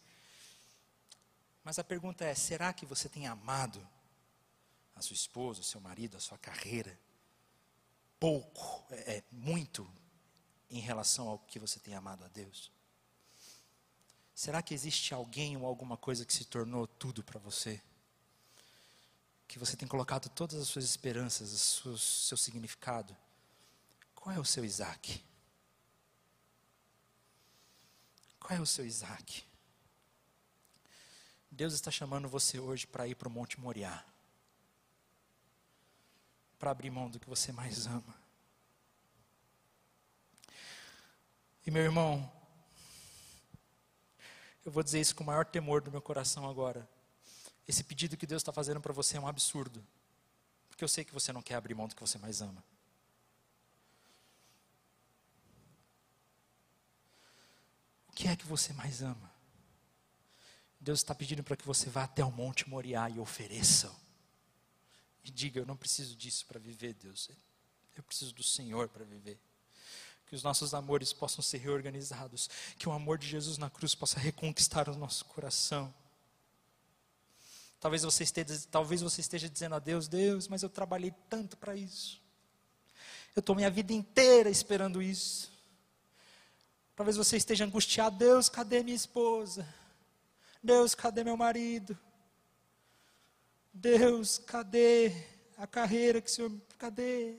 Mas 1.64 1.78
a 1.78 1.84
pergunta 1.84 2.22
é: 2.22 2.34
será 2.34 2.70
que 2.70 2.84
você 2.84 3.08
tem 3.08 3.26
amado 3.26 3.80
a 4.94 5.00
sua 5.00 5.14
esposa, 5.14 5.62
o 5.62 5.64
seu 5.64 5.80
marido, 5.80 6.18
a 6.18 6.20
sua 6.20 6.36
carreira? 6.36 7.00
Pouco, 8.20 8.84
é, 8.90 9.16
é 9.16 9.24
muito, 9.32 9.90
em 10.68 10.80
relação 10.80 11.30
ao 11.30 11.38
que 11.38 11.58
você 11.58 11.80
tem 11.80 11.94
amado 11.94 12.22
a 12.26 12.28
Deus? 12.28 12.70
Será 14.34 14.60
que 14.60 14.74
existe 14.74 15.14
alguém 15.14 15.56
ou 15.56 15.64
alguma 15.64 15.96
coisa 15.96 16.26
que 16.26 16.32
se 16.34 16.44
tornou 16.44 16.86
tudo 16.86 17.24
para 17.24 17.40
você? 17.40 17.80
Que 19.52 19.58
você 19.58 19.76
tem 19.76 19.86
colocado 19.86 20.30
todas 20.30 20.58
as 20.58 20.66
suas 20.66 20.86
esperanças, 20.86 21.84
o 21.84 21.98
seu 21.98 22.38
significado, 22.38 23.14
qual 24.14 24.34
é 24.34 24.40
o 24.40 24.44
seu 24.46 24.64
Isaac? 24.64 25.22
Qual 28.40 28.58
é 28.58 28.62
o 28.62 28.64
seu 28.64 28.86
Isaac? 28.86 29.44
Deus 31.50 31.74
está 31.74 31.90
chamando 31.90 32.30
você 32.30 32.58
hoje 32.58 32.86
para 32.86 33.06
ir 33.06 33.14
para 33.14 33.28
o 33.28 33.30
Monte 33.30 33.60
Moriá, 33.60 34.02
para 36.58 36.70
abrir 36.70 36.88
mão 36.88 37.10
do 37.10 37.20
que 37.20 37.28
você 37.28 37.52
mais 37.52 37.86
ama. 37.86 38.16
E 41.66 41.70
meu 41.70 41.82
irmão, 41.82 42.32
eu 44.64 44.72
vou 44.72 44.82
dizer 44.82 45.02
isso 45.02 45.14
com 45.14 45.22
o 45.22 45.26
maior 45.26 45.44
temor 45.44 45.82
do 45.82 45.90
meu 45.90 46.00
coração 46.00 46.48
agora. 46.48 46.88
Esse 47.66 47.84
pedido 47.84 48.16
que 48.16 48.26
Deus 48.26 48.42
está 48.42 48.52
fazendo 48.52 48.80
para 48.80 48.92
você 48.92 49.16
é 49.16 49.20
um 49.20 49.26
absurdo. 49.26 49.84
Porque 50.68 50.82
eu 50.82 50.88
sei 50.88 51.04
que 51.04 51.14
você 51.14 51.32
não 51.32 51.42
quer 51.42 51.54
abrir 51.54 51.74
mão 51.74 51.86
do 51.86 51.94
que 51.94 52.00
você 52.00 52.18
mais 52.18 52.42
ama. 52.42 52.64
O 58.08 58.12
que 58.12 58.28
é 58.28 58.36
que 58.36 58.46
você 58.46 58.72
mais 58.72 59.02
ama? 59.02 59.32
Deus 60.78 60.98
está 60.98 61.14
pedindo 61.14 61.44
para 61.44 61.56
que 61.56 61.64
você 61.64 61.88
vá 61.88 62.04
até 62.04 62.24
o 62.24 62.30
Monte 62.30 62.68
Moriá 62.68 63.08
e 63.08 63.20
ofereça. 63.20 63.94
E 65.24 65.30
diga: 65.30 65.60
Eu 65.60 65.66
não 65.66 65.76
preciso 65.76 66.16
disso 66.16 66.44
para 66.46 66.58
viver, 66.58 66.94
Deus. 66.94 67.30
Eu 67.96 68.02
preciso 68.02 68.34
do 68.34 68.42
Senhor 68.42 68.88
para 68.88 69.04
viver. 69.04 69.38
Que 70.26 70.34
os 70.34 70.42
nossos 70.42 70.74
amores 70.74 71.12
possam 71.12 71.42
ser 71.42 71.58
reorganizados. 71.58 72.50
Que 72.78 72.88
o 72.88 72.92
amor 72.92 73.18
de 73.18 73.28
Jesus 73.28 73.58
na 73.58 73.70
cruz 73.70 73.94
possa 73.94 74.18
reconquistar 74.18 74.88
o 74.88 74.96
nosso 74.96 75.24
coração. 75.26 75.94
Talvez 77.82 78.04
você 78.04 78.22
esteja, 78.22 78.62
talvez 78.70 79.00
você 79.00 79.20
esteja 79.20 79.48
dizendo 79.48 79.74
a 79.74 79.80
Deus: 79.80 80.06
Deus, 80.06 80.46
mas 80.46 80.62
eu 80.62 80.68
trabalhei 80.68 81.12
tanto 81.28 81.56
para 81.56 81.74
isso. 81.74 82.22
Eu 83.34 83.40
estou 83.40 83.56
minha 83.56 83.68
vida 83.68 83.92
inteira 83.92 84.48
esperando 84.48 85.02
isso. 85.02 85.50
Talvez 86.94 87.16
você 87.16 87.36
esteja 87.36 87.64
angustiado: 87.64 88.16
Deus, 88.16 88.48
cadê 88.48 88.84
minha 88.84 88.94
esposa? 88.94 89.66
Deus, 90.62 90.94
cadê 90.94 91.24
meu 91.24 91.36
marido? 91.36 91.98
Deus, 93.72 94.38
cadê 94.38 95.12
a 95.58 95.66
carreira 95.66 96.20
que 96.20 96.30
o 96.30 96.32
Senhor. 96.32 96.52
Cadê? 96.78 97.34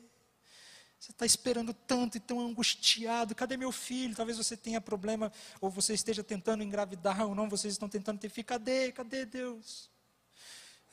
Você 0.99 1.11
está 1.11 1.25
esperando 1.25 1.73
tanto 1.73 2.17
e 2.17 2.19
tão 2.19 2.41
angustiado. 2.41 3.33
Cadê 3.33 3.55
meu 3.55 3.71
filho? 3.71 4.13
Talvez 4.13 4.37
você 4.37 4.57
tenha 4.57 4.81
problema, 4.81 5.31
ou 5.61 5.69
você 5.69 5.93
esteja 5.93 6.21
tentando 6.21 6.63
engravidar, 6.63 7.25
ou 7.25 7.33
não, 7.33 7.47
vocês 7.47 7.75
estão 7.75 7.87
tentando 7.87 8.19
ter 8.19 8.27
filho. 8.27 8.45
Cadê? 8.45 8.91
Cadê 8.91 9.25
Deus? 9.25 9.92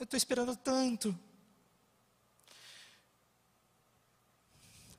Eu 0.01 0.05
estou 0.05 0.17
esperando 0.17 0.57
tanto. 0.57 1.15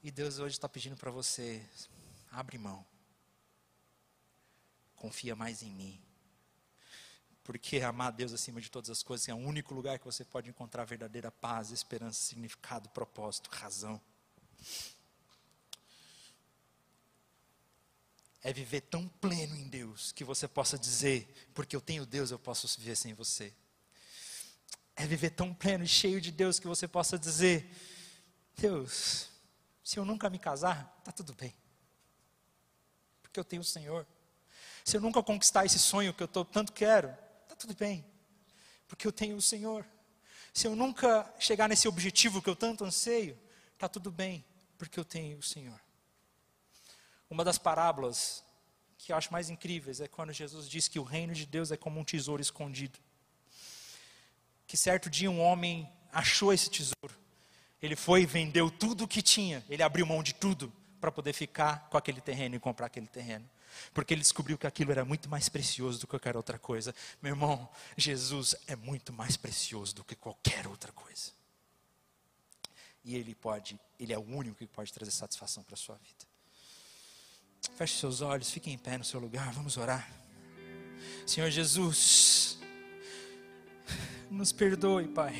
E 0.03 0.11
Deus 0.11 0.37
hoje 0.37 0.53
está 0.53 0.69
pedindo 0.69 0.95
para 0.95 1.09
você: 1.09 1.67
abre 2.31 2.59
mão. 2.59 2.85
Confia 4.95 5.35
mais 5.35 5.63
em 5.63 5.71
mim. 5.71 5.99
Porque 7.43 7.81
amar 7.81 8.11
Deus 8.11 8.31
acima 8.31 8.61
de 8.61 8.69
todas 8.69 8.91
as 8.91 9.01
coisas 9.01 9.27
é 9.27 9.33
o 9.33 9.37
único 9.37 9.73
lugar 9.73 9.97
que 9.97 10.05
você 10.05 10.23
pode 10.23 10.51
encontrar 10.51 10.85
verdadeira 10.85 11.31
paz, 11.31 11.71
esperança, 11.71 12.21
significado, 12.21 12.87
propósito, 12.89 13.49
razão. 13.49 13.99
É 18.43 18.53
viver 18.53 18.81
tão 18.81 19.07
pleno 19.07 19.55
em 19.55 19.67
Deus 19.67 20.11
que 20.11 20.23
você 20.23 20.47
possa 20.47 20.77
dizer, 20.77 21.49
porque 21.55 21.75
eu 21.75 21.81
tenho 21.81 22.05
Deus, 22.05 22.29
eu 22.29 22.37
posso 22.37 22.67
viver 22.79 22.95
sem 22.95 23.15
você. 23.15 23.51
É 24.95 25.05
viver 25.05 25.31
tão 25.31 25.53
pleno 25.53 25.83
e 25.83 25.87
cheio 25.87 26.21
de 26.21 26.31
Deus 26.31 26.59
que 26.59 26.67
você 26.67 26.87
possa 26.87 27.17
dizer: 27.17 27.69
Deus, 28.57 29.29
se 29.83 29.97
eu 29.97 30.05
nunca 30.05 30.29
me 30.29 30.37
casar, 30.37 30.95
está 30.99 31.11
tudo 31.11 31.33
bem, 31.33 31.55
porque 33.21 33.39
eu 33.39 33.43
tenho 33.43 33.61
o 33.61 33.65
Senhor. 33.65 34.05
Se 34.83 34.97
eu 34.97 35.01
nunca 35.01 35.21
conquistar 35.21 35.65
esse 35.65 35.79
sonho 35.79 36.13
que 36.13 36.23
eu 36.23 36.27
tô, 36.27 36.43
tanto 36.43 36.73
quero, 36.73 37.15
tudo 37.61 37.75
bem, 37.75 38.03
porque 38.87 39.05
eu 39.05 39.11
tenho 39.11 39.37
o 39.37 39.41
Senhor. 39.41 39.85
Se 40.51 40.67
eu 40.67 40.75
nunca 40.75 41.31
chegar 41.37 41.69
nesse 41.69 41.87
objetivo 41.87 42.41
que 42.41 42.49
eu 42.49 42.55
tanto 42.55 42.83
anseio, 42.83 43.39
está 43.73 43.87
tudo 43.87 44.11
bem, 44.11 44.43
porque 44.79 44.99
eu 44.99 45.05
tenho 45.05 45.37
o 45.37 45.43
Senhor. 45.43 45.79
Uma 47.29 47.45
das 47.45 47.59
parábolas 47.59 48.43
que 48.97 49.11
eu 49.11 49.15
acho 49.15 49.31
mais 49.31 49.49
incríveis 49.49 50.01
é 50.01 50.07
quando 50.07 50.33
Jesus 50.33 50.67
diz 50.67 50.87
que 50.87 50.99
o 50.99 51.03
reino 51.03 51.33
de 51.33 51.45
Deus 51.45 51.71
é 51.71 51.77
como 51.77 51.99
um 51.99 52.03
tesouro 52.03 52.41
escondido. 52.41 52.99
Que 54.71 54.77
certo 54.77 55.09
dia 55.09 55.29
um 55.29 55.41
homem 55.41 55.85
achou 56.13 56.53
esse 56.53 56.69
tesouro. 56.69 57.13
Ele 57.81 57.93
foi 57.93 58.21
e 58.21 58.25
vendeu 58.25 58.71
tudo 58.71 59.03
o 59.03 59.07
que 59.07 59.21
tinha. 59.21 59.61
Ele 59.69 59.83
abriu 59.83 60.05
mão 60.05 60.23
de 60.23 60.33
tudo 60.33 60.71
para 60.97 61.11
poder 61.11 61.33
ficar 61.33 61.89
com 61.89 61.97
aquele 61.97 62.21
terreno 62.21 62.55
e 62.55 62.59
comprar 62.59 62.85
aquele 62.85 63.07
terreno 63.07 63.45
porque 63.93 64.13
ele 64.13 64.21
descobriu 64.21 64.57
que 64.57 64.65
aquilo 64.65 64.91
era 64.91 65.03
muito 65.03 65.29
mais 65.29 65.49
precioso 65.49 65.99
do 65.99 66.07
que 66.07 66.11
qualquer 66.11 66.37
outra 66.37 66.57
coisa. 66.57 66.95
Meu 67.21 67.33
irmão, 67.33 67.69
Jesus 67.97 68.55
é 68.65 68.75
muito 68.77 69.11
mais 69.11 69.35
precioso 69.35 69.93
do 69.93 70.05
que 70.05 70.15
qualquer 70.15 70.65
outra 70.65 70.93
coisa. 70.93 71.31
E 73.03 73.17
ele 73.17 73.35
pode, 73.35 73.77
ele 73.99 74.13
é 74.13 74.17
o 74.17 74.21
único 74.21 74.55
que 74.55 74.67
pode 74.67 74.93
trazer 74.93 75.11
satisfação 75.11 75.63
para 75.63 75.73
a 75.73 75.77
sua 75.77 75.95
vida. 75.97 76.25
Feche 77.75 77.97
seus 77.97 78.21
olhos, 78.21 78.49
fique 78.49 78.71
em 78.71 78.77
pé 78.77 78.97
no 78.97 79.03
seu 79.03 79.19
lugar, 79.19 79.51
vamos 79.51 79.75
orar. 79.75 80.09
Senhor 81.27 81.49
Jesus, 81.49 82.57
nos 84.31 84.53
perdoe, 84.53 85.09
Pai, 85.09 85.35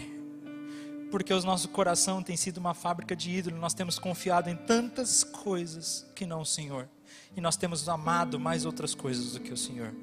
porque 1.10 1.34
o 1.34 1.42
nosso 1.44 1.70
coração 1.70 2.22
tem 2.22 2.36
sido 2.36 2.58
uma 2.58 2.74
fábrica 2.74 3.16
de 3.16 3.32
ídolo, 3.32 3.58
nós 3.58 3.74
temos 3.74 3.98
confiado 3.98 4.50
em 4.50 4.56
tantas 4.56 5.24
coisas 5.24 6.06
que 6.14 6.26
não 6.26 6.42
o 6.42 6.46
Senhor 6.46 6.90
e 7.36 7.40
nós 7.40 7.56
temos 7.56 7.88
amado 7.88 8.38
mais 8.38 8.66
outras 8.66 8.94
coisas 8.94 9.32
do 9.32 9.40
que 9.40 9.54
o 9.54 9.58
Senhor. 9.58 9.94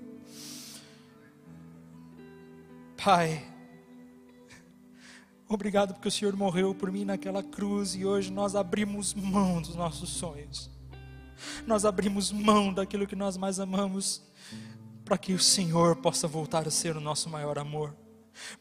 Pai, 3.04 3.46
obrigado 5.46 5.92
porque 5.92 6.08
o 6.08 6.12
Senhor 6.12 6.34
morreu 6.34 6.74
por 6.74 6.90
mim 6.90 7.04
naquela 7.04 7.42
cruz 7.42 7.94
e 7.94 8.06
hoje 8.06 8.32
nós 8.32 8.56
abrimos 8.56 9.12
mão 9.12 9.60
dos 9.60 9.74
nossos 9.74 10.08
sonhos. 10.08 10.70
Nós 11.66 11.84
abrimos 11.84 12.32
mão 12.32 12.72
daquilo 12.72 13.06
que 13.06 13.14
nós 13.14 13.36
mais 13.36 13.60
amamos 13.60 14.22
para 15.04 15.18
que 15.18 15.34
o 15.34 15.38
Senhor 15.38 15.96
possa 15.96 16.26
voltar 16.26 16.66
a 16.66 16.70
ser 16.70 16.96
o 16.96 17.00
nosso 17.00 17.28
maior 17.28 17.58
amor 17.58 17.94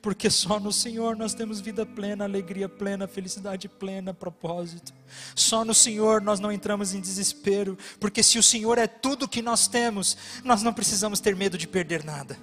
porque 0.01 0.29
só 0.29 0.59
no 0.59 0.71
Senhor 0.71 1.15
nós 1.15 1.33
temos 1.33 1.59
vida 1.59 1.85
plena, 1.85 2.23
alegria 2.23 2.67
plena, 2.67 3.07
felicidade 3.07 3.67
plena, 3.67 4.13
propósito. 4.13 4.93
Só 5.35 5.63
no 5.63 5.73
Senhor 5.73 6.21
nós 6.21 6.39
não 6.39 6.51
entramos 6.51 6.93
em 6.93 7.01
desespero, 7.01 7.77
porque 7.99 8.21
se 8.23 8.37
o 8.37 8.43
Senhor 8.43 8.77
é 8.77 8.87
tudo 8.87 9.27
que 9.27 9.41
nós 9.41 9.67
temos, 9.67 10.17
nós 10.43 10.63
não 10.63 10.73
precisamos 10.73 11.19
ter 11.19 11.35
medo 11.35 11.57
de 11.57 11.67
perder 11.67 12.03
nada. 12.03 12.37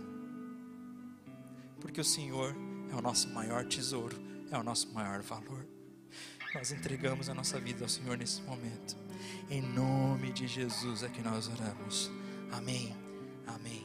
Porque 1.80 2.00
o 2.00 2.04
Senhor 2.04 2.54
é 2.92 2.94
o 2.96 3.02
nosso 3.02 3.28
maior 3.30 3.64
tesouro, 3.64 4.16
é 4.50 4.58
o 4.58 4.62
nosso 4.62 4.92
maior 4.92 5.22
valor. 5.22 5.66
Nós 6.54 6.70
entregamos 6.70 7.28
a 7.28 7.34
nossa 7.34 7.58
vida 7.58 7.84
ao 7.84 7.88
Senhor 7.88 8.16
nesse 8.16 8.40
momento. 8.42 8.96
Em 9.50 9.60
nome 9.60 10.32
de 10.32 10.46
Jesus 10.46 11.02
é 11.02 11.08
que 11.08 11.20
nós 11.20 11.48
oramos. 11.48 12.10
Amém. 12.52 12.94
Amém. 13.46 13.83